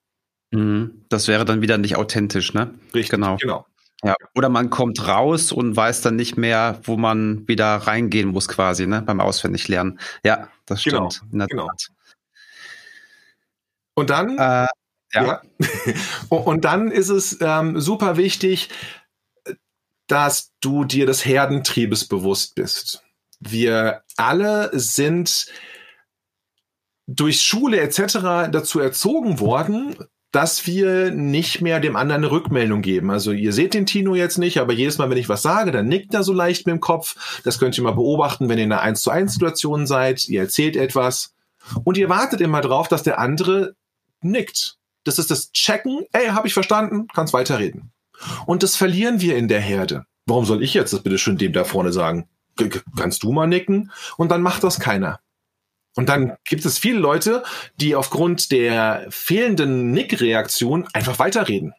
Mhm. 0.53 1.05
Das 1.09 1.27
wäre 1.27 1.45
dann 1.45 1.61
wieder 1.61 1.79
nicht 1.79 1.97
authentisch, 1.97 2.55
ne? 2.55 2.75
Richtig, 2.95 3.11
genau. 3.11 3.37
genau. 3.39 3.67
Ja, 4.05 4.15
oder 4.37 4.49
man 4.49 4.71
kommt 4.71 5.07
raus 5.09 5.51
und 5.51 5.75
weiß 5.75 6.03
dann 6.03 6.15
nicht 6.15 6.37
mehr, 6.37 6.81
wo 6.85 6.97
man 6.97 7.47
wieder 7.49 7.77
reingehen 7.77 8.29
muss 8.29 8.47
quasi, 8.47 8.87
ne, 8.87 9.03
beim 9.03 9.21
Auswendiglernen. 9.21 9.99
Ja, 10.23 10.49
das 10.67 10.85
genau, 10.85 11.11
stimmt. 11.11 11.33
Genau, 11.33 11.47
genau. 11.47 11.69
Und 13.95 14.11
dann, 14.11 14.39
äh, 14.39 14.39
ja. 14.39 14.69
ja. 15.13 15.43
und 16.29 16.65
dann 16.65 16.93
ist 16.93 17.09
es 17.09 17.39
ähm, 17.41 17.81
super 17.81 18.17
wichtig, 18.17 18.69
dass 20.07 20.53
du 20.61 20.85
dir 20.85 21.05
des 21.05 21.25
Herdentriebes 21.25 22.07
bewusst 22.07 22.55
bist. 22.55 23.03
Wir 23.41 24.03
alle 24.17 24.71
sind 24.73 25.47
durch 27.09 27.41
Schule 27.41 27.81
etc. 27.81 28.51
dazu 28.53 28.79
erzogen 28.79 29.41
worden, 29.41 29.97
dass 30.33 30.67
wir 30.67 31.11
nicht 31.11 31.63
mehr 31.63 31.81
dem 31.81 31.97
anderen 31.97 32.23
eine 32.25 32.31
Rückmeldung 32.31 32.83
geben. 32.83 33.11
Also 33.11 33.33
ihr 33.33 33.53
seht 33.53 33.75
den 33.75 33.87
Tino 33.87 34.15
jetzt 34.15 34.39
nicht, 34.39 34.59
aber 34.59 34.73
jedes 34.73 34.99
Mal, 34.99 35.09
wenn 35.09 35.17
ich 35.17 35.29
was 35.29 35.43
sage, 35.43 35.73
dann 35.73 35.89
nickt 35.89 36.13
er 36.13 36.23
so 36.23 36.33
leicht 36.33 36.67
mit 36.67 36.75
dem 36.75 36.81
Kopf. 36.81 37.41
Das 37.45 37.59
könnt 37.59 37.77
ihr 37.79 37.85
mal 37.85 37.93
beobachten, 37.93 38.49
wenn 38.49 38.59
ihr 38.59 38.65
in 38.65 38.73
einer 38.73 38.83
1 38.83 39.01
zu 39.01 39.11
1 39.11 39.33
Situation 39.33 39.87
seid. 39.87 40.29
Ihr 40.29 40.43
erzählt 40.43 40.77
etwas 40.77 41.35
und 41.85 41.97
ihr 41.97 42.09
wartet 42.09 42.41
immer 42.41 42.61
drauf, 42.61 42.89
dass 42.89 43.03
der 43.03 43.19
andere 43.19 43.75
nickt. 44.21 44.77
Das 45.05 45.19
ist 45.19 45.31
das 45.31 45.53
Checken. 45.53 46.05
Ey, 46.13 46.29
habe 46.29 46.47
ich 46.47 46.55
verstanden, 46.55 47.07
kannst 47.15 47.33
weiterreden. 47.33 47.93
Und 48.47 48.63
das 48.63 48.77
verlieren 48.77 49.21
wir 49.21 49.37
in 49.37 49.49
der 49.49 49.61
Herde. 49.61 50.05
Warum 50.27 50.45
soll 50.45 50.63
ich 50.63 50.75
jetzt 50.75 50.93
das 50.93 51.03
bitte 51.03 51.17
schön 51.17 51.39
dem 51.39 51.53
da 51.53 51.65
vorne 51.65 51.93
sagen? 51.93 52.29
Kannst 52.97 53.23
du 53.23 53.33
mal 53.33 53.47
nicken? 53.47 53.91
Und 54.17 54.31
dann 54.31 54.43
macht 54.43 54.65
das 54.65 54.81
keiner. 54.81 55.21
Und 55.99 56.09
dann 56.09 56.37
gibt 56.45 56.65
es 56.65 56.79
viele 56.79 57.01
Leute, 57.01 57.43
die 57.81 57.97
aufgrund 57.97 58.53
der 58.53 59.09
fehlenden 59.11 59.91
Nickreaktion 59.91 60.87
einfach 60.93 61.19
weiterreden. 61.19 61.75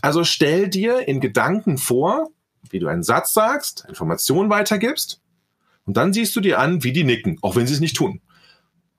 Also 0.00 0.22
stell 0.22 0.68
dir 0.68 1.08
in 1.08 1.20
Gedanken 1.20 1.76
vor, 1.76 2.28
wie 2.70 2.78
du 2.78 2.86
einen 2.86 3.02
Satz 3.02 3.32
sagst, 3.32 3.84
Informationen 3.88 4.48
weitergibst, 4.48 5.20
und 5.86 5.96
dann 5.96 6.12
siehst 6.12 6.36
du 6.36 6.40
dir 6.40 6.60
an, 6.60 6.84
wie 6.84 6.92
die 6.92 7.02
nicken, 7.02 7.36
auch 7.42 7.56
wenn 7.56 7.66
sie 7.66 7.74
es 7.74 7.80
nicht 7.80 7.96
tun. 7.96 8.20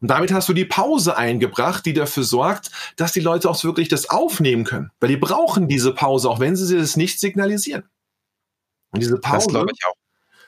Und 0.01 0.09
damit 0.09 0.33
hast 0.33 0.49
du 0.49 0.53
die 0.53 0.65
Pause 0.65 1.15
eingebracht, 1.15 1.85
die 1.85 1.93
dafür 1.93 2.23
sorgt, 2.25 2.69
dass 2.97 3.13
die 3.13 3.21
Leute 3.21 3.49
auch 3.49 3.63
wirklich 3.63 3.87
das 3.87 4.09
aufnehmen 4.09 4.65
können. 4.65 4.91
Weil 4.99 5.07
die 5.07 5.15
brauchen 5.15 5.69
diese 5.69 5.93
Pause, 5.93 6.29
auch 6.29 6.41
wenn 6.41 6.57
sie 6.57 6.75
es 6.75 6.97
nicht 6.97 7.21
signalisieren. 7.21 7.85
Und 8.91 9.01
diese 9.01 9.17
Pause, 9.19 9.47
das 9.53 9.63
ich 9.71 9.85
auch. 9.85 10.02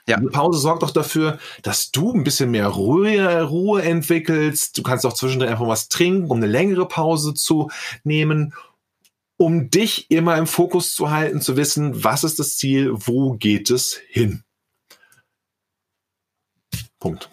Ja. 0.07 0.19
Die 0.19 0.27
Pause 0.27 0.59
sorgt 0.59 0.83
auch 0.83 0.91
dafür, 0.91 1.39
dass 1.63 1.91
du 1.91 2.13
ein 2.13 2.23
bisschen 2.23 2.51
mehr 2.51 2.67
Ruhe, 2.67 3.41
Ruhe 3.41 3.81
entwickelst. 3.81 4.77
Du 4.77 4.83
kannst 4.83 5.05
auch 5.05 5.13
zwischendrin 5.13 5.49
einfach 5.49 5.67
was 5.67 5.89
trinken, 5.89 6.29
um 6.29 6.37
eine 6.37 6.47
längere 6.47 6.87
Pause 6.87 7.33
zu 7.33 7.71
nehmen, 8.03 8.53
um 9.37 9.69
dich 9.69 10.09
immer 10.11 10.37
im 10.37 10.47
Fokus 10.47 10.93
zu 10.93 11.09
halten, 11.09 11.41
zu 11.41 11.57
wissen, 11.57 12.03
was 12.03 12.23
ist 12.23 12.39
das 12.39 12.57
Ziel, 12.57 12.91
wo 12.93 13.33
geht 13.33 13.69
es 13.71 13.99
hin. 14.07 14.43
Punkt. 16.99 17.29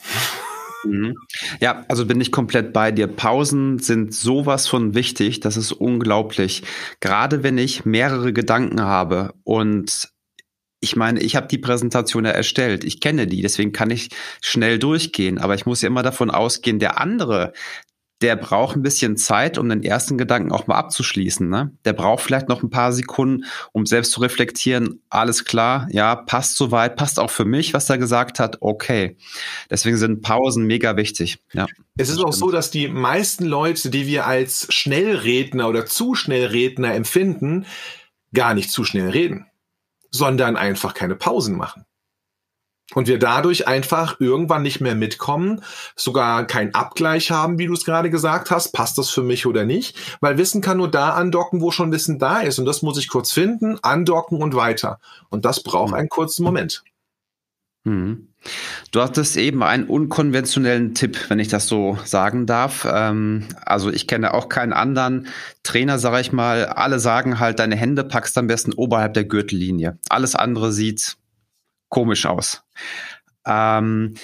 Mhm. 0.84 1.14
Ja, 1.60 1.84
also 1.88 2.06
bin 2.06 2.20
ich 2.20 2.32
komplett 2.32 2.72
bei 2.72 2.90
dir. 2.90 3.06
Pausen 3.06 3.78
sind 3.78 4.14
sowas 4.14 4.66
von 4.66 4.94
wichtig, 4.94 5.40
das 5.40 5.56
ist 5.56 5.72
unglaublich. 5.72 6.62
Gerade 7.00 7.42
wenn 7.42 7.58
ich 7.58 7.84
mehrere 7.84 8.32
Gedanken 8.32 8.80
habe 8.80 9.34
und 9.44 10.10
ich 10.82 10.96
meine, 10.96 11.20
ich 11.20 11.36
habe 11.36 11.46
die 11.46 11.58
Präsentation 11.58 12.24
ja 12.24 12.32
erstellt, 12.32 12.82
ich 12.82 13.00
kenne 13.00 13.28
die, 13.28 13.40
deswegen 13.40 13.72
kann 13.72 13.90
ich 13.90 14.10
schnell 14.40 14.80
durchgehen, 14.80 15.38
aber 15.38 15.54
ich 15.54 15.64
muss 15.64 15.80
ja 15.80 15.86
immer 15.86 16.02
davon 16.02 16.28
ausgehen, 16.28 16.80
der 16.80 17.00
andere, 17.00 17.52
der 18.20 18.34
braucht 18.34 18.76
ein 18.76 18.82
bisschen 18.82 19.16
Zeit, 19.16 19.58
um 19.58 19.68
den 19.68 19.84
ersten 19.84 20.18
Gedanken 20.18 20.50
auch 20.50 20.66
mal 20.66 20.74
abzuschließen. 20.74 21.48
Ne? 21.48 21.72
Der 21.84 21.92
braucht 21.92 22.24
vielleicht 22.24 22.48
noch 22.48 22.64
ein 22.64 22.70
paar 22.70 22.92
Sekunden, 22.92 23.44
um 23.70 23.86
selbst 23.86 24.10
zu 24.10 24.20
reflektieren, 24.20 25.00
alles 25.08 25.44
klar, 25.44 25.86
ja, 25.92 26.16
passt 26.16 26.56
soweit, 26.56 26.96
passt 26.96 27.20
auch 27.20 27.30
für 27.30 27.44
mich, 27.44 27.74
was 27.74 27.88
er 27.88 27.98
gesagt 27.98 28.40
hat, 28.40 28.58
okay. 28.60 29.16
Deswegen 29.70 29.96
sind 29.96 30.20
Pausen 30.20 30.66
mega 30.66 30.96
wichtig. 30.96 31.38
Ja, 31.52 31.66
es 31.96 32.10
ist 32.10 32.18
auch 32.18 32.32
so, 32.32 32.50
dass 32.50 32.72
die 32.72 32.88
meisten 32.88 33.44
Leute, 33.44 33.88
die 33.88 34.08
wir 34.08 34.26
als 34.26 34.66
Schnellredner 34.70 35.68
oder 35.68 35.86
zu 35.86 36.16
Schnellredner 36.16 36.92
empfinden, 36.92 37.66
gar 38.34 38.54
nicht 38.54 38.72
zu 38.72 38.82
schnell 38.82 39.10
reden 39.10 39.46
sondern 40.12 40.56
einfach 40.56 40.94
keine 40.94 41.16
Pausen 41.16 41.56
machen. 41.56 41.84
Und 42.94 43.06
wir 43.06 43.18
dadurch 43.18 43.66
einfach 43.66 44.20
irgendwann 44.20 44.62
nicht 44.62 44.80
mehr 44.80 44.94
mitkommen, 44.94 45.62
sogar 45.96 46.46
keinen 46.46 46.74
Abgleich 46.74 47.30
haben, 47.30 47.58
wie 47.58 47.66
du 47.66 47.72
es 47.72 47.84
gerade 47.84 48.10
gesagt 48.10 48.50
hast, 48.50 48.72
passt 48.72 48.98
das 48.98 49.08
für 49.08 49.22
mich 49.22 49.46
oder 49.46 49.64
nicht, 49.64 49.96
weil 50.20 50.36
Wissen 50.36 50.60
kann 50.60 50.76
nur 50.76 50.90
da 50.90 51.10
andocken, 51.10 51.62
wo 51.62 51.70
schon 51.70 51.92
Wissen 51.92 52.18
da 52.18 52.40
ist. 52.40 52.58
Und 52.58 52.66
das 52.66 52.82
muss 52.82 52.98
ich 52.98 53.08
kurz 53.08 53.32
finden, 53.32 53.78
andocken 53.82 54.42
und 54.42 54.54
weiter. 54.54 54.98
Und 55.30 55.44
das 55.44 55.62
braucht 55.62 55.94
einen 55.94 56.10
kurzen 56.10 56.44
Moment. 56.44 56.84
Mhm. 57.84 58.28
Du 58.90 59.00
hattest 59.00 59.36
eben 59.36 59.62
einen 59.62 59.84
unkonventionellen 59.84 60.94
Tipp, 60.94 61.18
wenn 61.28 61.38
ich 61.38 61.48
das 61.48 61.68
so 61.68 61.98
sagen 62.04 62.46
darf. 62.46 62.86
Ähm, 62.90 63.46
also 63.64 63.90
ich 63.90 64.06
kenne 64.06 64.34
auch 64.34 64.48
keinen 64.48 64.72
anderen 64.72 65.28
Trainer, 65.62 65.98
sage 65.98 66.20
ich 66.20 66.32
mal. 66.32 66.66
Alle 66.66 66.98
sagen 66.98 67.38
halt, 67.38 67.58
deine 67.58 67.76
Hände 67.76 68.04
packst 68.04 68.36
am 68.38 68.48
besten 68.48 68.72
oberhalb 68.72 69.14
der 69.14 69.24
Gürtellinie. 69.24 69.98
Alles 70.08 70.34
andere 70.34 70.72
sieht 70.72 71.16
komisch 71.88 72.26
aus. 72.26 72.64
Ähm, 73.46 74.14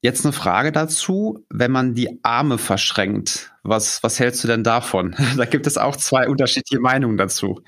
jetzt 0.00 0.24
eine 0.24 0.32
Frage 0.32 0.72
dazu, 0.72 1.44
wenn 1.48 1.70
man 1.70 1.94
die 1.94 2.20
Arme 2.22 2.58
verschränkt. 2.58 3.52
Was, 3.62 4.02
was 4.02 4.18
hältst 4.18 4.42
du 4.42 4.48
denn 4.48 4.64
davon? 4.64 5.14
da 5.36 5.44
gibt 5.44 5.66
es 5.66 5.78
auch 5.78 5.96
zwei 5.96 6.28
unterschiedliche 6.28 6.80
Meinungen 6.80 7.16
dazu. 7.16 7.60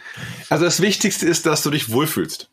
Also 0.50 0.64
das 0.64 0.80
Wichtigste 0.80 1.26
ist, 1.26 1.46
dass 1.46 1.62
du 1.62 1.70
dich 1.70 1.90
wohlfühlst. 1.90 2.50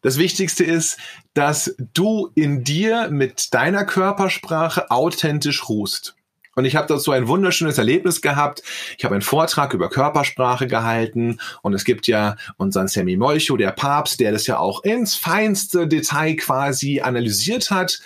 Das 0.00 0.18
Wichtigste 0.18 0.64
ist, 0.64 0.98
dass 1.34 1.74
du 1.94 2.30
in 2.34 2.62
dir 2.62 3.08
mit 3.10 3.52
deiner 3.52 3.84
Körpersprache 3.84 4.90
authentisch 4.90 5.68
ruhst. 5.68 6.14
Und 6.54 6.64
ich 6.64 6.74
habe 6.74 6.88
dazu 6.88 7.12
ein 7.12 7.28
wunderschönes 7.28 7.78
Erlebnis 7.78 8.20
gehabt. 8.20 8.64
Ich 8.96 9.04
habe 9.04 9.14
einen 9.14 9.22
Vortrag 9.22 9.74
über 9.74 9.88
Körpersprache 9.88 10.66
gehalten 10.66 11.38
und 11.62 11.72
es 11.72 11.84
gibt 11.84 12.08
ja 12.08 12.34
unseren 12.56 12.88
Sammy 12.88 13.16
Molcho, 13.16 13.56
der 13.56 13.70
Papst, 13.70 14.18
der 14.18 14.32
das 14.32 14.48
ja 14.48 14.58
auch 14.58 14.82
ins 14.82 15.14
feinste 15.14 15.86
Detail 15.86 16.34
quasi 16.34 17.00
analysiert 17.00 17.70
hat. 17.70 18.00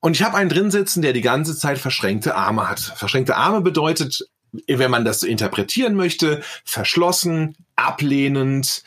Und 0.00 0.16
ich 0.16 0.22
habe 0.22 0.36
einen 0.36 0.50
drin 0.50 0.70
sitzen, 0.70 1.00
der 1.00 1.14
die 1.14 1.22
ganze 1.22 1.56
Zeit 1.56 1.78
verschränkte 1.78 2.34
Arme 2.34 2.68
hat. 2.68 2.80
Verschränkte 2.80 3.36
Arme 3.36 3.62
bedeutet, 3.62 4.28
wenn 4.66 4.90
man 4.90 5.06
das 5.06 5.22
interpretieren 5.22 5.94
möchte, 5.94 6.42
verschlossen, 6.64 7.56
ablehnend, 7.74 8.82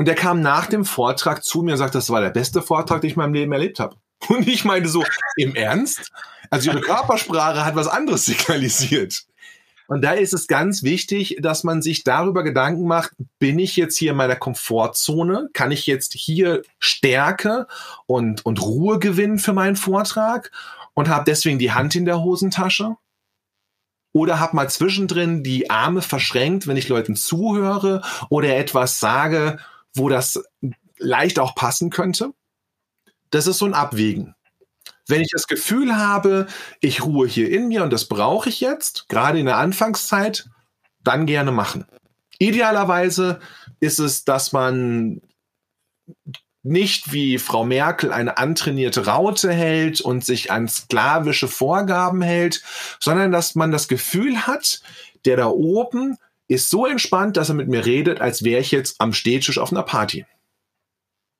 und 0.00 0.06
der 0.06 0.14
kam 0.14 0.40
nach 0.40 0.64
dem 0.64 0.86
Vortrag 0.86 1.44
zu 1.44 1.60
mir 1.60 1.72
und 1.72 1.76
sagte, 1.76 1.98
das 1.98 2.08
war 2.08 2.22
der 2.22 2.30
beste 2.30 2.62
Vortrag, 2.62 3.02
den 3.02 3.08
ich 3.08 3.16
in 3.16 3.20
meinem 3.20 3.34
Leben 3.34 3.52
erlebt 3.52 3.80
habe. 3.80 3.96
Und 4.28 4.48
ich 4.48 4.64
meinte 4.64 4.88
so, 4.88 5.04
im 5.36 5.54
Ernst? 5.54 6.10
Also 6.48 6.70
ihre 6.70 6.80
Körpersprache 6.80 7.66
hat 7.66 7.74
was 7.74 7.86
anderes 7.86 8.24
signalisiert. 8.24 9.24
Und 9.88 10.00
da 10.00 10.12
ist 10.12 10.32
es 10.32 10.46
ganz 10.46 10.82
wichtig, 10.82 11.36
dass 11.42 11.64
man 11.64 11.82
sich 11.82 12.02
darüber 12.02 12.44
Gedanken 12.44 12.86
macht, 12.86 13.12
bin 13.38 13.58
ich 13.58 13.76
jetzt 13.76 13.98
hier 13.98 14.12
in 14.12 14.16
meiner 14.16 14.36
Komfortzone? 14.36 15.50
Kann 15.52 15.70
ich 15.70 15.86
jetzt 15.86 16.14
hier 16.14 16.62
Stärke 16.78 17.66
und, 18.06 18.46
und 18.46 18.62
Ruhe 18.62 19.00
gewinnen 19.00 19.38
für 19.38 19.52
meinen 19.52 19.76
Vortrag 19.76 20.50
und 20.94 21.10
habe 21.10 21.26
deswegen 21.26 21.58
die 21.58 21.72
Hand 21.72 21.94
in 21.94 22.06
der 22.06 22.22
Hosentasche? 22.22 22.96
oder 24.12 24.40
habe 24.40 24.56
mal 24.56 24.68
zwischendrin 24.68 25.44
die 25.44 25.70
Arme 25.70 26.02
verschränkt, 26.02 26.66
wenn 26.66 26.76
ich 26.76 26.88
Leuten 26.88 27.14
zuhöre 27.14 28.02
oder 28.28 28.56
etwas 28.56 28.98
sage, 28.98 29.58
wo 29.94 30.08
das 30.08 30.42
leicht 30.98 31.38
auch 31.38 31.54
passen 31.54 31.90
könnte. 31.90 32.32
Das 33.30 33.46
ist 33.46 33.58
so 33.58 33.66
ein 33.66 33.74
Abwägen. 33.74 34.34
Wenn 35.06 35.22
ich 35.22 35.30
das 35.32 35.46
Gefühl 35.46 35.96
habe, 35.96 36.46
ich 36.80 37.04
ruhe 37.04 37.26
hier 37.26 37.50
in 37.50 37.68
mir 37.68 37.82
und 37.82 37.92
das 37.92 38.06
brauche 38.06 38.48
ich 38.48 38.60
jetzt, 38.60 39.08
gerade 39.08 39.38
in 39.40 39.46
der 39.46 39.56
Anfangszeit, 39.56 40.48
dann 41.02 41.26
gerne 41.26 41.50
machen. 41.50 41.86
Idealerweise 42.38 43.40
ist 43.80 43.98
es, 43.98 44.24
dass 44.24 44.52
man 44.52 45.20
nicht 46.62 47.12
wie 47.12 47.38
Frau 47.38 47.64
Merkel 47.64 48.12
eine 48.12 48.38
antrainierte 48.38 49.06
Raute 49.06 49.52
hält 49.52 50.00
und 50.00 50.24
sich 50.24 50.50
an 50.50 50.68
sklavische 50.68 51.48
Vorgaben 51.48 52.22
hält, 52.22 52.62
sondern 53.00 53.32
dass 53.32 53.54
man 53.54 53.72
das 53.72 53.88
Gefühl 53.88 54.46
hat, 54.46 54.82
der 55.24 55.36
da 55.36 55.48
oben 55.48 56.18
ist 56.50 56.68
so 56.68 56.84
entspannt, 56.84 57.36
dass 57.36 57.48
er 57.48 57.54
mit 57.54 57.68
mir 57.68 57.86
redet, 57.86 58.20
als 58.20 58.42
wäre 58.42 58.60
ich 58.60 58.72
jetzt 58.72 58.96
am 59.00 59.12
Stehtisch 59.12 59.58
auf 59.58 59.70
einer 59.70 59.84
Party. 59.84 60.26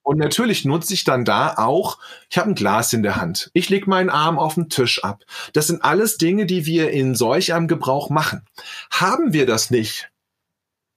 Und 0.03 0.17
natürlich 0.17 0.63
nutze 0.63 0.93
ich 0.93 1.03
dann 1.03 1.25
da 1.25 1.55
auch, 1.57 1.99
ich 2.29 2.37
habe 2.37 2.49
ein 2.49 2.55
Glas 2.55 2.93
in 2.93 3.03
der 3.03 3.17
Hand. 3.17 3.51
Ich 3.53 3.69
lege 3.69 3.89
meinen 3.89 4.09
Arm 4.09 4.39
auf 4.39 4.55
den 4.55 4.69
Tisch 4.69 5.03
ab. 5.03 5.23
Das 5.51 5.67
sind 5.67 5.83
alles 5.83 6.17
Dinge, 6.17 6.45
die 6.45 6.65
wir 6.65 6.91
in 6.91 7.13
solch 7.13 7.53
einem 7.53 7.67
Gebrauch 7.67 8.09
machen. 8.09 8.45
Haben 8.89 9.33
wir 9.33 9.45
das 9.45 9.69
nicht, 9.69 10.09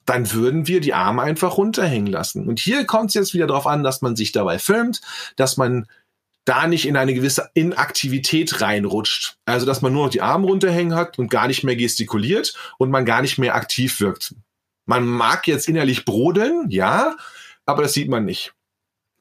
dann 0.06 0.32
würden 0.32 0.68
wir 0.68 0.80
die 0.80 0.94
Arme 0.94 1.22
einfach 1.22 1.56
runterhängen 1.56 2.06
lassen. 2.06 2.48
Und 2.48 2.60
hier 2.60 2.86
kommt 2.86 3.10
es 3.10 3.14
jetzt 3.14 3.34
wieder 3.34 3.48
darauf 3.48 3.66
an, 3.66 3.82
dass 3.82 4.00
man 4.00 4.14
sich 4.14 4.30
dabei 4.30 4.60
filmt, 4.60 5.00
dass 5.34 5.56
man 5.56 5.86
da 6.44 6.66
nicht 6.66 6.86
in 6.86 6.96
eine 6.96 7.14
gewisse 7.14 7.50
Inaktivität 7.54 8.60
reinrutscht. 8.60 9.36
Also, 9.46 9.66
dass 9.66 9.82
man 9.82 9.92
nur 9.92 10.04
noch 10.04 10.12
die 10.12 10.22
Arme 10.22 10.46
runterhängen 10.46 10.94
hat 10.94 11.18
und 11.18 11.30
gar 11.30 11.46
nicht 11.46 11.64
mehr 11.64 11.76
gestikuliert 11.76 12.54
und 12.78 12.90
man 12.90 13.04
gar 13.04 13.22
nicht 13.22 13.38
mehr 13.38 13.54
aktiv 13.54 14.00
wirkt. 14.00 14.34
Man 14.86 15.06
mag 15.06 15.46
jetzt 15.46 15.68
innerlich 15.68 16.04
brodeln, 16.04 16.66
ja, 16.68 17.16
aber 17.64 17.82
das 17.82 17.94
sieht 17.94 18.08
man 18.08 18.24
nicht. 18.24 18.52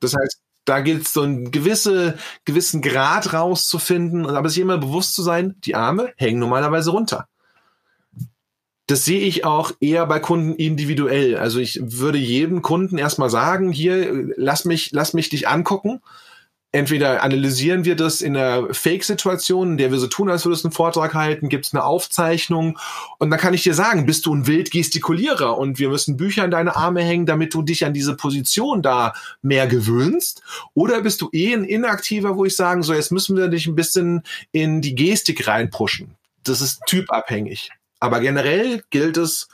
Das 0.02 0.14
heißt, 0.14 0.42
da 0.66 0.82
gilt 0.82 1.04
es 1.04 1.14
so 1.14 1.22
einen 1.22 1.52
gewisse, 1.52 2.18
gewissen 2.46 2.82
Grad 2.82 3.34
rauszufinden, 3.34 4.28
aber 4.28 4.50
sich 4.50 4.60
immer 4.60 4.78
bewusst 4.78 5.16
zu 5.16 5.24
sein, 5.24 5.56
die 5.60 5.76
Arme 5.76 6.14
hängen 6.18 6.40
normalerweise 6.40 6.92
runter 6.92 7.28
das 8.88 9.06
sehe 9.06 9.22
ich 9.22 9.46
auch 9.46 9.72
eher 9.80 10.06
bei 10.06 10.20
Kunden 10.20 10.56
individuell. 10.56 11.38
Also 11.38 11.60
ich 11.60 11.80
würde 11.82 12.18
jedem 12.18 12.62
Kunden 12.62 12.98
erstmal 12.98 13.30
sagen, 13.30 13.72
hier, 13.72 14.34
lass 14.36 14.66
mich, 14.66 14.92
lass 14.92 15.14
mich 15.14 15.30
dich 15.30 15.48
angucken. 15.48 16.02
Entweder 16.76 17.22
analysieren 17.22 17.86
wir 17.86 17.96
das 17.96 18.22
in 18.22 18.36
einer 18.36 18.74
Fake-Situation, 18.74 19.74
in 19.74 19.78
der 19.78 19.92
wir 19.92 20.00
so 20.00 20.08
tun, 20.08 20.32
als 20.32 20.44
würdest 20.44 20.64
du 20.64 20.70
einen 20.70 20.74
Vortrag 20.74 21.14
halten, 21.14 21.48
gibt 21.48 21.68
es 21.68 21.74
eine 21.76 21.84
Aufzeichnung 21.84 22.80
und 23.20 23.30
dann 23.30 23.40
kann 23.40 23.54
ich 23.54 23.62
dir 23.62 23.76
sagen, 23.76 24.08
bist 24.08 24.26
du 24.26 24.34
ein 24.34 24.48
wild 24.48 24.72
Gestikulierer 24.72 25.56
und 25.56 25.78
wir 25.78 25.90
müssen 25.90 26.18
Bücher 26.18 26.44
in 26.44 26.50
deine 26.50 26.76
Arme 26.76 27.04
hängen, 27.04 27.28
damit 27.28 27.54
du 27.54 27.62
dich 27.62 27.86
an 27.86 27.94
diese 27.94 28.16
Position 28.16 28.82
da 28.82 29.14
mehr 29.44 29.68
gewöhnst 29.68 30.42
oder 30.74 31.02
bist 31.02 31.22
du 31.22 31.30
eh 31.32 31.54
ein 31.54 31.64
Inaktiver, 31.64 32.38
wo 32.38 32.46
ich 32.46 32.56
sagen, 32.56 32.82
so 32.82 32.96
jetzt 32.96 33.12
müssen 33.12 33.38
wir 33.38 33.50
dich 33.50 33.68
ein 33.68 33.76
bisschen 33.76 34.24
in 34.52 34.82
die 34.82 34.96
Gestik 34.96 35.48
reinpushen. 35.48 36.16
Das 36.44 36.60
ist 36.60 36.82
typabhängig. 36.88 37.70
Aber 38.00 38.20
generell 38.20 38.84
gilt 38.90 39.18
es, 39.18 39.48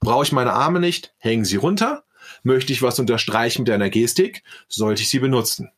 brauche 0.00 0.24
ich 0.24 0.32
meine 0.32 0.54
Arme 0.54 0.80
nicht, 0.80 1.14
hängen 1.18 1.44
sie 1.44 1.56
runter. 1.56 2.02
Möchte 2.42 2.72
ich 2.72 2.82
was 2.82 2.98
unterstreichen 2.98 3.62
mit 3.62 3.70
einer 3.70 3.90
Gestik, 3.90 4.42
sollte 4.66 5.02
ich 5.02 5.08
sie 5.08 5.20
benutzen. 5.20 5.70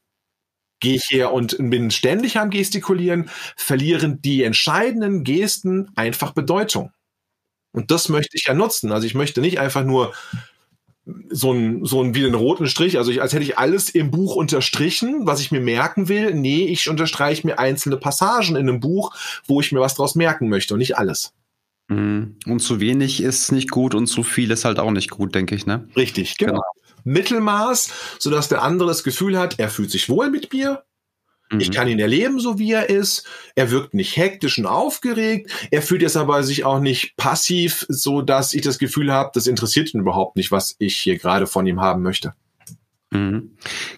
Gehe 0.81 0.97
ich 0.97 1.07
her 1.11 1.33
und 1.33 1.57
bin 1.59 1.91
ständig 1.91 2.39
am 2.39 2.51
Gestikulieren, 2.51 3.31
verlieren 3.57 4.21
die 4.23 4.43
entscheidenden 4.43 5.25
Gesten 5.25 5.91
einfach 5.95 6.33
Bedeutung. 6.33 6.91
Und 7.73 7.91
das 7.91 8.09
möchte 8.09 8.37
ich 8.37 8.45
ja 8.47 8.55
nutzen. 8.55 8.91
Also 8.91 9.07
ich 9.07 9.15
möchte 9.15 9.41
nicht 9.41 9.61
einfach 9.61 9.85
nur 9.85 10.13
so 11.31 11.53
ein, 11.53 11.85
so 11.85 12.03
ein 12.03 12.15
wie 12.15 12.25
einen 12.25 12.35
roten 12.35 12.67
Strich, 12.67 12.99
also 12.99 13.11
ich, 13.11 13.23
als 13.23 13.33
hätte 13.33 13.43
ich 13.43 13.59
alles 13.59 13.89
im 13.89 14.11
Buch 14.11 14.37
unterstrichen, 14.37 15.27
was 15.27 15.41
ich 15.41 15.51
mir 15.51 15.61
merken 15.61 16.09
will. 16.09 16.35
Nee, 16.35 16.65
ich 16.65 16.89
unterstreiche 16.89 17.47
mir 17.47 17.59
einzelne 17.59 17.97
Passagen 17.97 18.57
in 18.57 18.69
einem 18.69 18.81
Buch, 18.81 19.15
wo 19.47 19.61
ich 19.61 19.73
mir 19.73 19.81
was 19.81 19.95
draus 19.95 20.15
merken 20.15 20.49
möchte 20.49 20.75
und 20.75 20.79
nicht 20.79 20.97
alles. 20.99 21.33
Mhm. 21.89 22.37
Und 22.47 22.61
zu 22.61 22.81
wenig 22.81 23.23
ist 23.23 23.51
nicht 23.51 23.71
gut 23.71 23.95
und 23.95 24.07
zu 24.07 24.23
viel 24.23 24.51
ist 24.51 24.65
halt 24.65 24.79
auch 24.79 24.93
nicht 24.93 25.11
gut, 25.11 25.35
denke 25.35 25.55
ich, 25.55 25.67
ne? 25.67 25.89
Richtig, 25.97 26.37
genau. 26.37 26.53
genau. 26.53 26.63
Mittelmaß, 27.05 27.91
sodass 28.19 28.49
der 28.49 28.63
andere 28.63 28.89
das 28.89 29.05
Gefühl 29.05 29.39
hat, 29.39 29.59
er 29.59 29.71
fühlt 29.71 29.91
sich 29.91 30.09
wohl 30.09 30.31
mit 30.31 30.53
mir. 30.53 30.85
Mhm. 31.51 31.61
Ich 31.61 31.71
kann 31.71 31.89
ihn 31.89 31.99
erleben, 31.99 32.41
so 32.41 32.59
wie 32.59 32.73
er 32.73 32.89
ist. 32.89 33.27
Er 33.55 33.71
wirkt 33.71 33.95
nicht 33.95 34.17
hektisch 34.17 34.59
und 34.59 34.67
aufgeregt. 34.67 35.51
Er 35.71 35.83
fühlt 35.83 36.03
jetzt 36.03 36.17
aber 36.17 36.43
sich 36.43 36.65
auch 36.65 36.81
nicht 36.81 37.17
passiv, 37.17 37.87
so 37.89 38.23
dass 38.23 38.55
ich 38.55 38.63
das 38.63 38.79
Gefühl 38.79 39.13
habe, 39.13 39.31
das 39.35 39.47
interessiert 39.47 39.93
ihn 39.93 40.01
überhaupt 40.01 40.37
nicht, 40.37 40.51
was 40.51 40.77
ich 40.79 40.97
hier 40.97 41.19
gerade 41.19 41.47
von 41.47 41.67
ihm 41.67 41.81
haben 41.81 42.03
möchte. 42.03 42.35
Mhm. 43.13 43.57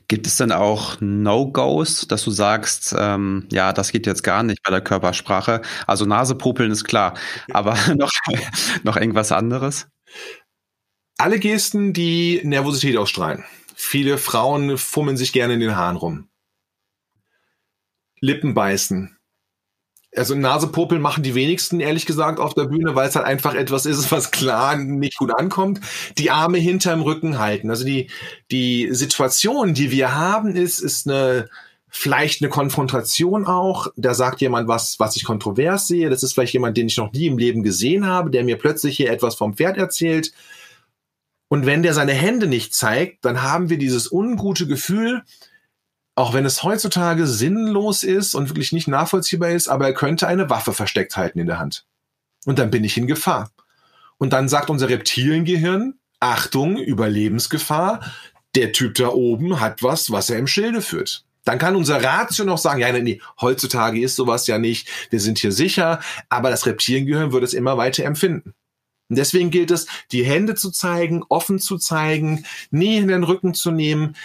Gibt 0.08 0.26
es 0.26 0.38
denn 0.38 0.52
auch 0.52 0.96
No-Gos, 1.00 2.08
dass 2.08 2.24
du 2.24 2.30
sagst, 2.30 2.94
ähm, 2.98 3.46
ja, 3.52 3.74
das 3.74 3.92
geht 3.92 4.06
jetzt 4.06 4.22
gar 4.22 4.42
nicht 4.42 4.62
bei 4.62 4.70
der 4.70 4.80
Körpersprache? 4.80 5.60
Also 5.86 6.06
Nasepopeln 6.06 6.70
ist 6.70 6.84
klar, 6.84 7.14
aber 7.50 7.76
noch, 7.96 8.10
noch 8.84 8.96
irgendwas 8.96 9.30
anderes? 9.30 9.88
Alle 11.22 11.38
Gesten, 11.38 11.92
die 11.92 12.40
Nervosität 12.42 12.96
ausstrahlen. 12.96 13.44
Viele 13.76 14.18
Frauen 14.18 14.76
fummeln 14.76 15.16
sich 15.16 15.32
gerne 15.32 15.54
in 15.54 15.60
den 15.60 15.76
Haaren 15.76 15.94
rum. 15.94 16.28
Lippen 18.18 18.54
beißen, 18.54 19.16
also 20.16 20.34
Nasepopeln 20.34 21.00
machen 21.00 21.22
die 21.22 21.36
wenigsten, 21.36 21.78
ehrlich 21.78 22.06
gesagt, 22.06 22.40
auf 22.40 22.54
der 22.54 22.64
Bühne, 22.64 22.96
weil 22.96 23.08
es 23.08 23.14
halt 23.14 23.24
einfach 23.24 23.54
etwas 23.54 23.86
ist, 23.86 24.10
was 24.10 24.32
klar 24.32 24.76
nicht 24.76 25.16
gut 25.16 25.30
ankommt. 25.38 25.80
Die 26.18 26.32
Arme 26.32 26.58
hinterm 26.58 27.02
Rücken 27.02 27.38
halten. 27.38 27.70
Also 27.70 27.84
die, 27.84 28.10
die 28.50 28.88
Situation, 28.90 29.74
die 29.74 29.92
wir 29.92 30.16
haben, 30.16 30.56
ist, 30.56 30.80
ist 30.80 31.06
eine, 31.06 31.48
vielleicht 31.88 32.42
eine 32.42 32.50
Konfrontation 32.50 33.46
auch. 33.46 33.86
Da 33.94 34.14
sagt 34.14 34.40
jemand 34.40 34.66
was, 34.66 34.98
was 34.98 35.14
ich 35.14 35.22
kontrovers 35.22 35.86
sehe. 35.86 36.10
Das 36.10 36.24
ist 36.24 36.32
vielleicht 36.32 36.54
jemand, 36.54 36.76
den 36.76 36.88
ich 36.88 36.96
noch 36.96 37.12
nie 37.12 37.28
im 37.28 37.38
Leben 37.38 37.62
gesehen 37.62 38.08
habe, 38.08 38.30
der 38.30 38.42
mir 38.42 38.58
plötzlich 38.58 38.96
hier 38.96 39.12
etwas 39.12 39.36
vom 39.36 39.54
Pferd 39.54 39.76
erzählt. 39.76 40.32
Und 41.52 41.66
wenn 41.66 41.82
der 41.82 41.92
seine 41.92 42.14
Hände 42.14 42.46
nicht 42.46 42.74
zeigt, 42.74 43.26
dann 43.26 43.42
haben 43.42 43.68
wir 43.68 43.76
dieses 43.76 44.10
ungute 44.10 44.66
Gefühl, 44.66 45.22
auch 46.14 46.32
wenn 46.32 46.46
es 46.46 46.62
heutzutage 46.62 47.26
sinnlos 47.26 48.04
ist 48.04 48.34
und 48.34 48.48
wirklich 48.48 48.72
nicht 48.72 48.88
nachvollziehbar 48.88 49.50
ist, 49.50 49.68
aber 49.68 49.84
er 49.84 49.92
könnte 49.92 50.26
eine 50.26 50.48
Waffe 50.48 50.72
versteckt 50.72 51.14
halten 51.18 51.38
in 51.38 51.46
der 51.46 51.58
Hand. 51.58 51.84
Und 52.46 52.58
dann 52.58 52.70
bin 52.70 52.84
ich 52.84 52.96
in 52.96 53.06
Gefahr. 53.06 53.50
Und 54.16 54.32
dann 54.32 54.48
sagt 54.48 54.70
unser 54.70 54.88
Reptiliengehirn, 54.88 55.98
Achtung, 56.20 56.78
Überlebensgefahr, 56.78 58.00
der 58.54 58.72
Typ 58.72 58.94
da 58.94 59.08
oben 59.08 59.60
hat 59.60 59.82
was, 59.82 60.10
was 60.10 60.30
er 60.30 60.38
im 60.38 60.46
Schilde 60.46 60.80
führt. 60.80 61.26
Dann 61.44 61.58
kann 61.58 61.76
unser 61.76 62.02
Ratio 62.02 62.46
noch 62.46 62.56
sagen, 62.56 62.80
ja, 62.80 62.90
nee, 62.92 63.20
heutzutage 63.42 64.00
ist 64.00 64.16
sowas 64.16 64.46
ja 64.46 64.56
nicht, 64.56 64.88
wir 65.10 65.20
sind 65.20 65.38
hier 65.38 65.52
sicher, 65.52 66.00
aber 66.30 66.48
das 66.48 66.64
Reptiliengehirn 66.64 67.32
wird 67.32 67.44
es 67.44 67.52
immer 67.52 67.76
weiter 67.76 68.04
empfinden. 68.04 68.54
Und 69.12 69.18
deswegen 69.18 69.50
gilt 69.50 69.70
es, 69.70 69.86
die 70.10 70.24
Hände 70.24 70.54
zu 70.54 70.70
zeigen, 70.70 71.22
offen 71.28 71.58
zu 71.58 71.76
zeigen, 71.76 72.46
nie 72.70 72.96
in 72.96 73.08
den 73.08 73.24
Rücken 73.24 73.52
zu 73.52 73.70
nehmen, 73.70 74.16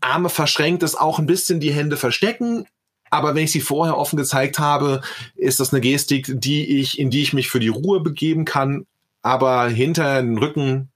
Arme 0.00 0.28
verschränkt 0.28 0.82
ist 0.82 1.00
auch 1.00 1.20
ein 1.20 1.26
bisschen 1.26 1.60
die 1.60 1.72
Hände 1.72 1.96
verstecken. 1.96 2.66
Aber 3.10 3.36
wenn 3.36 3.44
ich 3.44 3.52
sie 3.52 3.60
vorher 3.60 3.96
offen 3.96 4.16
gezeigt 4.16 4.58
habe, 4.58 5.02
ist 5.36 5.60
das 5.60 5.72
eine 5.72 5.80
Gestik, 5.80 6.32
die 6.34 6.80
ich, 6.80 6.98
in 6.98 7.10
die 7.10 7.22
ich 7.22 7.32
mich 7.32 7.48
für 7.48 7.60
die 7.60 7.68
Ruhe 7.68 8.00
begeben 8.00 8.44
kann. 8.44 8.86
Aber 9.22 9.68
hinter 9.68 10.20
den 10.20 10.36
Rücken, 10.36 10.90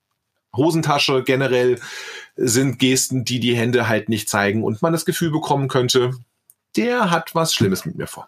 Hosentasche 0.56 1.22
generell 1.22 1.78
sind 2.34 2.80
Gesten, 2.80 3.24
die 3.24 3.38
die 3.38 3.56
Hände 3.56 3.86
halt 3.86 4.08
nicht 4.08 4.28
zeigen 4.28 4.64
und 4.64 4.82
man 4.82 4.92
das 4.92 5.04
Gefühl 5.04 5.30
bekommen 5.30 5.68
könnte, 5.68 6.10
der 6.76 7.12
hat 7.12 7.36
was 7.36 7.54
Schlimmes 7.54 7.84
mit 7.84 7.96
mir 7.96 8.08
vor. 8.08 8.26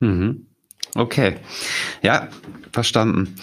Mhm. 0.00 0.46
Okay. 0.94 1.36
Ja, 2.02 2.28
verstanden. 2.72 3.36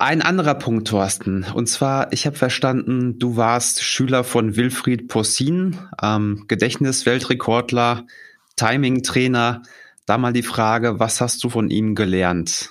Ein 0.00 0.22
anderer 0.22 0.54
Punkt, 0.54 0.86
Thorsten. 0.86 1.44
Und 1.54 1.68
zwar, 1.68 2.12
ich 2.12 2.24
habe 2.24 2.36
verstanden, 2.36 3.18
du 3.18 3.36
warst 3.36 3.82
Schüler 3.82 4.22
von 4.22 4.54
Wilfried 4.54 5.08
Possin, 5.08 5.76
ähm, 6.00 6.44
Gedächtnisweltrekordler, 6.46 8.06
Timing-Trainer. 8.54 9.64
Da 10.06 10.16
mal 10.16 10.32
die 10.32 10.44
Frage, 10.44 11.00
was 11.00 11.20
hast 11.20 11.42
du 11.42 11.50
von 11.50 11.68
ihm 11.68 11.96
gelernt? 11.96 12.70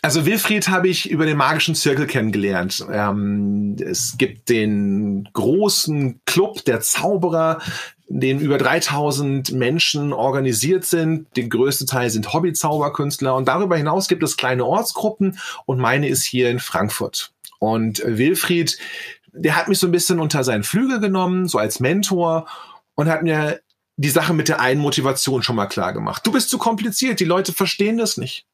Also 0.00 0.26
Wilfried 0.26 0.68
habe 0.68 0.88
ich 0.88 1.10
über 1.10 1.26
den 1.26 1.36
magischen 1.36 1.74
Zirkel 1.74 2.06
kennengelernt. 2.06 2.86
Ähm, 2.90 3.76
es 3.80 4.16
gibt 4.16 4.48
den 4.48 5.28
großen 5.32 6.20
Club 6.24 6.64
der 6.64 6.80
Zauberer, 6.80 7.60
in 8.06 8.20
dem 8.20 8.38
über 8.38 8.58
3000 8.58 9.52
Menschen 9.52 10.12
organisiert 10.12 10.84
sind. 10.84 11.26
Der 11.36 11.48
größte 11.48 11.84
Teil 11.86 12.10
sind 12.10 12.32
Hobby-Zauberkünstler 12.32 13.34
und 13.34 13.48
darüber 13.48 13.76
hinaus 13.76 14.06
gibt 14.08 14.22
es 14.22 14.36
kleine 14.36 14.64
Ortsgruppen 14.64 15.38
und 15.66 15.78
meine 15.78 16.08
ist 16.08 16.24
hier 16.24 16.48
in 16.48 16.60
Frankfurt. 16.60 17.32
Und 17.58 18.00
Wilfried, 18.06 18.78
der 19.32 19.56
hat 19.56 19.68
mich 19.68 19.80
so 19.80 19.88
ein 19.88 19.92
bisschen 19.92 20.20
unter 20.20 20.44
seinen 20.44 20.62
Flügel 20.62 21.00
genommen, 21.00 21.48
so 21.48 21.58
als 21.58 21.80
Mentor 21.80 22.46
und 22.94 23.08
hat 23.08 23.24
mir 23.24 23.60
die 23.96 24.10
Sache 24.10 24.32
mit 24.32 24.48
der 24.48 24.60
einen 24.60 24.80
Motivation 24.80 25.42
schon 25.42 25.56
mal 25.56 25.66
klar 25.66 25.92
gemacht. 25.92 26.24
Du 26.24 26.30
bist 26.30 26.50
zu 26.50 26.58
kompliziert, 26.58 27.18
die 27.18 27.24
Leute 27.24 27.52
verstehen 27.52 27.98
das 27.98 28.16
nicht. 28.16 28.46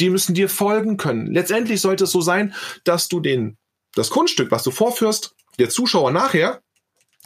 Die 0.00 0.10
müssen 0.10 0.34
dir 0.34 0.48
folgen 0.48 0.96
können. 0.96 1.26
Letztendlich 1.26 1.80
sollte 1.80 2.04
es 2.04 2.12
so 2.12 2.20
sein, 2.20 2.54
dass 2.84 3.08
du 3.08 3.20
den, 3.20 3.58
das 3.94 4.10
Kunststück, 4.10 4.50
was 4.50 4.62
du 4.62 4.70
vorführst, 4.70 5.34
der 5.58 5.70
Zuschauer 5.70 6.10
nachher 6.10 6.62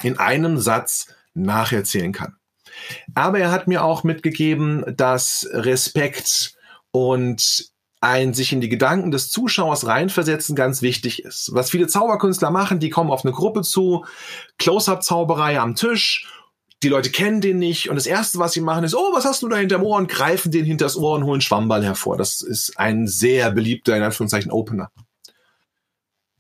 in 0.02 0.18
einem 0.18 0.58
Satz 0.58 1.08
nacherzählen 1.34 2.12
kann. 2.12 2.36
Aber 3.14 3.38
er 3.38 3.50
hat 3.50 3.68
mir 3.68 3.84
auch 3.84 4.04
mitgegeben, 4.04 4.84
dass 4.96 5.46
Respekt 5.52 6.54
und 6.90 7.72
ein 8.00 8.34
sich 8.34 8.52
in 8.52 8.60
die 8.60 8.68
Gedanken 8.68 9.12
des 9.12 9.30
Zuschauers 9.30 9.86
reinversetzen 9.86 10.56
ganz 10.56 10.82
wichtig 10.82 11.22
ist. 11.24 11.50
Was 11.52 11.70
viele 11.70 11.86
Zauberkünstler 11.86 12.50
machen, 12.50 12.80
die 12.80 12.90
kommen 12.90 13.10
auf 13.10 13.24
eine 13.24 13.32
Gruppe 13.32 13.62
zu, 13.62 14.04
Close-up-Zauberei 14.58 15.60
am 15.60 15.76
Tisch, 15.76 16.28
die 16.82 16.88
Leute 16.88 17.10
kennen 17.10 17.40
den 17.40 17.58
nicht 17.58 17.88
und 17.88 17.96
das 17.96 18.06
erste, 18.06 18.38
was 18.38 18.52
sie 18.52 18.60
machen, 18.60 18.84
ist, 18.84 18.94
oh, 18.94 19.12
was 19.12 19.24
hast 19.24 19.42
du 19.42 19.48
da 19.48 19.56
hinterm 19.56 19.82
Ohr 19.82 19.98
und 19.98 20.08
greifen 20.08 20.50
den 20.50 20.64
hinters 20.64 20.96
Ohr 20.96 21.14
und 21.14 21.24
holen 21.24 21.40
Schwammball 21.40 21.84
hervor. 21.84 22.16
Das 22.16 22.40
ist 22.40 22.78
ein 22.78 23.06
sehr 23.06 23.50
beliebter, 23.52 23.96
in 23.96 24.02
Anführungszeichen, 24.02 24.50
Opener. 24.50 24.90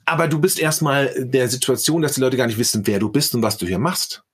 Aber 0.04 0.28
du 0.28 0.40
bist 0.40 0.58
erstmal 0.58 1.12
der 1.16 1.48
Situation, 1.48 2.02
dass 2.02 2.14
die 2.14 2.20
Leute 2.20 2.36
gar 2.36 2.46
nicht 2.46 2.58
wissen, 2.58 2.86
wer 2.86 2.98
du 2.98 3.08
bist 3.08 3.34
und 3.34 3.42
was 3.42 3.56
du 3.56 3.66
hier 3.66 3.78
machst. 3.78 4.24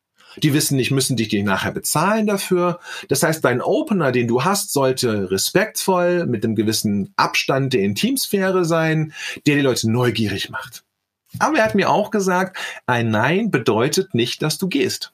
Die 0.42 0.54
wissen 0.54 0.76
nicht, 0.76 0.90
müssen 0.90 1.16
dich 1.16 1.28
die 1.28 1.42
nachher 1.42 1.72
bezahlen 1.72 2.26
dafür. 2.26 2.80
Das 3.08 3.22
heißt, 3.22 3.44
dein 3.44 3.60
Opener, 3.60 4.12
den 4.12 4.28
du 4.28 4.44
hast, 4.44 4.72
sollte 4.72 5.30
respektvoll, 5.30 6.26
mit 6.26 6.44
einem 6.44 6.54
gewissen 6.54 7.12
Abstand 7.16 7.72
der 7.72 7.80
Intimsphäre 7.82 8.64
sein, 8.64 9.12
der 9.46 9.56
die 9.56 9.62
Leute 9.62 9.90
neugierig 9.90 10.48
macht. 10.48 10.84
Aber 11.38 11.58
er 11.58 11.64
hat 11.64 11.74
mir 11.74 11.90
auch 11.90 12.10
gesagt, 12.10 12.56
ein 12.86 13.10
Nein 13.10 13.50
bedeutet 13.50 14.14
nicht, 14.14 14.42
dass 14.42 14.58
du 14.58 14.68
gehst. 14.68 15.12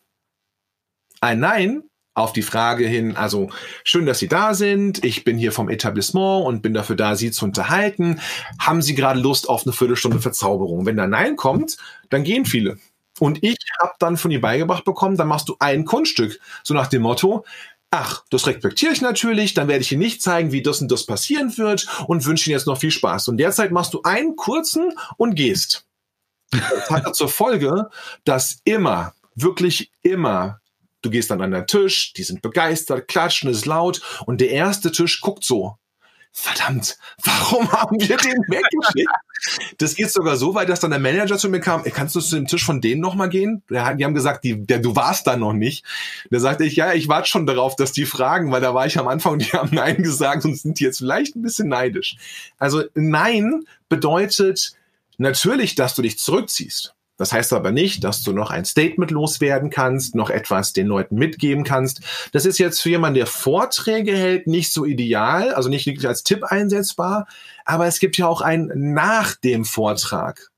Ein 1.25 1.41
Nein 1.41 1.85
auf 2.13 2.35
die 2.35 2.43
Frage 2.43 2.87
hin, 2.87 3.17
also 3.17 3.49
schön, 3.83 4.05
dass 4.05 4.19
Sie 4.19 4.29
da 4.29 4.53
sind, 4.53 5.03
ich 5.03 5.25
bin 5.25 5.39
hier 5.39 5.53
vom 5.53 5.71
Etablissement 5.71 6.45
und 6.45 6.61
bin 6.61 6.75
dafür 6.75 6.97
da, 6.97 7.17
Sie 7.17 7.31
zu 7.31 7.47
unterhalten. 7.47 8.21
Haben 8.59 8.83
Sie 8.83 8.95
gerade 8.95 9.19
Lust 9.19 9.49
auf 9.49 9.65
eine 9.65 9.73
Viertelstunde 9.73 10.21
Verzauberung? 10.21 10.85
Wenn 10.85 10.99
da 10.99 11.07
Nein 11.07 11.37
kommt, 11.37 11.79
dann 12.11 12.25
gehen 12.25 12.45
viele. 12.45 12.79
Und 13.21 13.43
ich 13.43 13.57
habe 13.81 13.95
dann 13.99 14.19
von 14.19 14.31
ihr 14.31 14.41
beigebracht 14.43 14.85
bekommen, 14.85 15.17
dann 15.17 15.29
machst 15.29 15.49
du 15.49 15.57
ein 15.61 15.87
Kunststück. 15.87 16.39
So 16.63 16.75
nach 16.75 16.89
dem 16.89 17.01
Motto, 17.01 17.47
ach, 17.91 18.23
das 18.29 18.47
respektiere 18.47 18.93
ich 18.93 19.01
natürlich, 19.01 19.55
dann 19.55 19.67
werde 19.67 19.81
ich 19.81 19.93
Ihnen 19.93 20.03
nicht 20.03 20.21
zeigen, 20.21 20.53
wie 20.53 20.63
das 20.63 20.83
und 20.83 20.93
das 20.93 21.07
passieren 21.07 21.57
wird 21.57 21.89
und 22.07 22.27
wünsche 22.27 22.51
Ihnen 22.51 22.59
jetzt 22.59 22.67
noch 22.67 22.79
viel 22.79 22.91
Spaß. 22.91 23.29
Und 23.29 23.39
derzeit 23.39 23.73
machst 23.73 23.95
du 23.95 24.03
einen 24.03 24.37
kurzen 24.37 24.93
und 25.17 25.37
gehst. 25.37 25.87
Das 26.51 26.91
hat 26.91 27.17
zur 27.17 27.31
Folge, 27.31 27.89
dass 28.25 28.59
immer, 28.65 29.15
wirklich 29.35 29.91
immer, 30.03 30.61
du 31.05 31.11
gehst 31.11 31.31
dann 31.31 31.43
an 31.43 31.51
den 31.51 31.67
Tisch, 31.67 32.13
die 32.13 32.23
sind 32.23 32.43
begeistert, 32.43 33.09
klatschen, 33.09 33.51
ist 33.51 33.67
laut 33.67 34.01
und 34.27 34.41
der 34.41 34.51
erste 34.51 34.93
Tisch 34.93 35.21
guckt 35.21 35.45
so 35.45 35.77
verdammt, 36.37 36.99
warum 37.23 37.71
haben 37.71 38.01
wir 38.01 38.17
den 38.17 38.39
weggeschickt? 38.49 39.09
Das 39.79 39.95
geht 39.95 40.11
sogar 40.11 40.37
so 40.37 40.55
weit, 40.55 40.69
dass 40.69 40.81
dann 40.81 40.91
der 40.91 40.99
Manager 40.99 41.39
zu 41.39 41.49
mir 41.49 41.61
kam, 41.61 41.85
kannst 41.85 42.17
du 42.17 42.21
zu 42.21 42.35
dem 42.35 42.49
Tisch 42.49 42.65
von 42.65 42.81
denen 42.81 43.01
nochmal 43.01 43.29
gehen? 43.29 43.63
Die 43.71 43.79
haben 43.79 44.15
gesagt, 44.15 44.43
die, 44.43 44.67
der, 44.67 44.81
du 44.81 44.97
warst 44.97 45.29
da 45.29 45.37
noch 45.37 45.53
nicht. 45.53 45.85
Da 46.31 46.41
sagte 46.41 46.65
ich, 46.65 46.75
ja, 46.75 46.93
ich 46.93 47.07
warte 47.07 47.29
schon 47.29 47.47
darauf, 47.47 47.77
dass 47.77 47.93
die 47.93 48.05
fragen, 48.05 48.51
weil 48.51 48.61
da 48.61 48.75
war 48.75 48.85
ich 48.85 48.99
am 48.99 49.07
Anfang, 49.07 49.39
die 49.39 49.53
haben 49.53 49.71
Nein 49.73 50.03
gesagt 50.03 50.45
und 50.45 50.59
sind 50.59 50.81
jetzt 50.81 50.99
vielleicht 50.99 51.37
ein 51.37 51.43
bisschen 51.43 51.69
neidisch. 51.69 52.17
Also 52.59 52.83
Nein 52.95 53.65
bedeutet 53.89 54.73
natürlich, 55.19 55.77
dass 55.77 55.95
du 55.95 56.03
dich 56.03 56.19
zurückziehst. 56.19 56.95
Das 57.17 57.33
heißt 57.33 57.53
aber 57.53 57.71
nicht, 57.71 58.03
dass 58.03 58.23
du 58.23 58.33
noch 58.33 58.51
ein 58.51 58.65
Statement 58.65 59.11
loswerden 59.13 59.71
kannst, 59.71 60.17
noch 60.17 60.31
etwas 60.31 60.73
den 60.73 60.89
Leuten 60.89 61.15
mitgeben 61.15 61.63
kannst. 61.63 62.01
Das 62.33 62.45
ist 62.45 62.59
jetzt 62.59 62.81
für 62.83 62.91
jemanden, 62.91 63.17
der 63.17 63.27
Vorträge 63.27 64.17
hält, 64.17 64.49
nicht 64.49 64.73
so 64.73 64.85
ideal, 64.85 65.55
also 65.55 65.69
nicht 65.69 65.87
wirklich 65.87 66.09
als 66.09 66.25
Tipp 66.25 66.43
einsetzbar. 66.43 67.29
Aber 67.65 67.87
es 67.87 68.01
gibt 68.01 68.19
ja 68.19 68.27
auch 68.27 68.41
ein 68.41 68.71
nach 68.75 69.37
dem 69.37 69.65
Vortrag. 69.65 70.51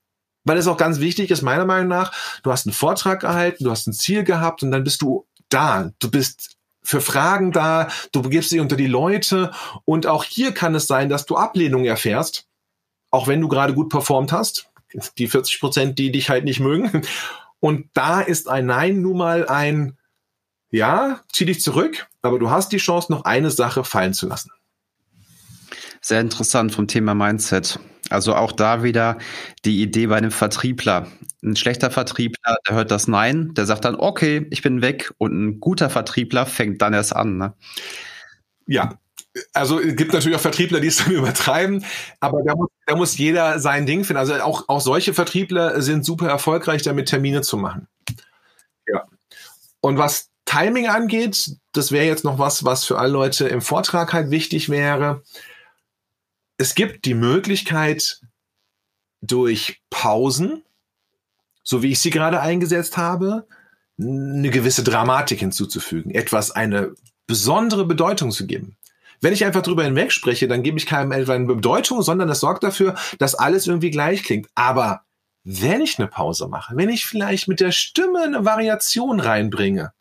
Weil 0.44 0.56
es 0.56 0.66
auch 0.66 0.78
ganz 0.78 1.00
wichtig 1.00 1.30
ist, 1.30 1.42
meiner 1.42 1.66
Meinung 1.66 1.88
nach, 1.88 2.12
du 2.42 2.50
hast 2.50 2.66
einen 2.66 2.72
Vortrag 2.72 3.24
erhalten, 3.24 3.64
du 3.64 3.70
hast 3.70 3.86
ein 3.86 3.92
Ziel 3.92 4.24
gehabt 4.24 4.62
und 4.62 4.70
dann 4.70 4.84
bist 4.84 5.02
du 5.02 5.26
da. 5.48 5.90
Du 5.98 6.10
bist 6.10 6.56
für 6.82 7.00
Fragen 7.00 7.52
da, 7.52 7.88
du 8.12 8.22
begibst 8.22 8.52
dich 8.52 8.60
unter 8.60 8.76
die 8.76 8.86
Leute 8.86 9.50
und 9.84 10.06
auch 10.06 10.24
hier 10.24 10.52
kann 10.52 10.74
es 10.74 10.86
sein, 10.86 11.08
dass 11.08 11.26
du 11.26 11.36
Ablehnung 11.36 11.84
erfährst, 11.84 12.46
auch 13.10 13.26
wenn 13.26 13.40
du 13.40 13.48
gerade 13.48 13.74
gut 13.74 13.88
performt 13.88 14.32
hast 14.32 14.70
die 15.18 15.28
40 15.28 15.60
Prozent, 15.60 15.98
die 15.98 16.12
dich 16.12 16.30
halt 16.30 16.44
nicht 16.44 16.60
mögen. 16.60 17.02
Und 17.60 17.88
da 17.94 18.20
ist 18.20 18.48
ein 18.48 18.66
Nein 18.66 19.00
nun 19.00 19.18
mal 19.18 19.48
ein, 19.48 19.96
ja, 20.70 21.20
zieh 21.32 21.46
dich 21.46 21.60
zurück, 21.60 22.06
aber 22.22 22.38
du 22.38 22.50
hast 22.50 22.72
die 22.72 22.76
Chance, 22.78 23.10
noch 23.10 23.24
eine 23.24 23.50
Sache 23.50 23.84
fallen 23.84 24.14
zu 24.14 24.26
lassen. 24.26 24.50
Sehr 26.00 26.20
interessant 26.20 26.72
vom 26.72 26.86
Thema 26.86 27.14
Mindset. 27.14 27.80
Also 28.10 28.34
auch 28.34 28.52
da 28.52 28.82
wieder 28.82 29.18
die 29.64 29.82
Idee 29.82 30.06
bei 30.06 30.16
einem 30.16 30.30
Vertriebler. 30.30 31.08
Ein 31.42 31.56
schlechter 31.56 31.90
Vertriebler, 31.90 32.56
der 32.68 32.76
hört 32.76 32.90
das 32.90 33.08
Nein, 33.08 33.54
der 33.54 33.66
sagt 33.66 33.84
dann, 33.84 33.96
okay, 33.96 34.46
ich 34.50 34.62
bin 34.62 34.82
weg. 34.82 35.12
Und 35.18 35.32
ein 35.32 35.60
guter 35.60 35.90
Vertriebler 35.90 36.46
fängt 36.46 36.82
dann 36.82 36.94
erst 36.94 37.16
an. 37.16 37.38
Ne? 37.38 37.54
Ja, 38.66 38.98
also 39.52 39.80
es 39.80 39.96
gibt 39.96 40.12
natürlich 40.12 40.36
auch 40.36 40.42
Vertriebler, 40.42 40.80
die 40.80 40.88
es 40.88 40.96
dann 40.96 41.10
übertreiben, 41.12 41.84
aber 42.20 42.42
da 42.42 42.54
muss, 42.54 42.70
da 42.86 42.96
muss 42.96 43.18
jeder 43.18 43.58
sein 43.58 43.86
Ding 43.86 44.04
finden. 44.04 44.18
Also 44.18 44.34
auch, 44.34 44.64
auch 44.68 44.80
solche 44.80 45.14
Vertriebler 45.14 45.80
sind 45.82 46.04
super 46.04 46.28
erfolgreich, 46.28 46.82
damit 46.82 47.08
Termine 47.08 47.42
zu 47.42 47.56
machen. 47.56 47.88
Ja. 48.86 49.04
Und 49.80 49.98
was 49.98 50.30
Timing 50.44 50.88
angeht, 50.88 51.56
das 51.72 51.92
wäre 51.92 52.06
jetzt 52.06 52.24
noch 52.24 52.38
was, 52.38 52.64
was 52.64 52.84
für 52.84 52.98
alle 52.98 53.12
Leute 53.12 53.48
im 53.48 53.60
Vortrag 53.60 54.12
halt 54.12 54.30
wichtig 54.30 54.68
wäre. 54.68 55.22
Es 56.56 56.74
gibt 56.74 57.04
die 57.04 57.14
Möglichkeit, 57.14 58.20
durch 59.20 59.80
Pausen, 59.90 60.62
so 61.62 61.82
wie 61.82 61.92
ich 61.92 62.00
sie 62.00 62.10
gerade 62.10 62.40
eingesetzt 62.40 62.96
habe, 62.96 63.46
eine 63.98 64.50
gewisse 64.50 64.84
Dramatik 64.84 65.40
hinzuzufügen, 65.40 66.10
etwas 66.14 66.50
eine 66.50 66.94
besondere 67.26 67.86
Bedeutung 67.86 68.30
zu 68.30 68.46
geben. 68.46 68.76
Wenn 69.26 69.32
ich 69.32 69.44
einfach 69.44 69.62
drüber 69.62 69.82
hinweg 69.82 70.12
spreche, 70.12 70.46
dann 70.46 70.62
gebe 70.62 70.78
ich 70.78 70.86
keinem 70.86 71.10
etwa 71.10 71.34
eine 71.34 71.46
Bedeutung, 71.46 72.00
sondern 72.00 72.28
das 72.28 72.38
sorgt 72.38 72.62
dafür, 72.62 72.94
dass 73.18 73.34
alles 73.34 73.66
irgendwie 73.66 73.90
gleich 73.90 74.22
klingt. 74.22 74.46
Aber 74.54 75.02
wenn 75.42 75.80
ich 75.80 75.98
eine 75.98 76.06
Pause 76.06 76.46
mache, 76.46 76.76
wenn 76.76 76.90
ich 76.90 77.06
vielleicht 77.06 77.48
mit 77.48 77.58
der 77.58 77.72
Stimme 77.72 78.22
eine 78.22 78.44
Variation 78.44 79.18
reinbringe, 79.18 79.92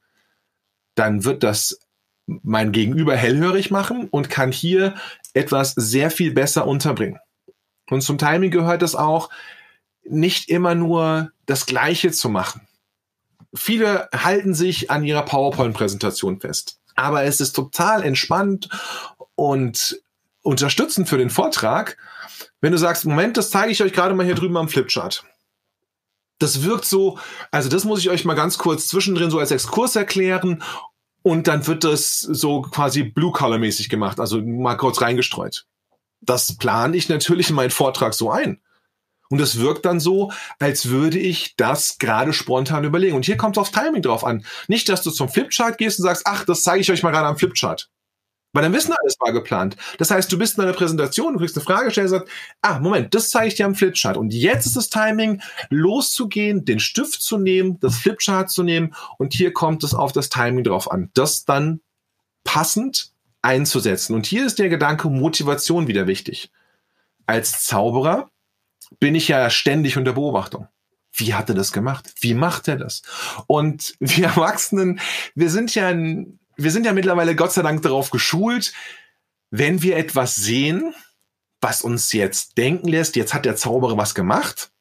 dann 0.93 1.23
wird 1.23 1.41
das 1.41 1.80
mein 2.28 2.71
Gegenüber 2.71 3.15
hellhörig 3.15 3.71
machen 3.71 4.09
und 4.09 4.30
kann 4.30 4.51
hier 4.51 4.93
etwas 5.34 5.71
sehr 5.71 6.11
viel 6.11 6.32
besser 6.32 6.67
unterbringen. 6.67 7.17
Und 7.89 8.01
zum 8.01 8.19
Timing 8.19 8.51
gehört 8.51 8.84
es 8.84 8.93
auch, 8.93 9.32
nicht 10.03 10.49
immer 10.49 10.76
nur 10.76 11.32
das 11.47 11.65
Gleiche 11.65 12.11
zu 12.11 12.30
machen. 12.30 12.61
Viele 13.55 14.07
halten 14.13 14.53
sich 14.53 14.91
an 14.91 15.03
ihrer 15.03 15.26
PowerPoint-Präsentation 15.26 16.39
fest 16.39 16.80
aber 16.95 17.23
es 17.23 17.41
ist 17.41 17.53
total 17.53 18.03
entspannt 18.03 18.69
und 19.36 20.01
unterstützend 20.41 21.09
für 21.09 21.17
den 21.17 21.29
Vortrag, 21.29 21.97
wenn 22.61 22.71
du 22.71 22.77
sagst, 22.77 23.05
Moment, 23.05 23.38
das 23.38 23.49
zeige 23.49 23.71
ich 23.71 23.81
euch 23.81 23.93
gerade 23.93 24.15
mal 24.15 24.25
hier 24.25 24.36
drüben 24.36 24.57
am 24.57 24.69
Flipchart. 24.69 25.23
Das 26.39 26.63
wirkt 26.63 26.86
so, 26.86 27.17
also 27.51 27.69
das 27.69 27.86
muss 27.86 27.99
ich 27.99 28.09
euch 28.09 28.25
mal 28.25 28.33
ganz 28.33 28.57
kurz 28.57 28.88
zwischendrin 28.88 29.31
so 29.31 29.39
als 29.39 29.51
Exkurs 29.51 29.95
erklären 29.95 30.63
und 31.21 31.47
dann 31.47 31.65
wird 31.65 31.83
das 31.83 32.19
so 32.19 32.61
quasi 32.61 33.03
Blue-Color-mäßig 33.03 33.89
gemacht, 33.89 34.19
also 34.19 34.41
mal 34.41 34.75
kurz 34.75 35.01
reingestreut. 35.01 35.65
Das 36.21 36.57
plane 36.57 36.95
ich 36.95 37.09
natürlich 37.09 37.49
in 37.49 37.55
meinen 37.55 37.71
Vortrag 37.71 38.13
so 38.13 38.31
ein. 38.31 38.61
Und 39.29 39.41
es 39.41 39.59
wirkt 39.59 39.86
dann 39.86 39.99
so, 39.99 40.31
als 40.59 40.89
würde 40.89 41.17
ich 41.17 41.55
das 41.55 41.97
gerade 41.97 42.31
spontan 42.31 42.83
überlegen. 42.83 43.15
Und 43.15 43.25
hier 43.25 43.38
kommt 43.38 43.57
es 43.57 43.61
auf 43.61 43.71
Timing 43.71 44.03
drauf 44.03 44.23
an. 44.23 44.45
Nicht, 44.67 44.88
dass 44.88 45.01
du 45.01 45.09
zum 45.09 45.29
Flipchart 45.29 45.77
gehst 45.77 45.99
und 45.99 46.03
sagst, 46.03 46.23
ach, 46.25 46.45
das 46.45 46.61
zeige 46.61 46.81
ich 46.81 46.91
euch 46.91 47.01
mal 47.01 47.11
gerade 47.11 47.27
am 47.27 47.38
Flipchart. 47.38 47.89
Weil 48.56 48.64
dann 48.64 48.74
wissen 48.74 48.93
alles 48.97 49.18
war 49.20 49.34
geplant. 49.34 49.76
Das 49.97 50.12
heißt, 50.12 50.32
du 50.32 50.38
bist 50.38 50.58
in 50.58 50.64
einer 50.64 50.72
Präsentation, 50.72 51.34
du 51.34 51.39
kriegst 51.39 51.58
eine 51.58 51.66
Frage 51.66 51.88
gestellt 51.88 52.08
sagst, 52.08 52.32
ah, 52.62 52.80
Moment, 52.80 53.14
das 53.14 53.30
zeige 53.30 53.49
ich 53.49 53.56
dir 53.56 53.66
am 53.66 53.76
Flipchart. 53.76 54.16
Und 54.16 54.34
jetzt 54.34 54.66
ist 54.66 54.78
das 54.78 54.89
Timing, 54.89 55.41
loszugehen, 55.70 56.64
den 56.64 56.80
Stift 56.80 57.22
zu 57.22 57.38
nehmen, 57.38 57.78
das 57.82 57.97
Flipchart 57.97 58.49
zu 58.49 58.64
nehmen. 58.64 58.95
Und 59.18 59.34
hier 59.34 59.51
kommt 59.51 59.84
es 59.84 59.93
auf 59.93 60.14
das 60.14 60.30
Timing 60.30 60.64
drauf 60.64 60.89
an. 60.89 61.10
Das 61.16 61.43
dann 61.43 61.82
passend 62.45 63.12
einzusetzen. 63.41 64.16
Und 64.16 64.26
hier 64.26 64.45
ist 64.45 64.58
der 64.58 64.70
Gedanke 64.70 65.10
Motivation 65.10 65.89
wieder 65.89 66.08
wichtig. 66.08 66.49
Als 67.26 67.62
Zauberer 67.64 68.30
bin 69.01 69.16
ich 69.16 69.28
ja 69.28 69.49
ständig 69.49 69.97
unter 69.97 70.14
Beobachtung. 70.14 70.70
Wie 71.12 71.34
hat 71.34 71.49
er 71.49 71.56
das 71.56 71.74
gemacht? 71.74 72.14
Wie 72.22 72.34
macht 72.34 72.70
er 72.70 72.78
das? 72.78 73.01
Und 73.47 73.95
wir 73.99 74.28
Erwachsenen, 74.28 75.01
wir 75.34 75.49
sind 75.49 75.76
ja, 75.76 75.93
wir 76.58 76.72
sind 76.72 76.86
ja 76.86 76.93
mittlerweile 76.93 77.36
Gott 77.36 77.53
sei 77.53 77.62
Dank 77.62 77.82
darauf 77.82 78.10
geschult, 78.10 78.74
wenn 79.51 79.82
wir 79.82 79.97
etwas 79.97 80.36
sehen, 80.36 80.93
was 81.62 81.82
uns 81.82 82.12
jetzt 82.14 82.58
denken 82.58 82.88
lässt, 82.88 83.16
jetzt 83.16 83.34
hat 83.34 83.45
der 83.45 83.56
Zauberer 83.56 83.97
was 83.97 84.16
gemacht, 84.16 84.72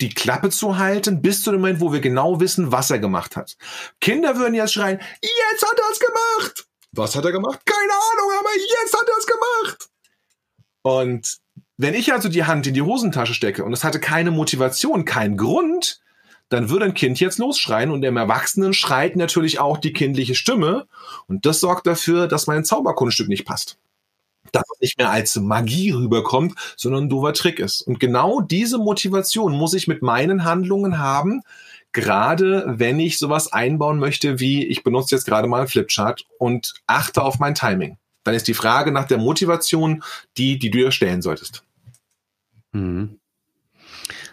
die 0.00 0.10
Klappe 0.10 0.50
zu 0.50 0.78
halten, 0.78 1.22
bis 1.22 1.42
zu 1.42 1.50
dem 1.50 1.60
Moment, 1.60 1.80
wo 1.80 1.92
wir 1.92 2.00
genau 2.00 2.40
wissen, 2.40 2.72
was 2.72 2.90
er 2.90 2.98
gemacht 2.98 3.36
hat. 3.36 3.56
Kinder 4.00 4.36
würden 4.36 4.54
jetzt 4.54 4.72
schreien, 4.72 5.00
jetzt 5.20 5.62
hat 5.62 5.78
er 5.78 5.90
es 5.90 6.00
gemacht! 6.00 6.66
Was 6.92 7.16
hat 7.16 7.24
er 7.24 7.32
gemacht? 7.32 7.60
Keine 7.64 7.92
Ahnung, 7.92 8.30
aber 8.40 8.50
jetzt 8.56 8.94
hat 8.94 9.08
er 9.08 9.18
es 9.18 9.26
gemacht! 9.26 9.88
Und 10.82 11.38
wenn 11.76 11.94
ich 11.94 12.12
also 12.12 12.28
die 12.28 12.44
Hand 12.44 12.66
in 12.66 12.74
die 12.74 12.82
Hosentasche 12.82 13.34
stecke 13.34 13.64
und 13.64 13.72
es 13.72 13.84
hatte 13.84 14.00
keine 14.00 14.30
Motivation, 14.30 15.04
keinen 15.04 15.36
Grund, 15.36 16.00
dann 16.52 16.68
würde 16.68 16.84
ein 16.84 16.94
Kind 16.94 17.18
jetzt 17.18 17.38
losschreien 17.38 17.90
und 17.90 18.02
dem 18.02 18.18
Erwachsenen 18.18 18.74
schreit 18.74 19.16
natürlich 19.16 19.58
auch 19.58 19.78
die 19.78 19.94
kindliche 19.94 20.34
Stimme 20.34 20.86
und 21.26 21.46
das 21.46 21.60
sorgt 21.60 21.86
dafür, 21.86 22.28
dass 22.28 22.46
mein 22.46 22.64
Zauberkunststück 22.64 23.28
nicht 23.28 23.46
passt. 23.46 23.78
Dass 24.52 24.64
es 24.74 24.80
nicht 24.80 24.98
mehr 24.98 25.10
als 25.10 25.36
Magie 25.36 25.92
rüberkommt, 25.92 26.54
sondern 26.76 27.04
ein 27.04 27.08
doofer 27.08 27.32
Trick 27.32 27.58
ist. 27.58 27.80
Und 27.80 28.00
genau 28.00 28.42
diese 28.42 28.76
Motivation 28.76 29.52
muss 29.56 29.72
ich 29.72 29.88
mit 29.88 30.02
meinen 30.02 30.44
Handlungen 30.44 30.98
haben, 30.98 31.40
gerade 31.92 32.64
wenn 32.66 33.00
ich 33.00 33.18
sowas 33.18 33.50
einbauen 33.50 33.98
möchte, 33.98 34.38
wie 34.38 34.66
ich 34.66 34.84
benutze 34.84 35.14
jetzt 35.14 35.24
gerade 35.24 35.48
mal 35.48 35.60
einen 35.60 35.68
Flipchart 35.68 36.26
und 36.38 36.74
achte 36.86 37.22
auf 37.22 37.38
mein 37.38 37.54
Timing. 37.54 37.96
Dann 38.24 38.34
ist 38.34 38.46
die 38.46 38.54
Frage 38.54 38.92
nach 38.92 39.06
der 39.06 39.18
Motivation 39.18 40.02
die, 40.36 40.58
die 40.58 40.70
du 40.70 40.78
dir 40.78 40.92
stellen 40.92 41.22
solltest. 41.22 41.64
Mhm. 42.72 43.18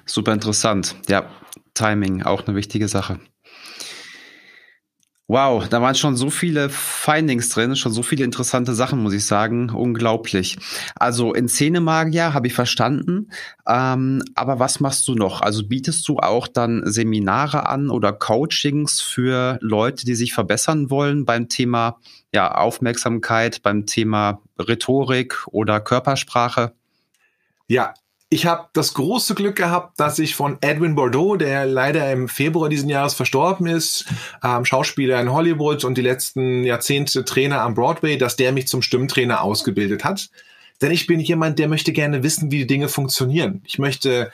Super 0.06 0.34
interessant. 0.34 0.96
Ja, 1.08 1.30
Timing 1.74 2.24
auch 2.24 2.46
eine 2.48 2.56
wichtige 2.56 2.88
Sache. 2.88 3.20
Wow, 5.32 5.70
da 5.70 5.80
waren 5.80 5.94
schon 5.94 6.16
so 6.16 6.32
viele 6.32 6.70
Findings 6.70 7.50
drin, 7.50 7.76
schon 7.76 7.92
so 7.92 8.02
viele 8.02 8.24
interessante 8.24 8.74
Sachen, 8.74 9.04
muss 9.04 9.14
ich 9.14 9.28
sagen. 9.28 9.70
Unglaublich. 9.70 10.58
Also 10.96 11.36
in 11.36 11.48
Szenemagier 11.48 12.34
habe 12.34 12.48
ich 12.48 12.56
verstanden. 12.56 13.30
Ähm, 13.68 14.24
aber 14.34 14.58
was 14.58 14.80
machst 14.80 15.08
du 15.08 15.14
noch? 15.14 15.42
Also 15.42 15.68
bietest 15.68 16.08
du 16.08 16.18
auch 16.18 16.48
dann 16.48 16.82
Seminare 16.86 17.70
an 17.70 17.92
oder 17.92 18.12
Coachings 18.12 19.02
für 19.02 19.60
Leute, 19.62 20.04
die 20.04 20.16
sich 20.16 20.34
verbessern 20.34 20.90
wollen 20.90 21.26
beim 21.26 21.48
Thema 21.48 22.00
ja, 22.34 22.56
Aufmerksamkeit, 22.56 23.62
beim 23.62 23.86
Thema 23.86 24.42
Rhetorik 24.58 25.46
oder 25.52 25.80
Körpersprache? 25.80 26.74
Ja, 27.68 27.94
ich 28.30 28.46
habe 28.46 28.68
das 28.74 28.94
große 28.94 29.34
Glück 29.34 29.56
gehabt, 29.56 30.00
dass 30.00 30.20
ich 30.20 30.36
von 30.36 30.58
Edwin 30.62 30.94
Bordeaux, 30.94 31.36
der 31.36 31.66
leider 31.66 32.12
im 32.12 32.28
Februar 32.28 32.70
diesen 32.70 32.88
Jahres 32.88 33.16
verstorben 33.16 33.66
ist, 33.66 34.06
ähm, 34.44 34.66
Schauspieler 34.66 35.20
in 35.20 35.34
Hollywood 35.34 35.84
und 35.84 35.98
die 35.98 36.04
letzten 36.04 36.64
Jahrzehnte 36.64 37.26
Trainer 37.26 37.62
am 37.62 37.74
Broadway, 37.74 38.18
dass 38.18 38.36
der 38.36 38.52
mich 38.52 38.68
zum 38.68 38.84
Stimmtrainer 38.84 39.42
ausgebildet 39.42 40.04
hat. 40.04 40.30
Denn 40.82 40.92
ich 40.92 41.08
bin 41.08 41.20
jemand, 41.20 41.58
der 41.58 41.68
möchte 41.68 41.92
gerne 41.92 42.22
wissen, 42.22 42.52
wie 42.52 42.60
die 42.60 42.68
Dinge 42.68 42.88
funktionieren. 42.88 43.62
Ich 43.66 43.80
möchte 43.80 44.32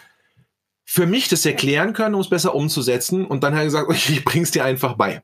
für 0.84 1.08
mich 1.08 1.30
das 1.30 1.46
erklären 1.46 1.94
können, 1.94 2.16
um 2.16 2.22
es 2.22 2.30
besser 2.30 2.54
umzusetzen. 2.54 3.26
Und 3.26 3.44
dann 3.44 3.54
hat 3.54 3.62
er 3.62 3.66
gesagt, 3.66 3.92
ich 4.10 4.26
bring's 4.26 4.52
dir 4.52 4.66
einfach 4.66 4.96
bei. 4.96 5.24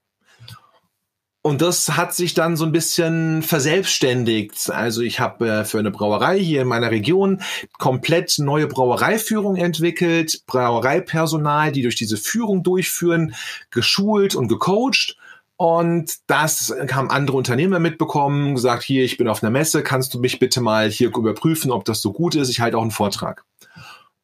Und 1.43 1.61
das 1.63 1.97
hat 1.97 2.13
sich 2.13 2.35
dann 2.35 2.55
so 2.55 2.65
ein 2.65 2.71
bisschen 2.71 3.41
verselbstständigt. 3.41 4.69
Also 4.69 5.01
ich 5.01 5.19
habe 5.19 5.47
äh, 5.47 5.65
für 5.65 5.79
eine 5.79 5.89
Brauerei 5.89 6.37
hier 6.39 6.61
in 6.61 6.67
meiner 6.67 6.91
Region 6.91 7.41
komplett 7.79 8.37
neue 8.37 8.67
Brauereiführung 8.67 9.55
entwickelt, 9.55 10.43
Brauereipersonal, 10.45 11.71
die 11.71 11.81
durch 11.81 11.95
diese 11.95 12.17
Führung 12.17 12.61
durchführen, 12.61 13.33
geschult 13.71 14.35
und 14.35 14.49
gecoacht. 14.49 15.17
Und 15.57 16.13
das 16.27 16.73
haben 16.91 17.09
andere 17.09 17.37
Unternehmer 17.37 17.79
mitbekommen, 17.79 18.53
gesagt, 18.53 18.83
hier, 18.83 19.03
ich 19.03 19.17
bin 19.17 19.27
auf 19.27 19.41
einer 19.41 19.51
Messe, 19.51 19.81
kannst 19.81 20.13
du 20.13 20.19
mich 20.19 20.37
bitte 20.37 20.61
mal 20.61 20.89
hier 20.89 21.09
überprüfen, 21.09 21.71
ob 21.71 21.85
das 21.85 22.01
so 22.01 22.13
gut 22.13 22.35
ist? 22.35 22.49
Ich 22.49 22.59
halte 22.59 22.77
auch 22.77 22.83
einen 22.83 22.91
Vortrag. 22.91 23.45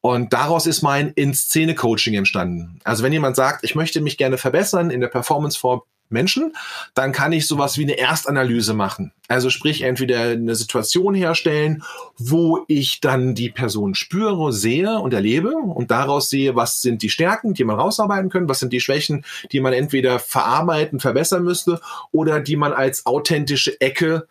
Und 0.02 0.34
daraus 0.34 0.68
ist 0.68 0.84
mein 0.84 1.10
In-Szene-Coaching 1.10 2.14
entstanden. 2.14 2.80
Also 2.84 3.04
wenn 3.04 3.14
jemand 3.14 3.36
sagt, 3.36 3.64
ich 3.64 3.76
möchte 3.76 4.02
mich 4.02 4.18
gerne 4.18 4.38
verbessern 4.38 4.92
in 4.92 5.02
der 5.02 5.08
Performance 5.08 5.60
vor 5.60 5.86
Menschen, 6.10 6.56
dann 6.94 7.12
kann 7.12 7.32
ich 7.34 7.48
sowas 7.48 7.78
wie 7.78 7.84
eine 7.84 7.98
Erstanalyse 7.98 8.74
machen. 8.74 9.12
Also 9.28 9.50
sprich 9.50 9.82
entweder 9.82 10.22
eine 10.22 10.56
Situation 10.56 11.14
herstellen, 11.14 11.84
wo 12.18 12.64
ich 12.68 13.02
dann 13.02 13.36
die 13.36 13.50
Person 13.50 13.96
spüre, 13.96 14.54
sehe 14.54 15.00
und 15.00 15.14
erlebe 15.14 15.52
und 15.52 15.92
daraus 15.92 16.30
sehe, 16.30 16.56
was 16.56 16.82
sind 16.82 17.02
die 17.02 17.10
Stärken, 17.10 17.54
die 17.54 17.64
man 17.64 17.80
rausarbeiten 17.80 18.30
können, 18.30 18.50
was 18.50 18.60
sind 18.60 18.74
die 18.74 18.80
Schwächen, 18.80 19.26
die 19.52 19.60
man 19.60 19.74
entweder 19.74 20.20
verarbeiten, 20.20 21.00
verbessern 21.00 21.44
müsste 21.44 21.82
oder 22.12 22.40
die 22.40 22.56
man 22.56 22.74
als 22.74 23.06
authentische 23.06 23.80
Ecke 23.82 24.28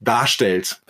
darstellt. 0.00 0.80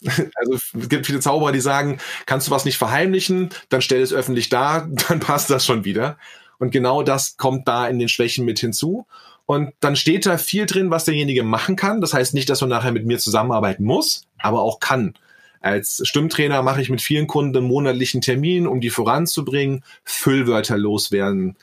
Also 0.36 0.54
es 0.80 0.88
gibt 0.88 1.06
viele 1.06 1.20
Zauberer, 1.20 1.50
die 1.50 1.60
sagen, 1.60 1.98
kannst 2.26 2.46
du 2.46 2.50
was 2.52 2.64
nicht 2.64 2.78
verheimlichen, 2.78 3.50
dann 3.68 3.82
stell 3.82 4.00
es 4.00 4.12
öffentlich 4.12 4.48
dar, 4.48 4.86
dann 5.08 5.20
passt 5.20 5.50
das 5.50 5.66
schon 5.66 5.84
wieder. 5.84 6.18
Und 6.58 6.70
genau 6.70 7.02
das 7.02 7.36
kommt 7.36 7.68
da 7.68 7.86
in 7.86 7.98
den 7.98 8.08
Schwächen 8.08 8.44
mit 8.44 8.58
hinzu. 8.58 9.06
Und 9.50 9.72
dann 9.80 9.96
steht 9.96 10.26
da 10.26 10.36
viel 10.36 10.66
drin, 10.66 10.90
was 10.90 11.06
derjenige 11.06 11.42
machen 11.42 11.74
kann. 11.74 12.02
Das 12.02 12.12
heißt 12.12 12.34
nicht, 12.34 12.50
dass 12.50 12.60
man 12.60 12.68
nachher 12.68 12.92
mit 12.92 13.06
mir 13.06 13.18
zusammenarbeiten 13.18 13.82
muss, 13.82 14.26
aber 14.36 14.60
auch 14.60 14.78
kann. 14.78 15.14
Als 15.62 16.02
Stimmtrainer 16.06 16.60
mache 16.60 16.82
ich 16.82 16.90
mit 16.90 17.00
vielen 17.00 17.26
Kunden 17.26 17.56
einen 17.56 17.66
monatlichen 17.66 18.20
Termin, 18.20 18.66
um 18.66 18.82
die 18.82 18.90
voranzubringen, 18.90 19.84
Füllwörter 20.04 20.76
loswerden, 20.76 21.56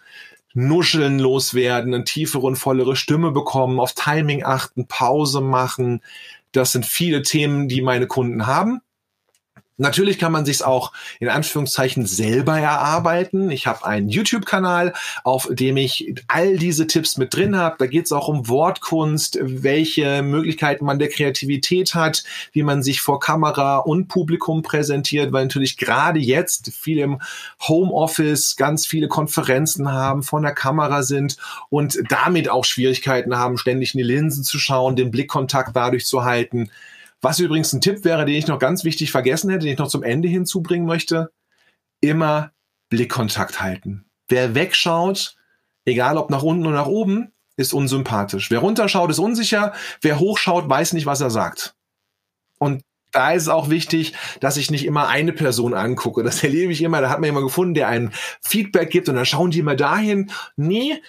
Nuscheln 0.55 1.19
loswerden, 1.19 1.93
eine 1.93 2.05
tiefere 2.05 2.47
und 2.47 2.55
vollere 2.55 2.95
Stimme 2.95 3.29
bekommen, 3.29 3.79
auf 3.79 3.93
Timing 3.93 4.43
achten, 4.43 4.87
Pause 4.87 5.41
machen. 5.41 6.01
Das 6.53 6.71
sind 6.71 6.87
viele 6.87 7.21
Themen, 7.21 7.67
die 7.67 7.83
meine 7.83 8.07
Kunden 8.07 8.47
haben. 8.47 8.81
Natürlich 9.77 10.17
kann 10.19 10.31
man 10.31 10.45
sich 10.45 10.63
auch 10.63 10.93
in 11.19 11.27
Anführungszeichen 11.27 12.05
selber 12.05 12.57
erarbeiten. 12.57 13.51
Ich 13.51 13.67
habe 13.67 13.85
einen 13.85 14.07
YouTube-Kanal, 14.07 14.93
auf 15.25 15.49
dem 15.51 15.75
ich 15.75 16.13
all 16.27 16.57
diese 16.57 16.87
Tipps 16.87 17.17
mit 17.17 17.33
drin 17.33 17.57
habe. 17.57 17.75
Da 17.79 17.87
geht 17.87 18.05
es 18.05 18.13
auch 18.13 18.29
um 18.29 18.47
Wortkunst, 18.47 19.37
welche 19.41 20.21
Möglichkeiten 20.21 20.85
man 20.85 20.97
der 20.97 21.09
Kreativität 21.09 21.93
hat, 21.93 22.23
wie 22.53 22.63
man 22.63 22.83
sich 22.83 23.01
vor 23.01 23.19
Kamera 23.19 23.77
und 23.77 24.07
Publikum 24.07 24.61
präsentiert, 24.61 25.33
weil 25.33 25.43
natürlich 25.43 25.75
gerade 25.75 26.19
jetzt 26.19 26.71
viele 26.73 27.03
im 27.03 27.21
Homeoffice 27.67 28.55
ganz 28.55 28.87
viele 28.87 29.09
Konferenzen 29.09 29.91
haben, 29.91 30.23
vor 30.23 30.39
der 30.39 30.53
Kamera 30.53 31.03
sind 31.03 31.35
und 31.69 31.99
damit 32.07 32.47
auch 32.47 32.63
Schwierigkeiten 32.63 33.35
haben, 33.37 33.57
ständig 33.57 33.93
in 33.93 33.97
die 33.97 34.03
Linsen 34.03 34.45
zu 34.45 34.57
schauen, 34.57 34.95
den 34.95 35.11
Blickkontakt 35.11 35.75
dadurch 35.75 36.05
zu 36.05 36.23
halten. 36.23 36.69
Was 37.21 37.39
übrigens 37.39 37.73
ein 37.73 37.81
Tipp 37.81 38.03
wäre, 38.03 38.25
den 38.25 38.35
ich 38.35 38.47
noch 38.47 38.59
ganz 38.59 38.83
wichtig 38.83 39.11
vergessen 39.11 39.49
hätte, 39.49 39.65
den 39.65 39.73
ich 39.73 39.79
noch 39.79 39.87
zum 39.87 40.03
Ende 40.03 40.27
hinzubringen 40.27 40.85
möchte, 40.85 41.31
immer 42.01 42.51
Blickkontakt 42.89 43.61
halten. 43.61 44.05
Wer 44.27 44.55
wegschaut, 44.55 45.35
egal 45.85 46.17
ob 46.17 46.29
nach 46.29 46.43
unten 46.43 46.65
oder 46.65 46.75
nach 46.75 46.87
oben, 46.87 47.31
ist 47.57 47.73
unsympathisch. 47.73 48.51
Wer 48.51 48.59
runterschaut, 48.59 49.09
ist 49.09 49.19
unsicher. 49.19 49.73
Wer 50.01 50.19
hochschaut, 50.19 50.69
weiß 50.69 50.93
nicht, 50.93 51.05
was 51.05 51.21
er 51.21 51.29
sagt. 51.29 51.75
Und 52.59 52.83
da 53.11 53.31
ist 53.31 53.43
es 53.43 53.49
auch 53.49 53.69
wichtig, 53.69 54.13
dass 54.41 54.57
ich 54.57 54.69
nicht 54.69 54.85
immer 54.85 55.07
eine 55.07 55.31
Person 55.31 55.73
angucke. 55.73 56.21
Das 56.23 56.43
erlebe 56.43 56.73
ich 56.73 56.81
immer. 56.81 56.99
Da 56.99 57.09
hat 57.09 57.19
man 57.19 57.27
jemanden 57.27 57.47
gefunden, 57.47 57.73
der 57.73 57.87
ein 57.87 58.11
Feedback 58.41 58.89
gibt 58.89 59.07
und 59.07 59.15
dann 59.15 59.25
schauen 59.25 59.51
die 59.51 59.59
immer 59.59 59.75
dahin. 59.75 60.31
Nee, 60.57 61.01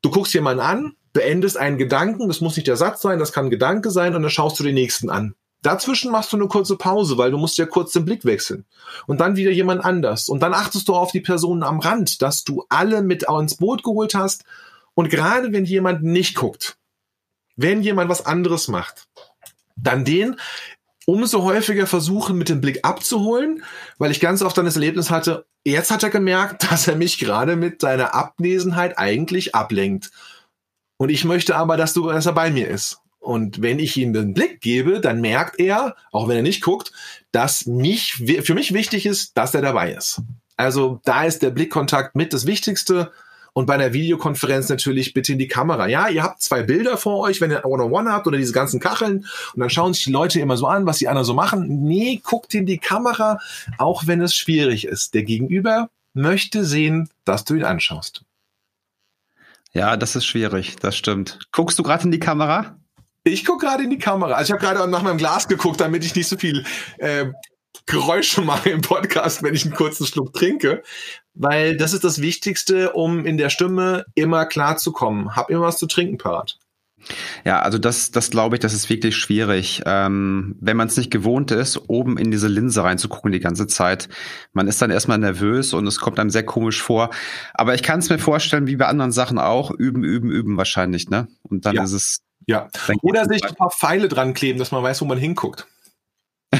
du 0.00 0.10
guckst 0.10 0.32
jemanden 0.32 0.62
an, 0.62 0.96
beendest 1.12 1.58
einen 1.58 1.76
Gedanken. 1.76 2.28
Das 2.28 2.40
muss 2.40 2.56
nicht 2.56 2.68
der 2.68 2.76
Satz 2.76 3.02
sein, 3.02 3.18
das 3.18 3.32
kann 3.32 3.46
ein 3.46 3.50
Gedanke 3.50 3.90
sein 3.90 4.14
und 4.14 4.22
dann 4.22 4.30
schaust 4.30 4.58
du 4.58 4.64
den 4.64 4.74
nächsten 4.74 5.10
an. 5.10 5.34
Dazwischen 5.62 6.10
machst 6.10 6.32
du 6.32 6.36
eine 6.36 6.48
kurze 6.48 6.76
Pause, 6.76 7.18
weil 7.18 7.30
du 7.30 7.38
musst 7.38 7.56
ja 7.56 7.66
kurz 7.66 7.92
den 7.92 8.04
Blick 8.04 8.24
wechseln. 8.24 8.64
Und 9.06 9.20
dann 9.20 9.36
wieder 9.36 9.52
jemand 9.52 9.84
anders. 9.84 10.28
Und 10.28 10.42
dann 10.42 10.54
achtest 10.54 10.88
du 10.88 10.94
auf 10.94 11.12
die 11.12 11.20
Personen 11.20 11.62
am 11.62 11.78
Rand, 11.78 12.20
dass 12.20 12.44
du 12.44 12.64
alle 12.68 13.02
mit 13.02 13.24
ins 13.28 13.56
Boot 13.56 13.82
geholt 13.82 14.14
hast. 14.14 14.44
Und 14.94 15.08
gerade 15.08 15.52
wenn 15.52 15.64
jemand 15.64 16.02
nicht 16.02 16.34
guckt, 16.34 16.76
wenn 17.56 17.82
jemand 17.82 18.10
was 18.10 18.26
anderes 18.26 18.68
macht, 18.68 19.06
dann 19.76 20.04
den 20.04 20.36
umso 21.06 21.42
häufiger 21.42 21.86
versuchen, 21.86 22.38
mit 22.38 22.48
dem 22.48 22.60
Blick 22.60 22.80
abzuholen, 22.84 23.64
weil 23.98 24.10
ich 24.10 24.20
ganz 24.20 24.42
oft 24.42 24.56
dann 24.56 24.66
das 24.66 24.76
Erlebnis 24.76 25.10
hatte, 25.10 25.46
jetzt 25.64 25.90
hat 25.90 26.02
er 26.02 26.10
gemerkt, 26.10 26.64
dass 26.70 26.88
er 26.88 26.96
mich 26.96 27.18
gerade 27.18 27.56
mit 27.56 27.80
seiner 27.80 28.14
Abwesenheit 28.14 28.98
eigentlich 28.98 29.54
ablenkt. 29.54 30.10
Und 30.96 31.08
ich 31.08 31.24
möchte 31.24 31.56
aber, 31.56 31.76
dass 31.76 31.94
du, 31.94 32.08
dass 32.08 32.26
er 32.26 32.32
bei 32.32 32.50
mir 32.50 32.68
ist. 32.68 33.01
Und 33.22 33.62
wenn 33.62 33.78
ich 33.78 33.96
ihm 33.96 34.12
den 34.12 34.34
Blick 34.34 34.60
gebe, 34.60 35.00
dann 35.00 35.20
merkt 35.20 35.60
er, 35.60 35.94
auch 36.10 36.26
wenn 36.26 36.36
er 36.36 36.42
nicht 36.42 36.60
guckt, 36.60 36.90
dass 37.30 37.66
mich, 37.66 38.14
für 38.14 38.54
mich 38.54 38.74
wichtig 38.74 39.06
ist, 39.06 39.36
dass 39.36 39.54
er 39.54 39.62
dabei 39.62 39.92
ist. 39.92 40.22
Also 40.56 41.00
da 41.04 41.24
ist 41.24 41.40
der 41.40 41.50
Blickkontakt 41.50 42.16
mit 42.16 42.32
das 42.32 42.46
Wichtigste. 42.46 43.12
Und 43.52 43.66
bei 43.66 43.74
einer 43.74 43.92
Videokonferenz 43.92 44.68
natürlich 44.70 45.14
bitte 45.14 45.32
in 45.32 45.38
die 45.38 45.46
Kamera. 45.46 45.86
Ja, 45.86 46.08
ihr 46.08 46.24
habt 46.24 46.42
zwei 46.42 46.64
Bilder 46.64 46.96
vor 46.96 47.20
euch, 47.20 47.40
wenn 47.40 47.52
ihr 47.52 47.64
One-on-One 47.64 48.10
habt 48.10 48.26
oder 48.26 48.38
diese 48.38 48.52
ganzen 48.52 48.80
Kacheln. 48.80 49.26
Und 49.54 49.60
dann 49.60 49.70
schauen 49.70 49.94
sich 49.94 50.04
die 50.04 50.10
Leute 50.10 50.40
immer 50.40 50.56
so 50.56 50.66
an, 50.66 50.86
was 50.86 50.98
die 50.98 51.06
anderen 51.06 51.26
so 51.26 51.34
machen. 51.34 51.84
Nee, 51.84 52.20
guckt 52.24 52.54
in 52.54 52.66
die 52.66 52.78
Kamera, 52.78 53.38
auch 53.78 54.08
wenn 54.08 54.20
es 54.20 54.34
schwierig 54.34 54.86
ist. 54.86 55.14
Der 55.14 55.22
Gegenüber 55.22 55.90
möchte 56.12 56.64
sehen, 56.64 57.08
dass 57.24 57.44
du 57.44 57.54
ihn 57.54 57.64
anschaust. 57.64 58.24
Ja, 59.72 59.96
das 59.96 60.16
ist 60.16 60.26
schwierig, 60.26 60.76
das 60.80 60.96
stimmt. 60.96 61.38
Guckst 61.52 61.78
du 61.78 61.84
gerade 61.84 62.04
in 62.04 62.10
die 62.10 62.18
Kamera? 62.18 62.76
Ich 63.24 63.44
gucke 63.44 63.66
gerade 63.66 63.84
in 63.84 63.90
die 63.90 63.98
Kamera. 63.98 64.34
Also 64.34 64.52
ich 64.52 64.60
habe 64.60 64.74
gerade 64.74 64.90
nach 64.90 65.02
meinem 65.02 65.18
Glas 65.18 65.48
geguckt, 65.48 65.80
damit 65.80 66.04
ich 66.04 66.14
nicht 66.14 66.28
so 66.28 66.36
viel 66.36 66.64
äh, 66.98 67.26
Geräusche 67.86 68.42
mache 68.42 68.70
im 68.70 68.80
Podcast, 68.80 69.42
wenn 69.42 69.54
ich 69.54 69.64
einen 69.64 69.74
kurzen 69.74 70.06
Schluck 70.06 70.32
trinke. 70.32 70.82
Weil 71.34 71.76
das 71.76 71.92
ist 71.92 72.04
das 72.04 72.20
Wichtigste, 72.20 72.92
um 72.92 73.24
in 73.24 73.38
der 73.38 73.48
Stimme 73.48 74.04
immer 74.14 74.46
klar 74.46 74.76
zu 74.76 74.92
kommen. 74.92 75.34
Hab 75.36 75.50
immer 75.50 75.62
was 75.62 75.78
zu 75.78 75.86
trinken 75.86 76.18
parat. 76.18 76.58
Ja, 77.44 77.60
also 77.62 77.78
das, 77.78 78.10
das 78.10 78.30
glaube 78.30 78.56
ich, 78.56 78.60
das 78.60 78.74
ist 78.74 78.88
wirklich 78.88 79.16
schwierig. 79.16 79.82
Ähm, 79.86 80.56
wenn 80.60 80.76
man 80.76 80.88
es 80.88 80.96
nicht 80.96 81.10
gewohnt 81.10 81.50
ist, 81.50 81.88
oben 81.88 82.16
in 82.16 82.30
diese 82.30 82.48
Linse 82.48 82.84
reinzugucken 82.84 83.32
die 83.32 83.40
ganze 83.40 83.66
Zeit. 83.66 84.08
Man 84.52 84.68
ist 84.68 84.80
dann 84.80 84.90
erstmal 84.90 85.18
nervös 85.18 85.72
und 85.74 85.86
es 85.86 85.98
kommt 85.98 86.18
einem 86.20 86.30
sehr 86.30 86.44
komisch 86.44 86.80
vor. 86.80 87.10
Aber 87.54 87.74
ich 87.74 87.82
kann 87.82 87.98
es 87.98 88.10
mir 88.10 88.18
vorstellen, 88.18 88.66
wie 88.66 88.76
bei 88.76 88.86
anderen 88.86 89.12
Sachen 89.12 89.38
auch, 89.38 89.70
üben, 89.70 90.04
üben, 90.04 90.30
üben 90.30 90.56
wahrscheinlich, 90.56 91.08
ne? 91.08 91.28
Und 91.42 91.66
dann 91.66 91.76
ja. 91.76 91.82
ist 91.82 91.92
es. 91.92 92.18
Ja. 92.46 92.68
Oder 93.02 93.26
sich 93.26 93.44
ein 93.44 93.54
paar 93.54 93.70
Pfeile 93.70 94.08
dran 94.08 94.34
kleben, 94.34 94.58
dass 94.58 94.72
man 94.72 94.82
weiß, 94.82 95.00
wo 95.00 95.04
man 95.06 95.18
hinguckt. 95.18 95.66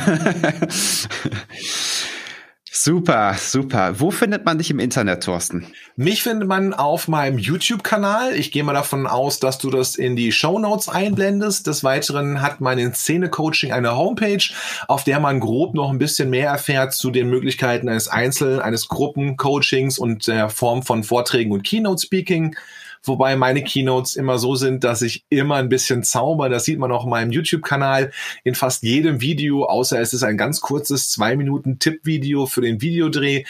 Super, 2.75 3.37
super. 3.39 4.01
Wo 4.01 4.11
findet 4.11 4.45
man 4.45 4.59
dich 4.59 4.71
im 4.71 4.81
Internet, 4.81 5.23
Thorsten? 5.23 5.67
Mich 5.95 6.25
findet 6.25 6.49
man 6.49 6.75
auf 6.75 7.07
meinem 7.07 7.39
YouTube-Kanal. 7.39 8.35
Ich 8.35 8.51
gehe 8.51 8.65
mal 8.65 8.73
davon 8.73 9.07
aus, 9.07 9.39
dass 9.39 9.59
du 9.59 9.71
das 9.71 9.95
in 9.95 10.17
die 10.17 10.33
Show 10.33 10.59
Notes 10.59 10.89
einblendest. 10.89 11.67
Des 11.69 11.85
Weiteren 11.85 12.41
hat 12.43 12.61
mein 12.61 12.93
Szene-Coaching 12.93 13.71
eine 13.71 13.95
Homepage, 13.95 14.43
auf 14.89 15.05
der 15.05 15.21
man 15.21 15.39
grob 15.39 15.75
noch 15.75 15.91
ein 15.91 15.99
bisschen 15.99 16.31
mehr 16.31 16.49
erfährt 16.49 16.95
zu 16.95 17.11
den 17.11 17.29
Möglichkeiten 17.29 17.89
eines 17.89 18.09
Einzel-, 18.09 18.63
eines 18.63 18.89
Gruppen-Coachings 18.89 19.99
und 19.99 20.27
der 20.27 20.49
Form 20.49 20.83
von 20.83 21.05
Vorträgen 21.05 21.53
und 21.53 21.63
Keynote-Speaking 21.63 22.57
wobei 23.03 23.37
meine 23.37 23.63
Keynotes 23.63 24.17
immer 24.17 24.39
so 24.39 24.55
sind, 24.55 24.85
dass 24.85 25.03
ich 25.03 25.25
immer 25.29 25.57
ein 25.57 25.69
bisschen 25.69 26.03
zauber. 26.03 26.49
Das 26.49 26.65
sieht 26.65 26.79
man 26.79 26.93
auch 26.93 27.05
in 27.05 27.11
meinem 27.11 27.33
YouTube-Kanal 27.33 28.13
in 28.45 28.55
fast 28.55 28.83
jedem 28.83 29.21
Video, 29.21 29.65
außer 29.65 30.01
es 30.01 30.13
ist 30.13 30.23
ein 30.23 30.37
ganz 30.37 30.61
kurzes 30.61 31.11
zwei 31.11 31.37
Minuten 31.37 31.79
Tipp-Video 31.79 32.47
für 32.47 32.61
den 32.61 32.81
Videodreh. 32.81 33.45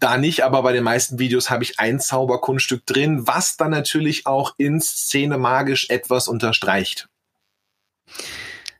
Da 0.00 0.16
nicht, 0.16 0.44
aber 0.44 0.62
bei 0.62 0.72
den 0.72 0.84
meisten 0.84 1.18
Videos 1.18 1.50
habe 1.50 1.64
ich 1.64 1.80
ein 1.80 1.98
Zauberkunststück 1.98 2.86
drin, 2.86 3.26
was 3.26 3.56
dann 3.56 3.70
natürlich 3.70 4.26
auch 4.26 4.54
in 4.56 4.80
Szene 4.80 5.38
magisch 5.38 5.90
etwas 5.90 6.28
unterstreicht. 6.28 7.08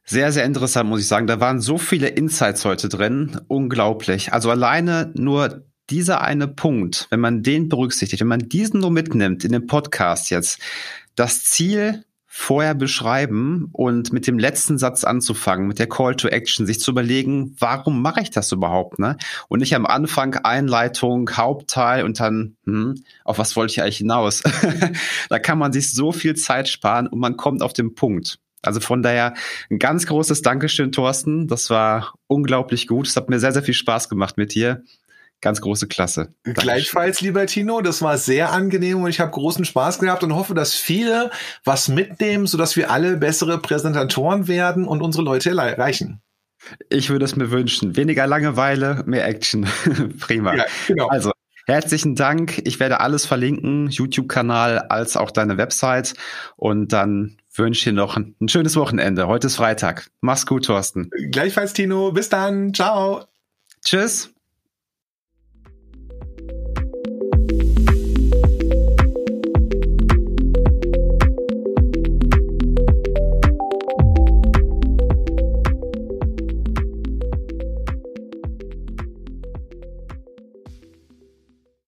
Sehr, 0.05 0.33
sehr 0.33 0.45
interessant, 0.45 0.89
muss 0.89 1.01
ich 1.01 1.07
sagen. 1.07 1.27
Da 1.27 1.39
waren 1.39 1.61
so 1.61 1.77
viele 1.77 2.09
Insights 2.09 2.65
heute 2.65 2.89
drin. 2.89 3.41
Unglaublich. 3.47 4.33
Also 4.33 4.51
alleine 4.51 5.13
nur 5.15 5.65
dieser 5.91 6.21
eine 6.21 6.49
Punkt, 6.49 7.07
wenn 7.11 7.21
man 7.21 7.43
den 7.43 7.69
berücksichtigt, 7.69 8.21
wenn 8.21 8.29
man 8.29 8.49
diesen 8.49 8.81
nur 8.81 8.91
mitnimmt 8.91 9.45
in 9.45 9.53
den 9.53 9.67
Podcast 9.67 10.31
jetzt, 10.31 10.61
das 11.15 11.45
Ziel 11.45 12.05
vorher 12.31 12.75
beschreiben 12.75 13.69
und 13.73 14.13
mit 14.13 14.29
dem 14.29 14.39
letzten 14.39 14.79
Satz 14.79 15.03
anzufangen, 15.03 15.67
mit 15.67 15.81
der 15.81 15.89
Call 15.89 16.15
to 16.15 16.29
Action, 16.29 16.67
sich 16.67 16.79
zu 16.79 16.93
überlegen, 16.93 17.57
warum 17.59 18.01
mache 18.01 18.21
ich 18.21 18.31
das 18.31 18.53
überhaupt, 18.53 19.01
ne? 19.01 19.17
Und 19.49 19.59
nicht 19.59 19.75
am 19.75 19.87
Anfang 19.87 20.35
Einleitung, 20.37 21.29
Hauptteil 21.37 22.05
und 22.05 22.21
dann, 22.21 22.57
hm, 22.65 23.03
auf 23.25 23.39
was 23.39 23.57
wollte 23.57 23.73
ich 23.73 23.83
eigentlich 23.83 23.97
hinaus? 23.97 24.45
da 25.31 25.39
kann 25.41 25.59
man 25.59 25.73
sich 25.73 25.93
so 25.93 26.13
viel 26.13 26.37
Zeit 26.37 26.69
sparen 26.69 27.09
und 27.09 27.19
man 27.19 27.37
kommt 27.37 27.61
auf 27.61 27.73
den 27.73 27.95
Punkt. 27.97 28.39
Also 28.63 28.81
von 28.81 29.03
daher 29.03 29.35
ein 29.71 29.79
ganz 29.79 30.07
großes 30.07 30.43
Dankeschön, 30.43 30.93
Thorsten. 30.93 31.49
Das 31.49 31.71
war 31.71 32.15
unglaublich 32.27 32.87
gut. 32.87 33.07
Es 33.07 33.17
hat 33.17 33.31
mir 33.31 33.41
sehr, 33.41 33.53
sehr 33.53 33.63
viel 33.63 33.75
Spaß 33.75 34.09
gemacht 34.09 34.37
mit 34.37 34.55
dir. 34.55 34.85
Ganz 35.41 35.61
große 35.61 35.87
Klasse. 35.87 36.35
Dankeschön. 36.43 36.55
Gleichfalls, 36.55 37.21
lieber 37.21 37.47
Tino, 37.47 37.81
das 37.81 38.03
war 38.03 38.19
sehr 38.19 38.53
angenehm 38.53 39.03
und 39.03 39.11
ich 39.11 39.21
habe 39.21 39.31
großen 39.31 39.65
Spaß 39.65 40.01
gehabt 40.01 40.25
und 40.25 40.35
hoffe, 40.35 40.55
dass 40.55 40.75
viele 40.75 41.31
was 41.65 41.89
mitnehmen, 41.89 42.47
sodass 42.47 42.77
wir 42.77 42.91
alle 42.91 43.17
bessere 43.17 43.59
Präsentatoren 43.59 44.49
werden 44.49 44.87
und 44.87 45.01
unsere 45.01 45.23
Leute 45.23 45.51
erreichen. 45.51 46.21
Ich 46.91 47.09
würde 47.09 47.25
es 47.25 47.37
mir 47.37 47.51
wünschen. 47.51 47.97
Weniger 47.97 48.27
Langeweile, 48.27 49.05
mehr 49.07 49.27
Action. 49.27 49.67
Prima. 50.21 50.57
Ja, 50.57 50.65
genau. 50.89 51.07
Also, 51.07 51.31
herzlichen 51.67 52.17
Dank. 52.17 52.61
Ich 52.65 52.81
werde 52.81 53.01
alles 53.01 53.25
verlinken, 53.25 53.89
YouTube-Kanal 53.89 54.79
als 54.79 55.17
auch 55.17 55.31
deine 55.31 55.57
Website. 55.57 56.15
Und 56.57 56.93
dann 56.93 57.37
wünsche 57.55 57.79
ich 57.79 57.85
dir 57.85 57.93
noch 57.93 58.17
ein, 58.17 58.35
ein 58.41 58.49
schönes 58.49 58.77
Wochenende. 58.77 59.29
Heute 59.29 59.47
ist 59.47 59.57
Freitag. 59.57 60.11
Mach's 60.21 60.47
gut, 60.47 60.67
Thorsten. 60.67 61.11
Gleichfalls, 61.31 61.73
Tino. 61.73 62.13
Bis 62.13 62.29
dann. 62.29 62.75
Ciao. 62.75 63.25
Tschüss. 63.85 64.31